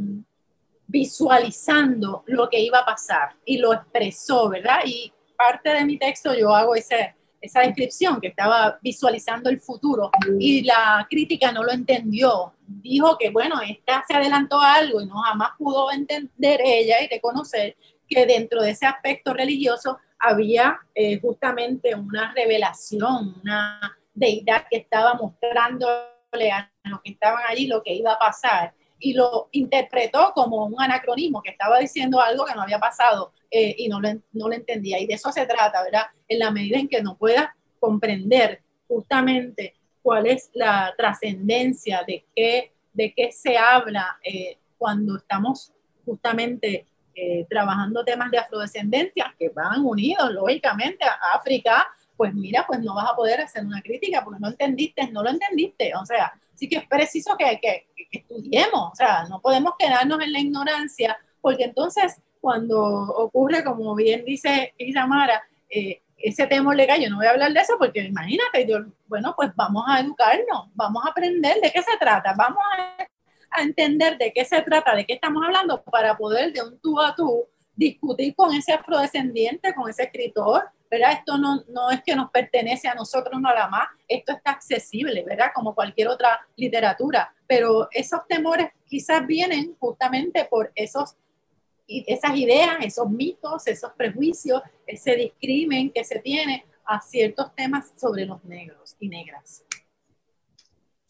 visualizando 0.86 2.24
lo 2.26 2.48
que 2.48 2.60
iba 2.60 2.78
a 2.78 2.84
pasar 2.84 3.36
y 3.44 3.58
lo 3.58 3.72
expresó, 3.72 4.48
¿verdad? 4.48 4.80
Y 4.86 5.13
parte 5.36 5.70
de 5.70 5.84
mi 5.84 5.98
texto 5.98 6.34
yo 6.34 6.54
hago 6.54 6.74
ese, 6.74 7.14
esa 7.40 7.60
descripción 7.60 8.20
que 8.20 8.28
estaba 8.28 8.78
visualizando 8.80 9.50
el 9.50 9.60
futuro 9.60 10.10
y 10.38 10.62
la 10.62 11.06
crítica 11.08 11.52
no 11.52 11.62
lo 11.62 11.72
entendió. 11.72 12.54
Dijo 12.66 13.18
que, 13.18 13.30
bueno, 13.30 13.60
esta 13.60 14.02
se 14.08 14.14
adelantó 14.14 14.60
a 14.60 14.74
algo 14.74 15.00
y 15.00 15.06
no 15.06 15.16
jamás 15.20 15.50
pudo 15.58 15.92
entender 15.92 16.60
ella 16.64 17.02
y 17.02 17.08
reconocer 17.08 17.76
que 18.08 18.26
dentro 18.26 18.62
de 18.62 18.70
ese 18.70 18.86
aspecto 18.86 19.34
religioso 19.34 19.98
había 20.18 20.80
eh, 20.94 21.20
justamente 21.20 21.94
una 21.94 22.32
revelación, 22.32 23.34
una 23.42 23.98
deidad 24.14 24.66
que 24.70 24.78
estaba 24.78 25.14
mostrándole 25.14 26.50
a 26.50 26.70
los 26.84 27.02
que 27.02 27.12
estaban 27.12 27.42
allí 27.46 27.66
lo 27.66 27.82
que 27.82 27.94
iba 27.94 28.12
a 28.12 28.18
pasar 28.18 28.74
y 28.98 29.14
lo 29.14 29.48
interpretó 29.52 30.32
como 30.34 30.66
un 30.66 30.80
anacronismo, 30.80 31.42
que 31.42 31.50
estaba 31.50 31.78
diciendo 31.78 32.20
algo 32.20 32.44
que 32.44 32.54
no 32.54 32.62
había 32.62 32.78
pasado 32.78 33.32
eh, 33.50 33.74
y 33.78 33.88
no 33.88 34.00
lo, 34.00 34.08
no 34.32 34.48
lo 34.48 34.52
entendía. 34.52 34.98
Y 34.98 35.06
de 35.06 35.14
eso 35.14 35.30
se 35.32 35.46
trata, 35.46 35.82
¿verdad? 35.82 36.06
En 36.28 36.38
la 36.38 36.50
medida 36.50 36.78
en 36.78 36.88
que 36.88 37.02
no 37.02 37.16
pueda 37.16 37.54
comprender 37.78 38.62
justamente 38.88 39.74
cuál 40.02 40.26
es 40.26 40.50
la 40.54 40.94
trascendencia 40.96 42.04
de 42.06 42.24
qué, 42.34 42.72
de 42.92 43.12
qué 43.14 43.32
se 43.32 43.56
habla 43.56 44.18
eh, 44.22 44.58
cuando 44.78 45.16
estamos 45.16 45.72
justamente 46.04 46.86
eh, 47.14 47.46
trabajando 47.48 48.04
temas 48.04 48.30
de 48.30 48.38
afrodescendencia 48.38 49.34
que 49.38 49.48
van 49.48 49.84
unidos, 49.84 50.32
lógicamente, 50.32 51.04
a 51.04 51.36
África, 51.36 51.86
pues 52.16 52.34
mira, 52.34 52.64
pues 52.66 52.80
no 52.80 52.94
vas 52.94 53.10
a 53.10 53.16
poder 53.16 53.40
hacer 53.40 53.64
una 53.64 53.82
crítica 53.82 54.22
porque 54.24 54.40
no 54.40 54.48
entendiste, 54.48 55.10
no 55.10 55.22
lo 55.22 55.30
entendiste. 55.30 55.92
O 55.94 56.06
sea, 56.06 56.32
sí 56.54 56.68
que 56.68 56.76
es 56.76 56.86
preciso 56.86 57.36
que, 57.36 57.58
que, 57.60 57.86
estudiemos, 58.10 58.92
o 58.92 58.94
sea, 58.94 59.24
no 59.24 59.40
podemos 59.40 59.74
quedarnos 59.76 60.20
en 60.20 60.32
la 60.32 60.38
ignorancia, 60.38 61.18
porque 61.40 61.64
entonces 61.64 62.22
cuando 62.40 62.80
ocurre, 62.80 63.64
como 63.64 63.94
bien 63.96 64.24
dice 64.24 64.72
Isamara, 64.78 65.42
eh, 65.68 66.02
ese 66.16 66.46
tema 66.46 66.74
legal, 66.74 67.00
yo 67.00 67.10
no 67.10 67.16
voy 67.16 67.26
a 67.26 67.30
hablar 67.30 67.52
de 67.52 67.60
eso 67.60 67.74
porque 67.76 68.00
imagínate, 68.00 68.66
yo, 68.68 68.78
bueno, 69.08 69.34
pues 69.36 69.50
vamos 69.56 69.84
a 69.88 70.00
educarnos, 70.00 70.68
vamos 70.74 71.04
a 71.04 71.10
aprender 71.10 71.60
de 71.60 71.72
qué 71.72 71.82
se 71.82 71.96
trata, 71.98 72.34
vamos 72.36 72.62
a, 72.78 73.08
a 73.50 73.62
entender 73.62 74.16
de 74.16 74.32
qué 74.32 74.44
se 74.44 74.62
trata, 74.62 74.94
de 74.94 75.04
qué 75.04 75.14
estamos 75.14 75.42
hablando 75.44 75.82
para 75.82 76.16
poder 76.16 76.52
de 76.52 76.62
un 76.62 76.78
tú 76.78 77.00
a 77.00 77.14
tú 77.16 77.46
discutir 77.74 78.34
con 78.34 78.54
ese 78.54 78.72
afrodescendiente, 78.72 79.74
con 79.74 79.90
ese 79.90 80.04
escritor, 80.04 80.70
¿verdad? 80.94 81.18
Esto 81.18 81.38
no, 81.38 81.64
no 81.68 81.90
es 81.90 82.02
que 82.04 82.14
nos 82.14 82.30
pertenece 82.30 82.86
a 82.86 82.94
nosotros 82.94 83.40
nada 83.40 83.68
más, 83.68 83.88
esto 84.06 84.32
está 84.32 84.52
accesible, 84.52 85.24
¿verdad? 85.24 85.48
Como 85.52 85.74
cualquier 85.74 86.08
otra 86.08 86.46
literatura, 86.56 87.34
pero 87.48 87.88
esos 87.90 88.20
temores 88.28 88.68
quizás 88.86 89.26
vienen 89.26 89.74
justamente 89.80 90.44
por 90.44 90.70
esos, 90.76 91.16
esas 91.88 92.36
ideas, 92.36 92.76
esos 92.82 93.10
mitos, 93.10 93.66
esos 93.66 93.92
prejuicios, 93.94 94.62
ese 94.86 95.16
discrimen 95.16 95.90
que 95.90 96.04
se 96.04 96.20
tiene 96.20 96.64
a 96.84 97.00
ciertos 97.00 97.52
temas 97.56 97.92
sobre 97.96 98.24
los 98.24 98.44
negros 98.44 98.94
y 99.00 99.08
negras. 99.08 99.64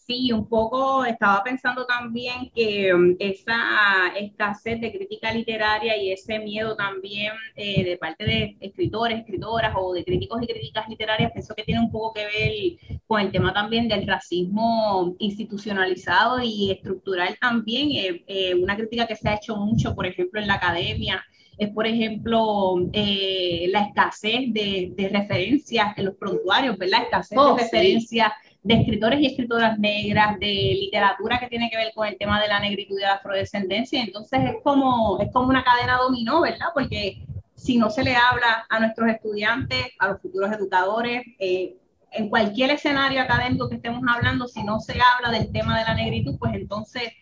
Sí, 0.07 0.31
un 0.33 0.47
poco 0.47 1.07
estaba 1.07 1.43
pensando 1.43 1.87
también 1.87 2.51
que 2.55 2.93
um, 2.93 3.17
esa 3.19 4.09
escasez 4.15 4.79
de 4.79 4.93
crítica 4.93 5.33
literaria 5.33 5.97
y 5.97 6.13
ese 6.13 6.39
miedo 6.41 6.77
también 6.77 7.33
eh, 7.57 7.83
de 7.83 7.97
parte 7.97 8.23
de 8.27 8.57
escritores, 8.61 9.21
escritoras 9.21 9.73
o 9.75 9.95
de 9.95 10.05
críticos 10.05 10.43
y 10.43 10.47
críticas 10.47 10.91
literarias, 10.91 11.33
pienso 11.33 11.55
que 11.55 11.63
tiene 11.63 11.81
un 11.81 11.91
poco 11.91 12.13
que 12.13 12.25
ver 12.27 12.99
con 13.07 13.23
el 13.23 13.33
tema 13.33 13.55
también 13.55 13.89
del 13.89 14.07
racismo 14.07 15.15
institucionalizado 15.21 16.43
y 16.43 16.71
estructural 16.71 17.39
también. 17.41 17.93
Eh, 17.93 18.25
eh, 18.27 18.55
una 18.55 18.77
crítica 18.77 19.07
que 19.07 19.17
se 19.17 19.27
ha 19.31 19.37
hecho 19.37 19.57
mucho, 19.57 19.95
por 19.95 20.05
ejemplo, 20.05 20.39
en 20.39 20.49
la 20.49 20.55
academia, 20.55 21.25
es, 21.57 21.71
por 21.71 21.87
ejemplo, 21.87 22.75
la 22.93 23.81
escasez 23.87 24.53
de, 24.53 24.93
de, 24.95 25.09
referencias 25.09 25.97
en 25.97 26.07
los 26.07 26.17
prontuarios, 26.17 26.77
¿verdad? 26.77 27.05
Escasez 27.05 27.39
de 27.39 27.45
oh, 27.45 27.57
referencias 27.57 28.33
de 28.65 28.75
escritores 28.75 29.21
y 29.21 29.27
escritoras 29.27 29.79
negras, 29.79 30.41
de 30.41 30.47
literatura 30.81 31.39
que 31.39 31.49
tiene 31.49 31.69
que 31.71 31.77
ver 31.77 31.93
con 31.95 32.09
el 32.09 32.17
tema 32.17 32.41
de 32.41 32.49
la 32.49 32.61
negritud 32.61 32.97
y 32.97 33.01
de 33.01 33.07
la 33.07 33.15
afrodescendencia. 33.15 34.03
Entonces 34.03 34.41
es 34.43 34.57
como, 34.65 35.21
es 35.21 35.31
como 35.33 35.51
una 35.51 35.62
cadena 35.62 35.99
dominó, 35.99 36.41
¿verdad? 36.41 36.69
Porque 36.73 37.23
si 37.55 37.77
no 37.77 37.91
se 37.91 38.03
le 38.03 38.17
habla 38.17 38.67
a 38.71 38.81
nuestros 38.81 39.11
estudiantes, 39.11 39.93
a 39.99 40.09
los 40.09 40.23
futuros 40.23 40.51
educadores, 40.51 41.23
eh, 41.39 41.77
en 42.12 42.31
cualquier 42.31 42.71
escenario 42.71 43.21
académico 43.21 43.69
que 43.69 43.77
estemos 43.77 44.03
hablando, 44.09 44.49
si 44.49 44.65
no 44.65 44.81
se 44.81 44.95
habla 44.95 45.31
del 45.31 45.53
tema 45.53 45.79
de 45.79 45.85
la 45.85 45.95
negritud, 45.95 46.39
pues 46.39 46.55
entonces, 46.55 47.12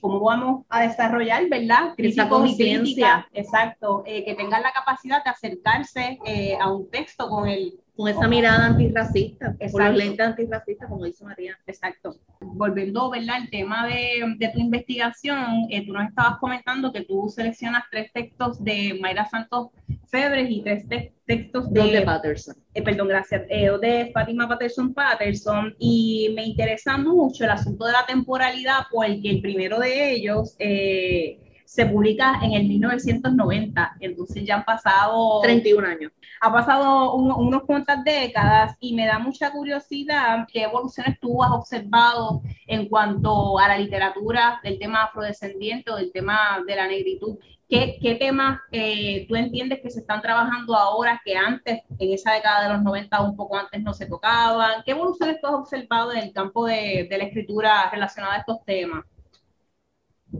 ¿cómo 0.00 0.18
vamos 0.20 0.64
a 0.70 0.82
desarrollar, 0.82 1.48
verdad? 1.48 1.94
Esa 1.96 2.28
conciencia. 2.28 3.28
Exacto, 3.32 4.02
eh, 4.06 4.24
que 4.24 4.34
tengan 4.34 4.62
la 4.62 4.72
capacidad 4.72 5.22
de 5.22 5.30
acercarse 5.30 6.18
eh, 6.24 6.58
a 6.60 6.72
un 6.72 6.90
texto 6.90 7.28
con 7.28 7.48
el 7.48 7.78
con 7.96 8.08
esa 8.08 8.26
mirada 8.26 8.66
antirracista, 8.66 9.56
con 9.70 9.82
la 9.82 9.90
lente 9.90 10.22
antirracista, 10.22 10.86
como 10.86 11.04
dice 11.04 11.24
María. 11.24 11.58
Exacto. 11.66 12.16
Volviendo, 12.40 13.10
¿verdad? 13.10 13.36
El 13.42 13.50
tema 13.50 13.86
de, 13.86 14.34
de 14.36 14.48
tu 14.48 14.58
investigación, 14.58 15.66
eh, 15.70 15.86
tú 15.86 15.92
nos 15.92 16.08
estabas 16.08 16.38
comentando 16.38 16.92
que 16.92 17.02
tú 17.02 17.28
seleccionas 17.28 17.84
tres 17.90 18.12
textos 18.12 18.62
de 18.62 18.98
Mayra 19.00 19.28
Santos 19.28 19.68
orfebres 20.14 20.50
y 20.50 20.62
tres 20.62 20.86
textos 21.26 21.72
de, 21.72 22.02
Patterson. 22.02 22.54
Eh, 22.74 22.82
perdón, 22.82 23.08
gracias, 23.08 23.42
eh, 23.48 23.70
de 23.80 24.10
Fátima 24.12 24.48
Patterson 24.48 24.94
Patterson, 24.94 25.74
y 25.78 26.32
me 26.36 26.44
interesa 26.46 26.96
mucho 26.96 27.44
el 27.44 27.50
asunto 27.50 27.86
de 27.86 27.92
la 27.92 28.06
temporalidad, 28.06 28.86
porque 28.90 29.30
el 29.30 29.40
primero 29.40 29.78
de 29.78 30.12
ellos 30.12 30.54
eh, 30.58 31.40
se 31.74 31.86
publica 31.86 32.38
en 32.40 32.52
el 32.52 32.68
1990, 32.68 33.96
entonces 33.98 34.44
ya 34.44 34.54
han 34.54 34.64
pasado 34.64 35.40
31 35.42 35.88
años. 35.88 36.12
Ha 36.40 36.52
pasado 36.52 37.14
unos 37.14 37.64
cuantas 37.64 38.04
décadas 38.04 38.76
y 38.78 38.94
me 38.94 39.06
da 39.06 39.18
mucha 39.18 39.50
curiosidad 39.50 40.46
qué 40.52 40.62
evoluciones 40.62 41.18
tú 41.18 41.42
has 41.42 41.50
observado 41.50 42.42
en 42.68 42.88
cuanto 42.88 43.58
a 43.58 43.66
la 43.66 43.78
literatura 43.78 44.60
del 44.62 44.78
tema 44.78 45.02
afrodescendiente 45.02 45.90
o 45.90 45.96
del 45.96 46.12
tema 46.12 46.62
de 46.64 46.76
la 46.76 46.86
negritud. 46.86 47.38
¿Qué, 47.68 47.98
qué 48.00 48.14
temas 48.14 48.60
eh, 48.70 49.26
tú 49.28 49.34
entiendes 49.34 49.80
que 49.82 49.90
se 49.90 49.98
están 49.98 50.22
trabajando 50.22 50.76
ahora 50.76 51.20
que 51.24 51.34
antes, 51.34 51.80
en 51.98 52.12
esa 52.12 52.34
década 52.34 52.68
de 52.68 52.74
los 52.74 52.84
90 52.84 53.20
un 53.20 53.34
poco 53.34 53.56
antes, 53.56 53.82
no 53.82 53.92
se 53.94 54.06
tocaban? 54.06 54.84
¿Qué 54.84 54.92
evoluciones 54.92 55.40
tú 55.40 55.48
has 55.48 55.54
observado 55.54 56.12
en 56.12 56.18
el 56.18 56.32
campo 56.32 56.66
de, 56.66 57.08
de 57.10 57.18
la 57.18 57.24
escritura 57.24 57.90
relacionada 57.90 58.34
a 58.34 58.38
estos 58.38 58.64
temas? 58.64 59.04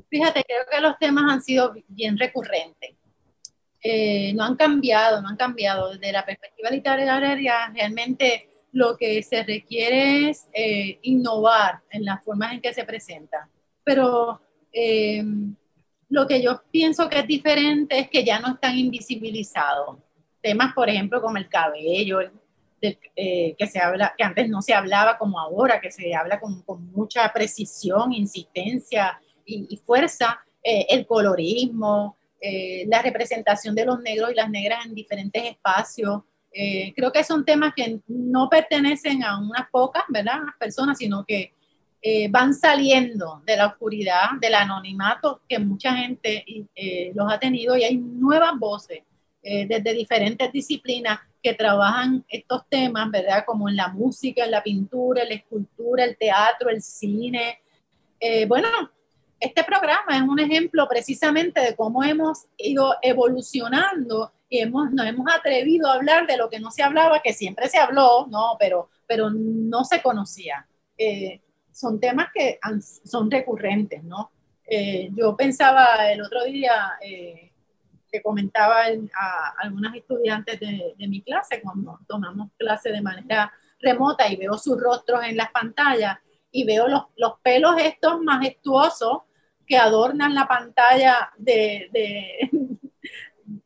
Fíjate, 0.09 0.45
creo 0.47 0.65
que 0.71 0.81
los 0.81 0.99
temas 0.99 1.31
han 1.31 1.43
sido 1.43 1.75
bien 1.89 2.19
recurrentes. 2.19 2.97
Eh, 3.83 4.33
no 4.35 4.45
han 4.45 4.57
cambiado, 4.57 5.21
no 5.21 5.29
han 5.29 5.37
cambiado. 5.37 5.91
Desde 5.93 6.13
la 6.13 6.25
perspectiva 6.25 6.71
literaria, 6.71 7.71
realmente 7.75 8.49
lo 8.73 8.97
que 8.97 9.23
se 9.23 9.43
requiere 9.43 10.31
es 10.31 10.49
eh, 10.53 10.99
innovar 11.03 11.81
en 11.91 12.05
las 12.05 12.25
formas 12.25 12.55
en 12.55 12.61
que 12.61 12.73
se 12.73 12.85
presenta. 12.85 13.49
Pero 13.85 14.41
eh, 14.73 15.23
lo 16.09 16.27
que 16.27 16.43
yo 16.43 16.63
pienso 16.71 17.09
que 17.09 17.21
es 17.21 17.27
diferente 17.27 17.99
es 17.99 18.09
que 18.09 18.25
ya 18.25 18.41
no 18.41 18.55
están 18.55 18.79
invisibilizados. 18.79 19.99
Temas, 20.41 20.75
por 20.75 20.89
ejemplo, 20.89 21.21
como 21.21 21.37
el 21.37 21.49
cabello, 21.49 22.21
que, 22.81 23.67
se 23.67 23.81
habla, 23.81 24.15
que 24.17 24.25
antes 24.25 24.49
no 24.49 24.61
se 24.61 24.75
hablaba 24.75 25.17
como 25.17 25.39
ahora, 25.41 25.81
que 25.81 25.91
se 25.91 26.15
habla 26.15 26.39
con 26.39 26.65
mucha 26.93 27.33
precisión, 27.33 28.13
insistencia, 28.13 29.19
y, 29.45 29.77
fuerza, 29.79 30.41
eh, 30.63 30.87
el 30.89 31.07
colorismo, 31.07 32.17
eh, 32.41 32.85
la 32.89 33.03
representación 33.03 33.75
de 33.75 33.85
los 33.85 34.01
negros 34.01 34.31
y 34.33 34.35
las 34.35 34.51
negras 34.51 34.87
en 34.87 34.95
diferentes 34.95 35.45
espacios. 35.45 36.23
Eh, 36.53 36.93
creo 36.95 37.13
que 37.13 37.25
son 37.25 37.45
temas 37.45 37.75
que 37.75 38.01
no 38.07 38.49
pertenecen 38.49 39.23
a 39.25 39.39
unas 39.39 39.69
pocas, 39.71 40.05
¿verdad? 40.09 40.41
personas, 40.59 40.99
sino 40.99 41.25
que 41.25 41.53
van 42.29 42.53
saliendo 42.53 43.43
de 43.47 43.57
la 43.57 43.69
oscuridad, 43.69 44.33
del 44.39 44.55
anonimato 44.55 45.41
que 45.49 45.59
mucha 45.59 45.97
gente 45.97 46.45
los 47.15 47.33
ha 47.33 47.39
tenido 47.39 47.79
y 47.79 47.85
hay 47.85 47.97
nuevas 47.97 48.59
voces 48.59 48.99
desde 49.43 49.95
diferentes 49.95 50.53
disciplinas 50.53 51.21
que 51.43 51.55
trabajan 51.55 52.23
estos 52.29 52.69
temas, 52.69 53.11
¿verdad? 53.11 53.47
Como 53.47 53.71
en 53.71 53.77
la 53.77 53.89
música, 53.89 54.45
en 54.45 54.51
la 54.51 54.63
pintura, 54.63 55.23
en 55.23 55.31
la 55.31 55.35
escultura, 55.37 56.05
el 56.05 56.19
teatro, 56.19 56.69
el 56.69 56.83
cine. 56.83 57.63
bueno, 58.49 58.69
este 59.45 59.63
programa 59.65 60.17
es 60.17 60.23
un 60.23 60.41
ejemplo 60.41 60.89
precisamente 60.89 61.61
de 61.61 61.77
cómo 61.77 62.03
hemos 62.03 62.47
ido 62.57 62.97
evolucionando 63.03 64.33
y 64.49 64.61
hemos, 64.61 64.91
nos 64.91 65.07
hemos 65.07 65.27
atrevido 65.35 65.89
a 65.89 65.95
hablar 65.95 66.27
de 66.27 66.37
lo 66.37 66.49
que 66.49 66.61
no 66.61 66.71
se 66.71 66.83
hablaba, 66.83 67.21
que 67.21 67.33
siempre 67.33 67.69
se 67.69 67.79
habló, 67.79 68.27
¿no? 68.31 68.57
pero, 68.59 68.89
pero 69.07 69.31
no 69.31 69.85
se 69.85 70.01
conocía. 70.01 70.67
Eh, 70.97 71.41
son 71.71 72.01
temas 72.01 72.29
que 72.33 72.59
son 73.05 73.31
recurrentes, 73.31 74.03
¿no? 74.05 74.31
Eh, 74.67 75.11
yo 75.15 75.37
pensaba 75.37 76.11
el 76.11 76.23
otro 76.23 76.45
día, 76.45 76.93
eh, 77.03 77.51
que 78.11 78.23
comentaba 78.23 78.85
a 78.85 79.55
algunas 79.59 79.95
estudiantes 79.97 80.61
de, 80.61 80.95
de, 80.97 81.09
mi 81.09 81.21
clase, 81.21 81.61
cuando 81.61 81.99
tomamos 82.07 82.51
clase 82.57 82.93
de 82.93 83.03
manera 83.03 83.53
remota 83.81 84.29
y 84.29 84.37
veo 84.37 84.57
sus 84.57 84.81
rostros 84.81 85.25
en 85.25 85.37
las 85.37 85.51
pantallas 85.51 86.19
y 86.53 86.65
veo 86.65 86.87
los, 86.87 87.03
los 87.17 87.41
pelos 87.43 87.75
estos 87.79 88.21
majestuosos 88.23 89.23
que 89.67 89.77
adornan 89.77 90.35
la 90.35 90.47
pantalla 90.47 91.33
de, 91.37 91.89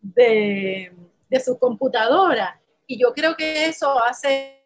de, 0.03 0.92
de, 1.28 1.40
su 1.40 1.59
computadora. 1.59 2.61
Y 2.86 3.01
yo 3.01 3.12
creo 3.12 3.36
que 3.36 3.66
eso 3.66 4.03
hace, 4.03 4.64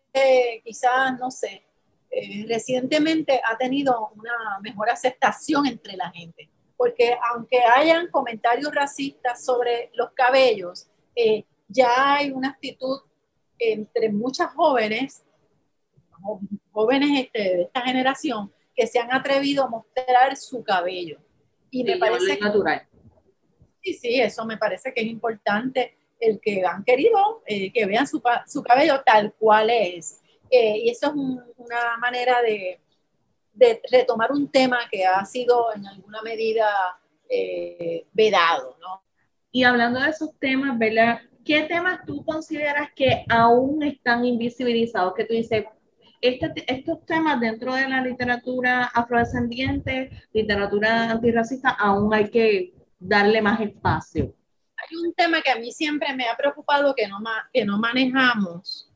quizás, 0.64 1.18
no 1.18 1.30
sé, 1.30 1.64
eh, 2.10 2.44
recientemente 2.48 3.40
ha 3.44 3.56
tenido 3.56 4.10
una 4.16 4.60
mejor 4.60 4.90
aceptación 4.90 5.66
entre 5.66 5.96
la 5.96 6.10
gente. 6.10 6.50
Porque 6.76 7.16
aunque 7.32 7.60
hayan 7.60 8.08
comentarios 8.08 8.74
racistas 8.74 9.44
sobre 9.44 9.90
los 9.94 10.10
cabellos, 10.12 10.88
eh, 11.14 11.44
ya 11.68 12.16
hay 12.16 12.30
una 12.30 12.50
actitud 12.50 13.00
entre 13.58 14.10
muchas 14.10 14.52
jóvenes, 14.52 15.24
jóvenes 16.72 17.20
este, 17.20 17.38
de 17.38 17.62
esta 17.62 17.80
generación, 17.82 18.52
que 18.82 18.88
se 18.88 18.98
han 18.98 19.12
atrevido 19.12 19.62
a 19.62 19.68
mostrar 19.68 20.36
su 20.36 20.64
cabello. 20.64 21.20
Y 21.70 21.84
me 21.84 21.98
parece 21.98 22.36
natural. 22.36 22.84
Sí, 23.80 23.94
sí, 23.94 24.20
eso 24.20 24.44
me 24.44 24.56
parece 24.56 24.92
que 24.92 25.02
es 25.02 25.06
importante 25.06 25.96
el 26.18 26.40
que 26.40 26.64
han 26.66 26.82
querido 26.82 27.44
eh, 27.46 27.72
que 27.72 27.86
vean 27.86 28.08
su, 28.08 28.20
su, 28.48 28.60
cabello 28.60 29.00
tal 29.06 29.34
cual 29.34 29.70
es. 29.70 30.20
Eh, 30.50 30.78
y 30.78 30.90
eso 30.90 31.06
es 31.06 31.12
una 31.14 31.96
manera 32.00 32.42
de, 32.42 32.80
de, 33.52 33.80
retomar 33.88 34.32
un 34.32 34.50
tema 34.50 34.80
que 34.90 35.06
ha 35.06 35.24
sido 35.24 35.72
en 35.72 35.86
alguna 35.86 36.20
medida 36.22 36.68
eh, 37.28 38.04
vedado, 38.12 38.76
¿no? 38.80 39.00
Y 39.52 39.62
hablando 39.62 40.00
de 40.00 40.10
esos 40.10 40.36
temas, 40.40 40.76
¿verdad? 40.76 41.20
¿Qué 41.44 41.62
temas 41.62 42.00
tú 42.04 42.24
consideras 42.24 42.90
que 42.96 43.24
aún 43.28 43.84
están 43.84 44.24
invisibilizados? 44.24 45.14
Que 45.14 45.24
tú 45.24 45.34
dices, 45.34 45.66
este, 46.22 46.64
estos 46.72 47.04
temas 47.04 47.40
dentro 47.40 47.74
de 47.74 47.88
la 47.88 48.00
literatura 48.00 48.84
afrodescendiente, 48.84 50.10
literatura 50.32 51.10
antirracista, 51.10 51.70
aún 51.70 52.14
hay 52.14 52.30
que 52.30 52.72
darle 52.98 53.42
más 53.42 53.60
espacio. 53.60 54.32
Hay 54.76 54.96
un 54.96 55.12
tema 55.14 55.42
que 55.42 55.50
a 55.50 55.56
mí 55.56 55.72
siempre 55.72 56.14
me 56.14 56.28
ha 56.28 56.36
preocupado 56.36 56.94
que 56.94 57.08
no, 57.08 57.18
que 57.52 57.64
no 57.64 57.78
manejamos 57.78 58.88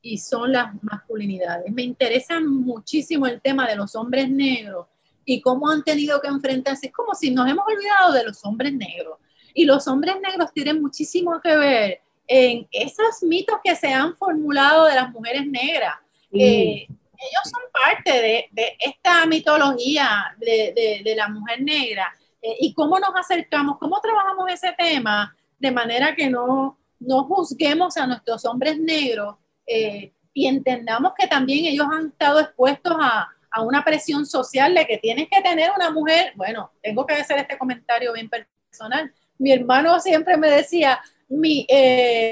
y 0.00 0.16
son 0.16 0.52
las 0.52 0.82
masculinidades. 0.82 1.70
Me 1.72 1.82
interesa 1.82 2.40
muchísimo 2.40 3.26
el 3.26 3.40
tema 3.40 3.68
de 3.68 3.76
los 3.76 3.94
hombres 3.94 4.30
negros 4.30 4.86
y 5.26 5.42
cómo 5.42 5.68
han 5.68 5.82
tenido 5.82 6.20
que 6.22 6.28
enfrentarse. 6.28 6.86
Es 6.86 6.92
como 6.92 7.14
si 7.14 7.30
nos 7.30 7.50
hemos 7.50 7.66
olvidado 7.66 8.12
de 8.12 8.24
los 8.24 8.42
hombres 8.44 8.72
negros. 8.72 9.18
Y 9.52 9.64
los 9.64 9.86
hombres 9.88 10.16
negros 10.22 10.52
tienen 10.54 10.80
muchísimo 10.80 11.38
que 11.42 11.56
ver 11.56 12.00
en 12.26 12.66
esos 12.70 13.22
mitos 13.22 13.58
que 13.62 13.76
se 13.76 13.88
han 13.88 14.16
formulado 14.16 14.86
de 14.86 14.94
las 14.94 15.10
mujeres 15.10 15.46
negras 15.46 15.96
eh, 16.38 16.86
ellos 16.88 17.44
son 17.44 17.62
parte 17.72 18.48
de, 18.52 18.76
esta 18.78 19.26
mitología 19.26 20.36
de, 20.38 21.14
la 21.16 21.28
mujer 21.28 21.62
negra. 21.62 22.14
Eh, 22.42 22.56
y 22.60 22.74
cómo 22.74 22.98
nos 22.98 23.14
acercamos, 23.14 23.78
cómo 23.78 24.00
trabajamos 24.00 24.50
ese 24.50 24.72
tema 24.72 25.34
de 25.58 25.70
manera 25.70 26.14
que 26.14 26.28
no, 26.28 26.78
no 27.00 27.24
juzguemos 27.24 27.96
a 27.96 28.06
nuestros 28.06 28.44
hombres 28.44 28.78
negros 28.78 29.36
eh, 29.66 30.12
y 30.32 30.46
entendamos 30.46 31.12
que 31.18 31.26
también 31.26 31.64
ellos 31.64 31.86
han 31.90 32.08
estado 32.08 32.40
expuestos 32.40 32.96
a, 33.00 33.32
una 33.58 33.82
presión 33.82 34.26
social 34.26 34.74
de 34.74 34.86
que 34.86 34.98
tienes 34.98 35.28
que 35.30 35.40
tener 35.40 35.70
una 35.74 35.90
mujer. 35.90 36.34
Bueno, 36.36 36.72
tengo 36.82 37.06
que 37.06 37.14
hacer 37.14 37.38
este 37.38 37.56
comentario 37.56 38.12
bien 38.12 38.28
personal. 38.28 39.10
Mi 39.38 39.50
hermano 39.50 39.98
siempre 39.98 40.36
me 40.36 40.50
decía, 40.50 41.00
mi, 41.26 41.66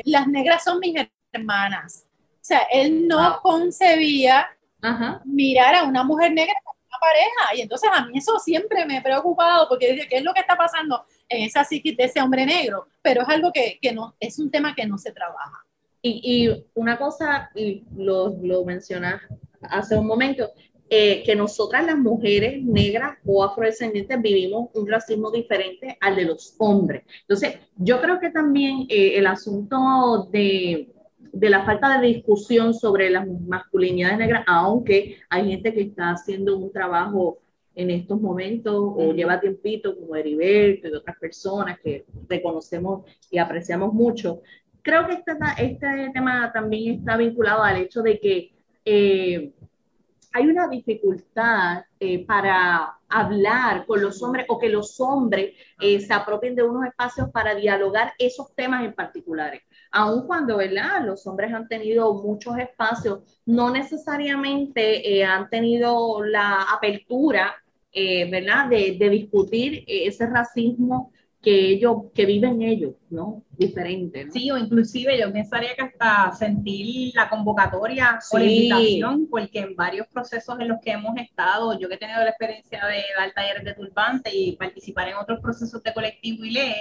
las 0.04 0.28
negras 0.28 0.64
son 0.64 0.80
mis 0.80 0.94
hermanas. 1.32 2.04
O 2.44 2.46
sea, 2.46 2.60
él 2.70 3.08
no 3.08 3.40
concebía 3.42 4.46
mirar 5.24 5.76
a 5.76 5.84
una 5.84 6.04
mujer 6.04 6.30
negra 6.34 6.52
como 6.62 6.78
una 6.86 6.98
pareja. 6.98 7.56
Y 7.56 7.62
entonces 7.62 7.88
a 7.90 8.04
mí 8.04 8.18
eso 8.18 8.38
siempre 8.38 8.84
me 8.84 8.98
ha 8.98 9.02
preocupado 9.02 9.66
porque 9.66 9.94
dice, 9.94 10.06
¿qué 10.06 10.18
es 10.18 10.22
lo 10.22 10.34
que 10.34 10.40
está 10.40 10.54
pasando 10.54 11.06
en 11.26 11.44
esa 11.44 11.64
psiquis 11.64 11.96
de 11.96 12.04
ese 12.04 12.20
hombre 12.20 12.44
negro? 12.44 12.86
Pero 13.00 13.22
es 13.22 13.28
algo 13.30 13.50
que, 13.50 13.78
que 13.80 13.94
no, 13.94 14.14
es 14.20 14.38
un 14.38 14.50
tema 14.50 14.74
que 14.74 14.84
no 14.84 14.98
se 14.98 15.12
trabaja. 15.12 15.64
Y, 16.02 16.20
y 16.22 16.66
una 16.74 16.98
cosa, 16.98 17.50
y 17.54 17.82
lo, 17.96 18.36
lo 18.42 18.62
mencionas 18.66 19.22
hace 19.62 19.96
un 19.96 20.06
momento, 20.06 20.50
eh, 20.90 21.22
que 21.24 21.34
nosotras 21.34 21.86
las 21.86 21.96
mujeres 21.96 22.62
negras 22.62 23.16
o 23.24 23.42
afrodescendientes 23.42 24.20
vivimos 24.20 24.68
un 24.74 24.86
racismo 24.86 25.30
diferente 25.30 25.96
al 25.98 26.14
de 26.14 26.26
los 26.26 26.54
hombres. 26.58 27.04
Entonces, 27.22 27.56
yo 27.76 28.02
creo 28.02 28.20
que 28.20 28.28
también 28.28 28.84
eh, 28.90 29.16
el 29.16 29.26
asunto 29.26 30.28
de 30.30 30.93
de 31.34 31.50
la 31.50 31.64
falta 31.64 31.98
de 31.98 32.06
discusión 32.06 32.72
sobre 32.72 33.10
las 33.10 33.26
masculinidades 33.26 34.18
negras, 34.18 34.44
aunque 34.46 35.18
hay 35.28 35.50
gente 35.50 35.74
que 35.74 35.82
está 35.82 36.12
haciendo 36.12 36.56
un 36.56 36.72
trabajo 36.72 37.38
en 37.74 37.90
estos 37.90 38.20
momentos 38.20 38.74
o 38.74 39.12
lleva 39.12 39.40
tiempito, 39.40 39.96
como 39.96 40.14
Heriberto 40.14 40.88
y 40.88 40.92
otras 40.92 41.18
personas 41.18 41.80
que 41.80 42.06
reconocemos 42.28 43.04
y 43.32 43.38
apreciamos 43.38 43.92
mucho. 43.92 44.42
Creo 44.80 45.06
que 45.08 45.14
este, 45.14 45.32
este 45.58 46.10
tema 46.14 46.52
también 46.52 47.00
está 47.00 47.16
vinculado 47.16 47.64
al 47.64 47.78
hecho 47.78 48.00
de 48.00 48.20
que 48.20 48.52
eh, 48.84 49.52
hay 50.32 50.46
una 50.46 50.68
dificultad 50.68 51.84
eh, 51.98 52.24
para 52.24 52.96
hablar 53.20 53.86
con 53.86 54.00
los 54.02 54.22
hombres 54.22 54.46
o 54.48 54.58
que 54.58 54.68
los 54.68 55.00
hombres 55.00 55.54
eh, 55.80 56.00
se 56.00 56.12
apropien 56.12 56.54
de 56.54 56.62
unos 56.62 56.86
espacios 56.86 57.30
para 57.30 57.54
dialogar 57.54 58.12
esos 58.18 58.54
temas 58.54 58.84
en 58.84 58.92
particulares. 58.94 59.62
Aun 59.90 60.26
cuando, 60.26 60.56
¿verdad? 60.56 61.04
Los 61.04 61.26
hombres 61.26 61.52
han 61.52 61.68
tenido 61.68 62.14
muchos 62.14 62.58
espacios, 62.58 63.20
no 63.46 63.70
necesariamente 63.70 65.16
eh, 65.16 65.24
han 65.24 65.48
tenido 65.48 66.24
la 66.24 66.62
apertura, 66.62 67.54
¿verdad? 67.94 68.68
De, 68.68 68.96
de 68.98 69.08
discutir 69.08 69.84
ese 69.86 70.26
racismo 70.26 71.12
que 71.44 71.68
ellos, 71.68 72.04
que 72.14 72.24
viven 72.24 72.62
ellos, 72.62 72.94
¿no? 73.10 73.42
Diferente, 73.50 74.24
¿no? 74.24 74.32
Sí, 74.32 74.50
o 74.50 74.56
inclusive 74.56 75.18
yo 75.18 75.32
pensaría 75.32 75.74
que 75.76 75.82
hasta 75.82 76.32
sentir 76.32 77.12
la 77.14 77.28
convocatoria 77.28 78.18
o 78.32 78.38
la 78.38 78.44
invitación, 78.44 79.28
porque 79.30 79.60
en 79.60 79.76
varios 79.76 80.06
procesos 80.08 80.58
en 80.58 80.68
los 80.68 80.78
que 80.80 80.92
hemos 80.92 81.16
estado, 81.18 81.78
yo 81.78 81.88
que 81.88 81.94
he 81.94 81.98
tenido 81.98 82.20
la 82.20 82.30
experiencia 82.30 82.84
de 82.86 83.02
dar 83.16 83.32
talleres 83.34 83.64
de 83.64 83.74
turbante 83.74 84.34
y 84.34 84.56
participar 84.56 85.08
en 85.08 85.16
otros 85.16 85.40
procesos 85.40 85.82
de 85.82 85.92
colectivo 85.92 86.44
y 86.44 86.50
lee, 86.50 86.74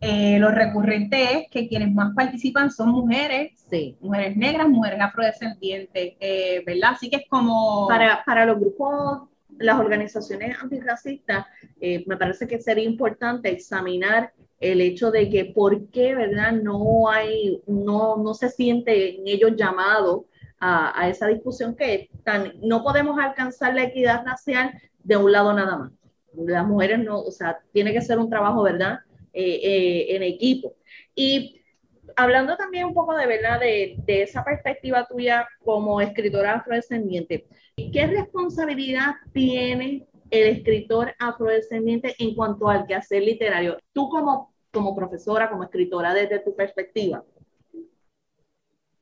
eh, 0.00 0.38
lo 0.38 0.50
recurrente 0.50 1.22
es 1.22 1.50
que 1.50 1.66
quienes 1.66 1.92
más 1.92 2.14
participan 2.14 2.70
son 2.70 2.90
mujeres, 2.90 3.64
sí. 3.70 3.96
mujeres 4.00 4.36
negras, 4.36 4.68
mujeres 4.68 5.00
afrodescendientes, 5.00 6.14
eh, 6.20 6.62
¿verdad? 6.66 6.90
Así 6.92 7.08
que 7.08 7.16
es 7.16 7.28
como... 7.28 7.88
Para, 7.88 8.22
para 8.24 8.44
los 8.44 8.60
grupos 8.60 9.30
las 9.58 9.78
organizaciones 9.78 10.56
antirracistas, 10.60 11.46
eh, 11.80 12.04
me 12.06 12.16
parece 12.16 12.46
que 12.46 12.60
sería 12.60 12.84
importante 12.84 13.50
examinar 13.50 14.32
el 14.60 14.80
hecho 14.80 15.10
de 15.10 15.28
que 15.28 15.46
por 15.46 15.90
qué, 15.90 16.14
¿verdad? 16.14 16.52
No 16.52 17.08
hay, 17.10 17.62
no, 17.66 18.16
no 18.16 18.34
se 18.34 18.48
siente 18.48 19.18
en 19.18 19.26
ellos 19.26 19.52
llamado 19.56 20.26
a, 20.58 20.98
a, 20.98 21.08
esa 21.08 21.26
discusión 21.26 21.76
que 21.76 22.08
tan, 22.24 22.54
no 22.62 22.82
podemos 22.82 23.18
alcanzar 23.18 23.74
la 23.74 23.84
equidad 23.84 24.24
racial 24.24 24.72
de 25.02 25.16
un 25.16 25.30
lado 25.30 25.52
nada 25.52 25.76
más. 25.76 25.92
Las 26.34 26.66
mujeres 26.66 26.98
no, 26.98 27.20
o 27.20 27.30
sea, 27.30 27.58
tiene 27.72 27.92
que 27.92 28.00
ser 28.00 28.18
un 28.18 28.30
trabajo, 28.30 28.62
¿verdad? 28.62 29.00
Eh, 29.38 29.60
eh, 29.62 30.16
en 30.16 30.22
equipo. 30.22 30.76
Y 31.14 31.55
hablando 32.16 32.56
también 32.56 32.86
un 32.86 32.94
poco 32.94 33.14
de 33.14 33.26
verdad 33.26 33.60
de, 33.60 34.02
esa 34.06 34.42
perspectiva 34.42 35.06
tuya 35.06 35.46
como 35.64 36.00
escritora 36.00 36.54
afrodescendiente, 36.54 37.46
¿qué 37.76 38.06
responsabilidad 38.06 39.16
tiene 39.32 40.06
el 40.30 40.56
escritor 40.56 41.14
afrodescendiente 41.18 42.14
en 42.18 42.34
cuanto 42.34 42.68
al 42.68 42.86
quehacer 42.86 43.22
literario? 43.22 43.78
Tú 43.92 44.08
como, 44.08 44.54
como 44.72 44.96
profesora, 44.96 45.50
como 45.50 45.64
escritora, 45.64 46.14
desde 46.14 46.40
tu 46.40 46.56
perspectiva. 46.56 47.22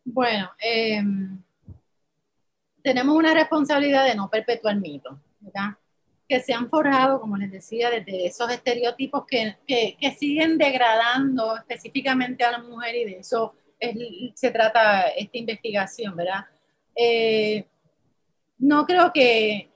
Bueno, 0.05 0.51
eh, 0.63 1.03
tenemos 2.83 3.17
una 3.17 3.33
responsabilidad 3.33 4.05
de 4.05 4.15
no 4.15 4.29
perpetuar 4.29 4.77
mitos, 4.77 5.17
¿verdad? 5.41 5.79
Que 6.29 6.41
se 6.41 6.55
han 6.55 6.69
forjado, 6.71 7.21
como 7.21 7.37
les 7.37 7.51
decía, 7.51 7.91
desde 7.91 8.27
esos 8.27 8.51
estereotipos 8.51 9.25
que, 9.27 9.57
que, 9.67 9.97
que 10.01 10.13
siguen 10.13 10.57
degradando 10.57 11.57
específicamente 11.57 12.45
a 12.45 12.53
la 12.53 12.59
mujer 12.59 12.95
y 12.97 13.05
de 13.05 13.19
eso 13.19 13.55
es, 13.79 13.97
se 14.35 14.51
trata 14.51 15.09
esta 15.09 15.39
investigación, 15.39 16.17
¿verdad? 16.17 16.47
Eh, 16.97 17.67
no 18.59 18.87
creo 18.87 19.13
que, 19.13 19.71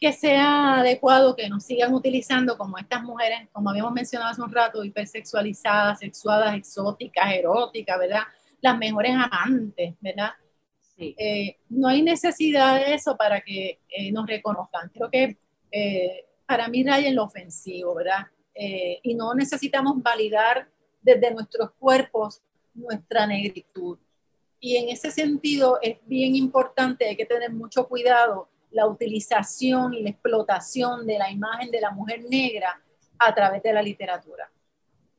que 0.00 0.12
sea 0.12 0.80
adecuado 0.80 1.36
que 1.36 1.48
nos 1.48 1.64
sigan 1.64 1.94
utilizando 1.94 2.58
como 2.58 2.76
estas 2.76 3.02
mujeres, 3.02 3.48
como 3.52 3.70
habíamos 3.70 3.92
mencionado 3.92 4.32
hace 4.32 4.42
un 4.42 4.52
rato, 4.52 4.84
hipersexualizadas, 4.84 6.00
sexuadas, 6.00 6.54
exóticas, 6.54 7.32
eróticas, 7.32 7.98
¿verdad? 7.98 8.22
Las 8.60 8.76
mejores 8.76 9.12
amantes, 9.14 9.94
¿verdad? 10.00 10.32
Sí. 10.96 11.14
Eh, 11.18 11.58
no 11.70 11.88
hay 11.88 12.02
necesidad 12.02 12.76
de 12.76 12.94
eso 12.94 13.16
para 13.16 13.40
que 13.40 13.80
eh, 13.88 14.12
nos 14.12 14.26
reconozcan. 14.26 14.90
Creo 14.90 15.10
que 15.10 15.38
eh, 15.76 16.24
para 16.46 16.68
mí 16.68 16.84
raya 16.84 17.08
en 17.08 17.16
lo 17.16 17.24
ofensivo, 17.24 17.96
¿verdad? 17.96 18.26
Eh, 18.54 19.00
y 19.02 19.14
no 19.14 19.34
necesitamos 19.34 20.00
validar 20.00 20.68
desde 21.02 21.32
nuestros 21.32 21.72
cuerpos 21.72 22.42
nuestra 22.74 23.26
negritud. 23.26 23.98
Y 24.60 24.76
en 24.76 24.88
ese 24.88 25.10
sentido 25.10 25.78
es 25.82 25.98
bien 26.06 26.36
importante, 26.36 27.08
hay 27.08 27.16
que 27.16 27.26
tener 27.26 27.52
mucho 27.52 27.88
cuidado 27.88 28.48
la 28.70 28.86
utilización 28.86 29.94
y 29.94 30.02
la 30.02 30.10
explotación 30.10 31.06
de 31.06 31.18
la 31.18 31.30
imagen 31.30 31.70
de 31.72 31.80
la 31.80 31.90
mujer 31.90 32.22
negra 32.28 32.80
a 33.18 33.34
través 33.34 33.62
de 33.62 33.72
la 33.72 33.82
literatura. 33.82 34.48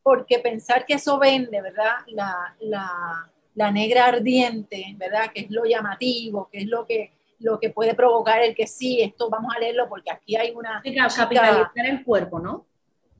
Porque 0.03 0.39
pensar 0.39 0.85
que 0.85 0.93
eso 0.93 1.19
vende, 1.19 1.61
¿verdad? 1.61 1.95
La, 2.07 2.55
la, 2.61 3.29
la 3.55 3.71
negra 3.71 4.05
ardiente, 4.05 4.95
¿verdad? 4.97 5.31
Que 5.33 5.41
es 5.41 5.51
lo 5.51 5.65
llamativo, 5.65 6.47
que 6.49 6.59
es 6.59 6.67
lo 6.67 6.85
que 6.85 7.11
lo 7.39 7.59
que 7.59 7.69
puede 7.69 7.93
provocar 7.93 8.41
el 8.41 8.55
que 8.55 8.67
sí, 8.67 9.01
esto 9.01 9.29
vamos 9.29 9.53
a 9.55 9.59
leerlo 9.59 9.87
porque 9.89 10.11
aquí 10.11 10.35
hay 10.35 10.51
una... 10.51 10.81
capitalizar 10.83 11.69
el 11.85 12.03
cuerpo, 12.03 12.39
¿no? 12.39 12.65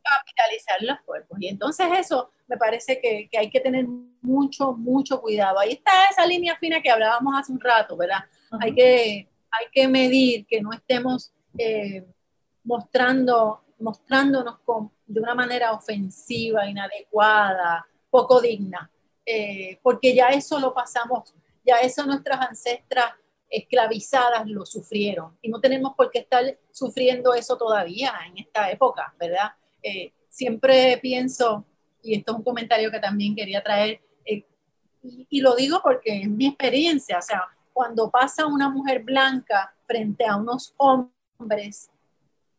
Capitalizar 0.03 0.77
los 0.81 1.01
cuerpos. 1.01 1.37
Y 1.41 1.47
entonces 1.47 1.87
eso 1.97 2.29
me 2.47 2.57
parece 2.57 2.99
que, 3.01 3.27
que, 3.29 3.37
hay 3.37 3.49
que 3.49 3.59
tener 3.59 3.85
mucho, 4.21 4.73
mucho 4.73 5.21
cuidado. 5.21 5.59
Ahí 5.59 5.73
está 5.73 5.91
esa 6.09 6.25
línea 6.25 6.55
fina 6.57 6.81
que 6.81 6.91
hablábamos 6.91 7.33
hace 7.37 7.51
un 7.51 7.59
rato, 7.59 7.97
¿verdad? 7.97 8.23
hay, 8.59 8.73
que, 8.73 9.29
hay 9.51 9.65
que 9.71 9.87
medir 9.87 10.45
que 10.45 10.61
no 10.61 10.71
estemos 10.71 11.33
eh, 11.57 12.05
mostrando, 12.63 13.63
mostrándonos 13.79 14.59
con, 14.59 14.91
de 15.05 15.19
una 15.19 15.35
manera 15.35 15.73
ofensiva, 15.73 16.67
inadecuada, 16.67 17.85
poco 18.09 18.41
digna, 18.41 18.89
eh, 19.25 19.79
porque 19.81 20.15
ya 20.15 20.29
eso 20.29 20.59
lo 20.59 20.73
pasamos, 20.73 21.33
ya 21.65 21.77
eso 21.77 22.05
nuestras 22.05 22.41
ancestras 22.41 23.13
esclavizadas 23.49 24.47
lo 24.47 24.65
sufrieron 24.65 25.37
y 25.41 25.49
no 25.49 25.59
tenemos 25.59 25.93
por 25.95 26.11
qué 26.11 26.19
estar 26.19 26.43
sufriendo 26.71 27.33
eso 27.33 27.57
todavía 27.57 28.13
en 28.27 28.37
esta 28.39 28.69
época, 28.69 29.13
¿verdad? 29.19 29.53
Eh, 29.81 30.11
siempre 30.29 30.97
pienso, 31.01 31.65
y 32.01 32.15
esto 32.15 32.31
es 32.31 32.37
un 32.39 32.43
comentario 32.43 32.91
que 32.91 32.99
también 32.99 33.35
quería 33.35 33.63
traer, 33.63 34.01
eh, 34.25 34.45
y, 35.03 35.27
y, 35.29 35.41
lo 35.41 35.55
digo 35.55 35.79
porque 35.83 36.21
es 36.21 36.27
mi 36.27 36.47
experiencia, 36.47 37.19
o 37.19 37.21
sea, 37.21 37.43
cuando 37.71 38.09
pasa 38.09 38.47
una 38.47 38.69
mujer 38.69 39.03
blanca 39.03 39.75
frente 39.85 40.25
a 40.25 40.37
unos 40.37 40.73
hombres 40.77 41.89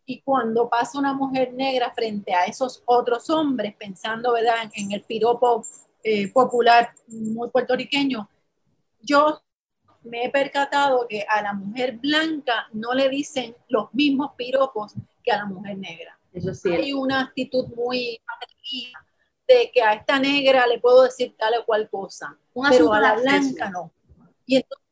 y 0.05 0.21
cuando 0.21 0.69
pasa 0.69 0.99
una 0.99 1.13
mujer 1.13 1.53
negra 1.53 1.93
frente 1.93 2.33
a 2.33 2.45
esos 2.45 2.83
otros 2.87 3.29
hombres, 3.29 3.75
pensando, 3.77 4.33
¿verdad?, 4.33 4.71
en 4.75 4.93
el 4.93 5.03
piropo 5.03 5.67
eh, 6.05 6.31
popular 6.33 6.93
muy 7.09 7.51
puertorriqueño, 7.51 8.29
yo 9.01 9.43
me 10.07 10.25
he 10.25 10.31
percatado 10.31 11.07
que 11.09 11.27
a 11.29 11.43
la 11.43 11.53
mujer 11.53 11.99
blanca 11.99 12.69
no 12.73 12.95
le 12.95 13.09
dicen 13.09 13.57
los 13.69 13.93
mismos 13.93 14.33
piropos 14.37 14.95
que 15.23 15.33
a 15.33 15.39
la 15.39 15.47
mujer 15.47 15.77
negra. 15.79 16.19
Eso 16.33 16.55
sí. 16.55 16.71
Hay 16.73 16.93
una 16.93 17.21
actitud 17.21 17.67
muy 17.75 18.21
de 19.47 19.71
que 19.73 19.83
a 19.83 19.95
esta 19.95 20.19
negra 20.19 20.67
le 20.67 20.81
puedo 20.81 21.03
decir 21.03 21.35
tal 21.37 21.55
o 21.61 21.65
cual 21.65 21.89
cosa, 21.89 22.37
pero 22.71 22.93
a 22.93 23.01
la 23.01 23.15
blanca 23.15 23.71
no. 23.71 23.93
Y 24.45 24.57
entonces, 24.57 24.87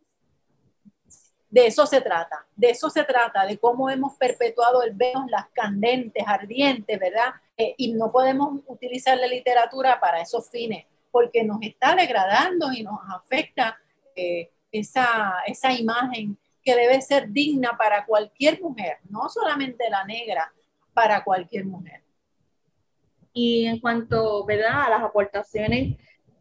de 1.49 1.67
eso 1.67 1.87
se 1.87 2.01
trata, 2.01 2.47
de 2.57 2.71
eso 2.71 2.91
se 2.91 3.05
trata, 3.05 3.47
de 3.47 3.59
cómo 3.59 3.89
hemos 3.91 4.15
perpetuado 4.15 4.83
el 4.83 4.93
vernos 4.93 5.31
las 5.31 5.47
candentes, 5.51 6.25
ardientes, 6.27 6.99
¿verdad? 6.99 7.35
Eh, 7.57 7.75
y 7.79 7.93
no 7.93 8.11
podemos 8.11 8.61
utilizar 8.67 9.17
la 9.19 9.27
literatura 9.27 10.01
para 10.01 10.21
esos 10.21 10.49
fines, 10.51 10.87
porque 11.11 11.45
nos 11.45 11.59
está 11.63 11.95
degradando 11.95 12.73
y 12.73 12.83
nos 12.83 12.99
afecta 13.09 13.79
eh, 14.17 14.51
esa, 14.75 15.35
esa 15.47 15.73
imagen 15.73 16.37
que 16.63 16.75
debe 16.75 17.01
ser 17.01 17.31
digna 17.31 17.77
para 17.79 18.05
cualquier 18.05 18.61
mujer, 18.61 18.99
no 19.09 19.29
solamente 19.29 19.89
la 19.89 20.05
negra, 20.05 20.53
para 20.93 21.23
cualquier 21.23 21.67
mujer. 21.67 22.03
Y 23.33 23.67
en 23.67 23.81
cuanto 23.81 24.45
¿verdad? 24.45 24.87
a 24.87 24.91
las 24.91 25.03
aportaciones, 25.03 25.97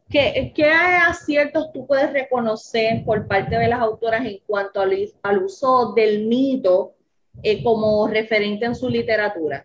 ¿qué, 0.09 0.51
¿qué 0.55 0.71
aciertos 0.71 1.71
tú 1.73 1.85
puedes 1.85 2.11
reconocer 2.11 3.03
por 3.05 3.27
parte 3.27 3.57
de 3.57 3.67
las 3.67 3.81
autoras 3.81 4.25
en 4.25 4.39
cuanto 4.45 4.81
al, 4.81 4.95
al 5.21 5.43
uso 5.43 5.93
del 5.93 6.27
mito 6.27 6.95
eh, 7.41 7.63
como 7.63 8.07
referente 8.07 8.65
en 8.65 8.75
su 8.75 8.89
literatura? 8.89 9.63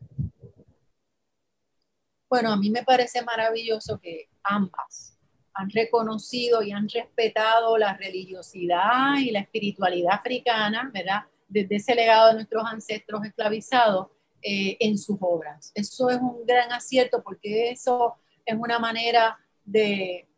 Bueno, 2.28 2.52
a 2.52 2.56
mí 2.56 2.70
me 2.70 2.82
parece 2.82 3.22
maravilloso 3.22 3.98
que 3.98 4.28
ambas, 4.42 5.17
han 5.58 5.70
reconocido 5.70 6.62
y 6.62 6.70
han 6.70 6.88
respetado 6.88 7.76
la 7.76 7.96
religiosidad 7.96 9.18
y 9.18 9.32
la 9.32 9.40
espiritualidad 9.40 10.14
africana, 10.14 10.88
¿verdad? 10.94 11.24
Desde 11.48 11.76
ese 11.76 11.94
legado 11.96 12.28
de 12.28 12.34
nuestros 12.34 12.64
ancestros 12.64 13.24
esclavizados 13.24 14.06
eh, 14.40 14.76
en 14.78 14.96
sus 14.96 15.18
obras. 15.20 15.72
Eso 15.74 16.10
es 16.10 16.18
un 16.18 16.46
gran 16.46 16.70
acierto 16.72 17.22
porque 17.24 17.70
eso 17.70 18.14
es 18.46 18.56
una 18.56 18.78
manera 18.78 19.36
de 19.64 20.28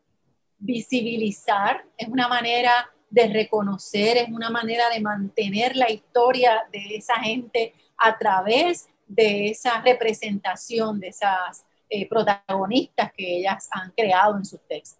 visibilizar, 0.58 1.84
es 1.98 2.08
una 2.08 2.26
manera 2.26 2.90
de 3.10 3.28
reconocer, 3.28 4.16
es 4.16 4.28
una 4.30 4.48
manera 4.48 4.88
de 4.88 5.00
mantener 5.00 5.76
la 5.76 5.90
historia 5.90 6.62
de 6.72 6.96
esa 6.96 7.16
gente 7.16 7.74
a 7.98 8.16
través 8.16 8.88
de 9.06 9.48
esa 9.48 9.82
representación 9.82 10.98
de 10.98 11.08
esas 11.08 11.66
eh, 11.90 12.08
protagonistas 12.08 13.12
que 13.12 13.38
ellas 13.38 13.68
han 13.72 13.90
creado 13.90 14.36
en 14.36 14.44
sus 14.44 14.60
textos. 14.66 14.99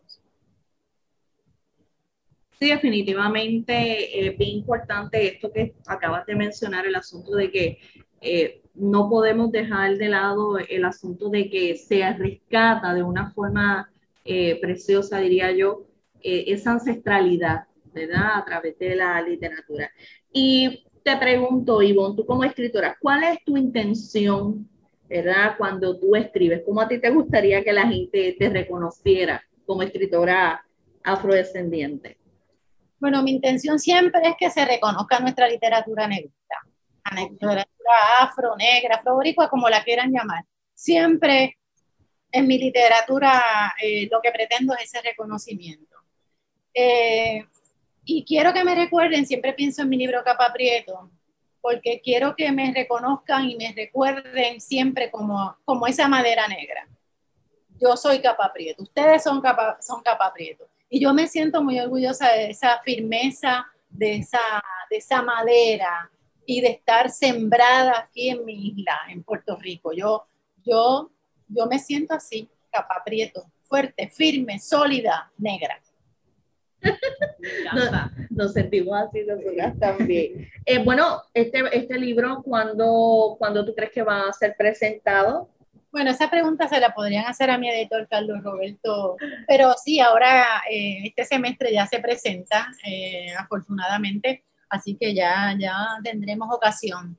Sí, 2.61 2.69
definitivamente 2.69 4.29
es 4.29 4.37
bien 4.37 4.59
importante 4.59 5.27
esto 5.27 5.51
que 5.51 5.75
acabas 5.87 6.27
de 6.27 6.37
mencionar, 6.37 6.87
el 6.87 6.95
asunto 6.95 7.35
de 7.35 7.51
que 7.51 7.79
eh, 8.21 8.61
no 8.75 9.09
podemos 9.09 9.51
dejar 9.51 9.97
de 9.97 10.09
lado 10.11 10.59
el 10.59 10.85
asunto 10.85 11.31
de 11.31 11.49
que 11.49 11.77
se 11.77 12.13
rescata 12.13 12.93
de 12.93 13.03
una 13.03 13.31
forma 13.33 13.91
eh, 14.27 14.61
preciosa, 14.61 15.21
diría 15.21 15.53
yo, 15.53 15.87
eh, 16.23 16.45
esa 16.49 16.73
ancestralidad, 16.73 17.65
¿verdad? 17.95 18.37
A 18.37 18.45
través 18.45 18.79
de 18.79 18.95
la 18.95 19.23
literatura. 19.23 19.91
Y 20.31 20.85
te 21.03 21.17
pregunto, 21.17 21.81
Ivonne, 21.81 22.17
tú 22.17 22.27
como 22.27 22.45
escritora, 22.45 22.95
¿cuál 23.01 23.25
es 23.25 23.43
tu 23.43 23.57
intención, 23.57 24.69
¿verdad? 25.09 25.55
Cuando 25.57 25.99
tú 25.99 26.15
escribes, 26.15 26.63
¿cómo 26.67 26.83
a 26.83 26.89
ti 26.89 27.01
te 27.01 27.09
gustaría 27.09 27.65
que 27.65 27.73
la 27.73 27.89
gente 27.89 28.37
te 28.39 28.51
reconociera 28.51 29.43
como 29.65 29.83
escritora 29.83 30.63
afrodescendiente? 31.03 32.20
Bueno, 33.01 33.23
mi 33.23 33.31
intención 33.31 33.79
siempre 33.79 34.21
es 34.29 34.37
que 34.39 34.51
se 34.51 34.65
reconozca 34.67 35.19
nuestra 35.21 35.49
literatura 35.49 36.07
negrita, 36.07 36.57
la 37.11 37.23
literatura 37.23 37.93
afro, 38.21 38.55
negra, 38.57 38.97
afroboricua, 38.97 39.49
como 39.49 39.71
la 39.71 39.83
quieran 39.83 40.13
llamar. 40.13 40.45
Siempre 40.75 41.59
en 42.31 42.47
mi 42.47 42.59
literatura 42.59 43.75
eh, 43.83 44.07
lo 44.11 44.21
que 44.21 44.31
pretendo 44.31 44.75
es 44.75 44.83
ese 44.85 45.01
reconocimiento. 45.01 45.97
Eh, 46.75 47.47
y 48.05 48.25
quiero 48.25 48.53
que 48.53 48.65
me 48.65 48.75
recuerden, 48.75 49.27
siempre 49.27 49.55
pienso 49.55 49.83
en 49.83 49.89
mi 49.89 49.97
libro 49.97 50.23
Capa 50.23 50.53
Prieto, 50.53 51.11
porque 51.63 52.03
quiero 52.03 52.37
que 52.37 52.53
me 52.53 52.73
reconozcan 52.73 53.49
y 53.49 53.57
me 53.57 53.73
recuerden 53.73 54.61
siempre 54.61 55.11
como, 55.11 55.57
como 55.65 55.87
esa 55.87 56.07
madera 56.07 56.47
negra. 56.49 56.87
Yo 57.81 57.97
soy 57.97 58.21
Capa 58.21 58.53
Prieto, 58.53 58.83
ustedes 58.83 59.23
son 59.23 59.41
Capa, 59.41 59.79
son 59.81 60.03
capa 60.03 60.33
Prieto. 60.35 60.69
Y 60.93 61.01
yo 61.01 61.15
me 61.15 61.29
siento 61.29 61.63
muy 61.63 61.79
orgullosa 61.79 62.33
de 62.33 62.51
esa 62.51 62.81
firmeza, 62.85 63.65
de 63.89 64.17
esa, 64.17 64.41
de 64.91 64.97
esa 64.97 65.23
madera 65.23 66.11
y 66.45 66.61
de 66.61 66.69
estar 66.69 67.11
sembrada 67.11 68.01
aquí 68.01 68.29
en 68.29 68.45
mi 68.45 68.69
isla, 68.71 68.99
en 69.09 69.23
Puerto 69.23 69.57
Rico. 69.57 69.93
Yo, 69.93 70.27
yo, 70.65 71.13
yo 71.47 71.67
me 71.67 71.79
siento 71.79 72.15
así, 72.15 72.51
capa 72.73 73.03
prieto, 73.05 73.45
fuerte, 73.63 74.11
firme, 74.11 74.59
sólida, 74.59 75.31
negra. 75.39 75.81
nos, 78.31 78.53
sentimos 78.53 79.01
así 79.01 79.25
nosotras 79.25 79.79
también. 79.79 80.51
Eh, 80.67 80.83
bueno, 80.83 81.23
este, 81.35 81.63
este 81.73 81.99
libro, 81.99 82.43
¿cuándo, 82.43 83.37
¿cuándo 83.39 83.65
tú 83.65 83.75
crees 83.77 83.93
que 83.93 84.03
va 84.03 84.29
a 84.29 84.33
ser 84.33 84.57
presentado? 84.57 85.49
Bueno, 85.93 86.13
esa 86.13 86.31
pregunta 86.31 86.69
se 86.69 86.79
la 86.79 86.95
podrían 86.95 87.27
hacer 87.27 87.51
a 87.51 87.59
mi 87.59 87.69
editor 87.69 88.07
Carlos 88.09 88.43
Roberto, 88.45 89.17
pero 89.49 89.75
sí, 89.75 89.99
ahora 89.99 90.63
eh, 90.71 91.03
este 91.05 91.25
semestre 91.25 91.73
ya 91.73 91.85
se 91.85 91.99
presenta, 91.99 92.69
eh, 92.87 93.33
afortunadamente, 93.37 94.45
así 94.69 94.97
que 94.97 95.13
ya, 95.13 95.57
ya 95.59 95.75
tendremos 96.05 96.49
ocasión. 96.53 97.19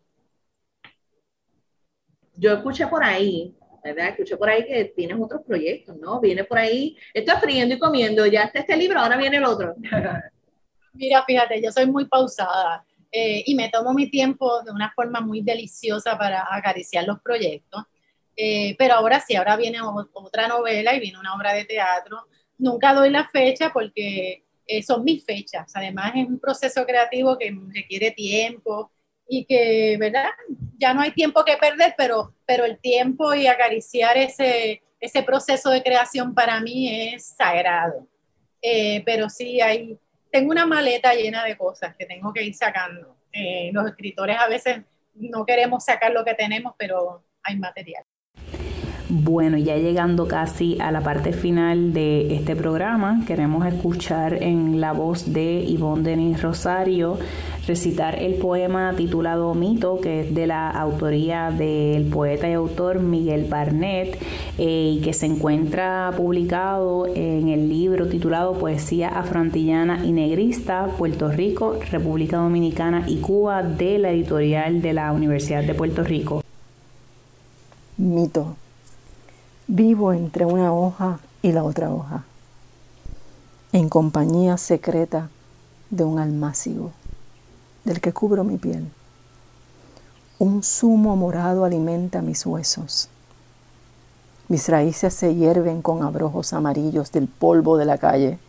Yo 2.36 2.53
escuché 2.53 2.88
por 2.88 3.03
ahí, 3.03 3.53
¿verdad? 3.84 4.09
Escuché 4.09 4.38
por 4.38 4.49
ahí 4.49 4.65
que 4.65 4.86
tienes 4.95 5.17
otros 5.19 5.41
proyectos, 5.45 5.97
¿no? 5.97 6.22
Viene 6.22 6.45
por 6.45 6.57
ahí, 6.57 6.97
estoy 7.13 7.36
friendo 7.41 7.76
y 7.76 7.80
comiendo, 7.80 8.26
ya 8.26 8.43
está 8.43 8.59
este 8.59 8.78
libro, 8.78 8.99
ahora 8.99 9.17
viene 9.17 9.38
el 9.38 9.43
otro. 9.43 9.76
Mira, 10.93 11.24
fíjate, 11.26 11.61
yo 11.61 11.72
soy 11.74 11.88
muy 11.88 12.05
pausada 12.05 12.86
eh, 13.11 13.43
y 13.45 13.53
me 13.53 13.69
tomo 13.69 13.93
mi 13.93 14.09
tiempo 14.09 14.63
de 14.63 14.72
una 14.72 14.91
forma 14.93 15.19
muy 15.19 15.41
deliciosa 15.41 16.17
para 16.17 16.47
acariciar 16.49 17.05
los 17.05 17.19
proyectos. 17.22 17.84
Eh, 18.36 18.76
pero 18.78 18.96
ahora 18.96 19.20
sí, 19.20 19.36
ahora 19.36 19.58
viene 19.58 19.80
otra 19.82 20.48
novela 20.48 20.96
y 20.96 21.00
viene 21.00 21.20
una 21.20 21.36
obra 21.36 21.54
de 21.54 21.66
teatro. 21.66 22.28
Nunca 22.58 22.94
doy 22.94 23.10
la 23.10 23.28
fecha 23.28 23.72
porque 23.74 24.44
eh, 24.66 24.84
son 24.84 25.04
mis 25.04 25.24
fechas. 25.26 25.72
Además, 25.76 26.14
es 26.16 26.28
un 26.28 26.40
proceso 26.40 26.86
creativo 26.86 27.38
que 27.38 27.56
requiere 27.74 28.12
tiempo 28.12 28.92
y 29.28 29.46
que, 29.46 29.98
¿verdad? 30.00 30.30
Ya 30.78 30.94
no 30.94 31.02
hay 31.02 31.12
tiempo 31.12 31.44
que 31.46 31.58
perder, 31.58 31.94
pero, 31.98 32.34
pero 32.46 32.66
el 32.66 32.80
tiempo 32.80 33.34
y 33.34 33.48
acariciar 33.48 34.18
ese, 34.18 34.82
ese 35.00 35.24
proceso 35.24 35.70
de 35.70 35.84
creación 35.84 36.34
para 36.34 36.60
mí 36.62 37.14
es 37.14 37.36
sagrado. 37.36 38.08
Eh, 38.62 39.02
pero 39.06 39.30
sí, 39.30 39.62
hay, 39.62 39.98
tengo 40.32 40.52
una 40.52 40.66
maleta 40.66 41.14
llena 41.14 41.44
de 41.44 41.58
cosas 41.58 41.96
que 41.96 42.06
tengo 42.06 42.34
que 42.34 42.44
ir 42.44 42.56
sacando. 42.56 43.18
los 43.72 43.88
escritores 43.88 44.38
a 44.38 44.48
veces 44.48 44.82
no 45.14 45.46
queremos 45.46 45.86
sacar 45.86 46.12
lo 46.12 46.24
que 46.26 46.34
tenemos, 46.34 46.74
pero 46.78 47.24
hay 47.44 47.58
material. 47.58 48.04
Bueno, 49.14 49.57
ya 49.57 49.76
llegando 49.76 50.26
casi 50.26 50.80
a 50.80 50.89
la 50.89 51.01
parte 51.01 51.34
final 51.34 51.91
de 51.91 52.34
este 52.34 52.55
programa, 52.55 53.26
queremos 53.28 53.66
escuchar 53.66 54.41
en 54.41 54.80
la 54.80 54.93
voz 54.93 55.34
de 55.34 55.66
Ivonne 55.68 56.03
Denis 56.03 56.41
Rosario 56.41 57.18
recitar 57.68 58.18
el 58.24 58.36
poema 58.36 58.93
titulado 58.95 59.53
Mito, 59.53 59.99
que 59.99 60.22
es 60.22 60.34
de 60.34 60.47
la 60.47 60.70
autoría 60.70 61.51
del 61.51 62.05
poeta 62.05 62.49
y 62.49 62.53
autor 62.53 63.01
Miguel 63.01 63.47
Barnett 63.49 64.18
eh, 64.57 64.93
y 64.95 65.01
que 65.01 65.12
se 65.12 65.26
encuentra 65.26 66.14
publicado 66.16 67.05
en 67.14 67.49
el 67.49 67.68
libro 67.68 68.07
titulado 68.07 68.53
Poesía 68.53 69.09
Afroantillana 69.09 70.05
y 70.05 70.14
Negrista, 70.14 70.88
Puerto 70.97 71.28
Rico, 71.30 71.78
República 71.91 72.38
Dominicana 72.38 73.03
y 73.05 73.18
Cuba 73.18 73.62
de 73.62 73.99
la 73.99 74.12
editorial 74.12 74.82
de 74.82 74.93
la 74.93 75.12
Universidad 75.12 75.66
de 75.66 75.74
Puerto 75.74 76.01
Rico. 76.01 76.41
Mito 77.97 78.55
Vivo 79.74 80.11
entre 80.11 80.43
una 80.43 80.74
hoja 80.74 81.22
y 81.41 81.53
la 81.53 81.63
otra 81.63 81.93
hoja, 81.93 82.26
en 83.72 83.88
compañía 83.88 84.57
secreta 84.57 85.30
de 85.89 86.03
un 86.03 86.19
almácigo, 86.19 86.91
del 87.86 88.01
que 88.01 88.11
cubro 88.11 88.43
mi 88.43 88.57
piel. 88.57 88.91
Un 90.39 90.61
zumo 90.61 91.15
morado 91.15 91.63
alimenta 91.63 92.22
mis 92.22 92.45
huesos. 92.45 93.07
Mis 94.49 94.67
raíces 94.67 95.13
se 95.13 95.36
hierven 95.36 95.82
con 95.82 96.03
abrojos 96.03 96.51
amarillos 96.51 97.13
del 97.13 97.30
polvo 97.30 97.78
de 97.78 97.86
la 97.86 97.97
calle. 97.97 98.39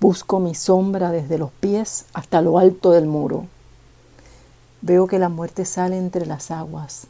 Busco 0.00 0.40
mi 0.40 0.56
sombra 0.56 1.12
desde 1.12 1.38
los 1.38 1.52
pies 1.52 2.06
hasta 2.14 2.42
lo 2.42 2.58
alto 2.58 2.90
del 2.90 3.06
muro. 3.06 3.46
Veo 4.82 5.06
que 5.06 5.20
la 5.20 5.28
muerte 5.28 5.64
sale 5.64 5.96
entre 5.96 6.26
las 6.26 6.50
aguas, 6.50 7.06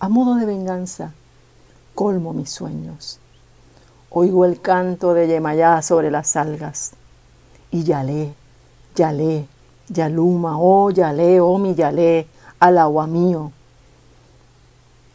a 0.00 0.10
modo 0.10 0.34
de 0.34 0.44
venganza 0.44 1.14
colmo 1.96 2.32
mis 2.32 2.50
sueños. 2.50 3.18
Oigo 4.10 4.44
el 4.44 4.60
canto 4.60 5.14
de 5.14 5.26
Yemayá 5.26 5.82
sobre 5.82 6.12
las 6.12 6.36
algas. 6.36 6.92
Y 7.72 7.82
Yalé, 7.82 8.34
Yalé, 8.94 9.46
Yaluma, 9.88 10.58
oh 10.60 10.90
Yalé, 10.90 11.40
oh 11.40 11.58
mi 11.58 11.74
Yalé, 11.74 12.28
al 12.60 12.78
agua 12.78 13.06
mío. 13.08 13.50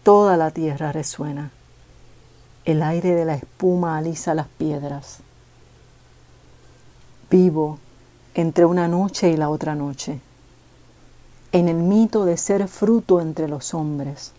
Toda 0.03 0.35
la 0.35 0.51
tierra 0.51 0.91
resuena. 0.91 1.51
El 2.65 2.81
aire 2.81 3.15
de 3.15 3.25
la 3.25 3.35
espuma 3.35 3.97
alisa 3.97 4.33
las 4.33 4.47
piedras. 4.47 5.19
Vivo 7.29 7.77
entre 8.33 8.65
una 8.65 8.87
noche 8.87 9.29
y 9.29 9.37
la 9.37 9.49
otra 9.49 9.75
noche, 9.75 10.19
en 11.51 11.69
el 11.69 11.77
mito 11.77 12.25
de 12.25 12.37
ser 12.37 12.67
fruto 12.67 13.21
entre 13.21 13.47
los 13.47 13.73
hombres 13.73 14.33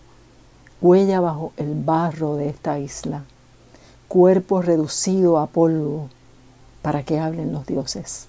huella 0.82 1.20
bajo 1.20 1.52
el 1.56 1.74
barro 1.74 2.34
de 2.34 2.48
esta 2.48 2.78
isla, 2.80 3.22
cuerpo 4.08 4.60
reducido 4.60 5.38
a 5.38 5.46
polvo 5.46 6.08
para 6.82 7.04
que 7.04 7.20
hablen 7.20 7.52
los 7.52 7.66
dioses. 7.66 8.26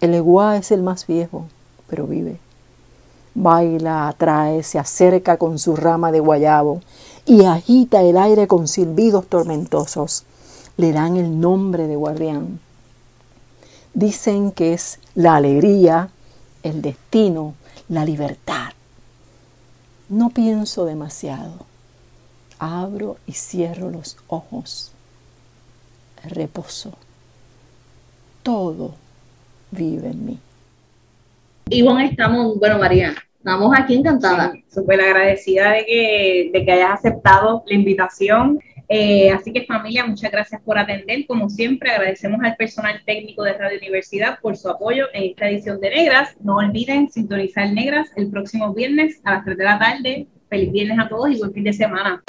El 0.00 0.14
eguá 0.14 0.56
es 0.56 0.70
el 0.72 0.82
más 0.82 1.06
viejo, 1.06 1.44
pero 1.86 2.06
vive. 2.06 2.38
Baila, 3.34 4.08
atrae, 4.08 4.62
se 4.62 4.78
acerca 4.78 5.36
con 5.36 5.58
su 5.58 5.76
rama 5.76 6.10
de 6.10 6.20
guayabo 6.20 6.80
y 7.26 7.44
agita 7.44 8.02
el 8.02 8.16
aire 8.16 8.48
con 8.48 8.66
silbidos 8.66 9.26
tormentosos. 9.26 10.24
Le 10.78 10.92
dan 10.92 11.18
el 11.18 11.40
nombre 11.40 11.86
de 11.86 11.96
guardián. 11.96 12.58
Dicen 13.92 14.50
que 14.50 14.72
es 14.72 14.98
la 15.14 15.36
alegría, 15.36 16.08
el 16.62 16.80
destino, 16.80 17.54
la 17.88 18.04
libertad. 18.04 18.70
No 20.10 20.30
pienso 20.30 20.86
demasiado. 20.86 21.66
Abro 22.58 23.16
y 23.28 23.32
cierro 23.32 23.90
los 23.90 24.16
ojos. 24.26 24.90
Reposo. 26.28 26.92
Todo 28.42 28.94
vive 29.70 30.08
en 30.08 30.26
mí. 30.26 30.38
Ivonne, 31.70 32.06
estamos, 32.06 32.58
bueno, 32.58 32.80
María, 32.80 33.14
estamos 33.38 33.72
aquí 33.78 33.94
encantada. 33.94 34.52
Súper 34.74 35.00
agradecida 35.00 35.70
de 35.74 35.86
que, 35.86 36.50
de 36.52 36.64
que 36.64 36.72
hayas 36.72 36.98
aceptado 36.98 37.62
la 37.68 37.74
invitación 37.76 38.60
eh, 38.92 39.30
así 39.30 39.52
que 39.52 39.66
familia, 39.66 40.04
muchas 40.04 40.32
gracias 40.32 40.60
por 40.62 40.76
atender. 40.76 41.24
Como 41.28 41.48
siempre, 41.48 41.92
agradecemos 41.92 42.40
al 42.42 42.56
personal 42.56 43.00
técnico 43.06 43.44
de 43.44 43.52
Radio 43.52 43.78
Universidad 43.78 44.40
por 44.40 44.56
su 44.56 44.68
apoyo 44.68 45.06
en 45.12 45.30
esta 45.30 45.48
edición 45.48 45.80
de 45.80 45.90
Negras. 45.90 46.36
No 46.42 46.56
olviden 46.56 47.08
sintonizar 47.08 47.72
Negras 47.72 48.08
el 48.16 48.28
próximo 48.30 48.74
viernes 48.74 49.20
a 49.22 49.34
las 49.34 49.44
3 49.44 49.56
de 49.56 49.64
la 49.64 49.78
tarde. 49.78 50.26
Feliz 50.48 50.72
viernes 50.72 50.98
a 50.98 51.08
todos 51.08 51.30
y 51.30 51.38
buen 51.38 51.52
fin 51.52 51.62
de 51.62 51.72
semana. 51.72 52.20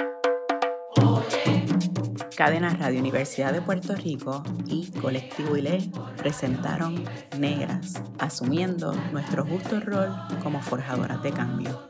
Cadena 2.37 2.69
Radio 2.79 2.99
Universidad 2.99 3.53
de 3.53 3.61
Puerto 3.61 3.95
Rico 3.95 4.43
y 4.67 4.91
Colectivo 5.01 5.57
ILE 5.57 5.79
presentaron 6.17 7.03
Negras, 7.39 8.03
asumiendo 8.19 8.93
nuestro 9.11 9.43
justo 9.45 9.79
rol 9.79 10.09
como 10.43 10.61
forjadoras 10.61 11.23
de 11.23 11.31
cambio. 11.31 11.89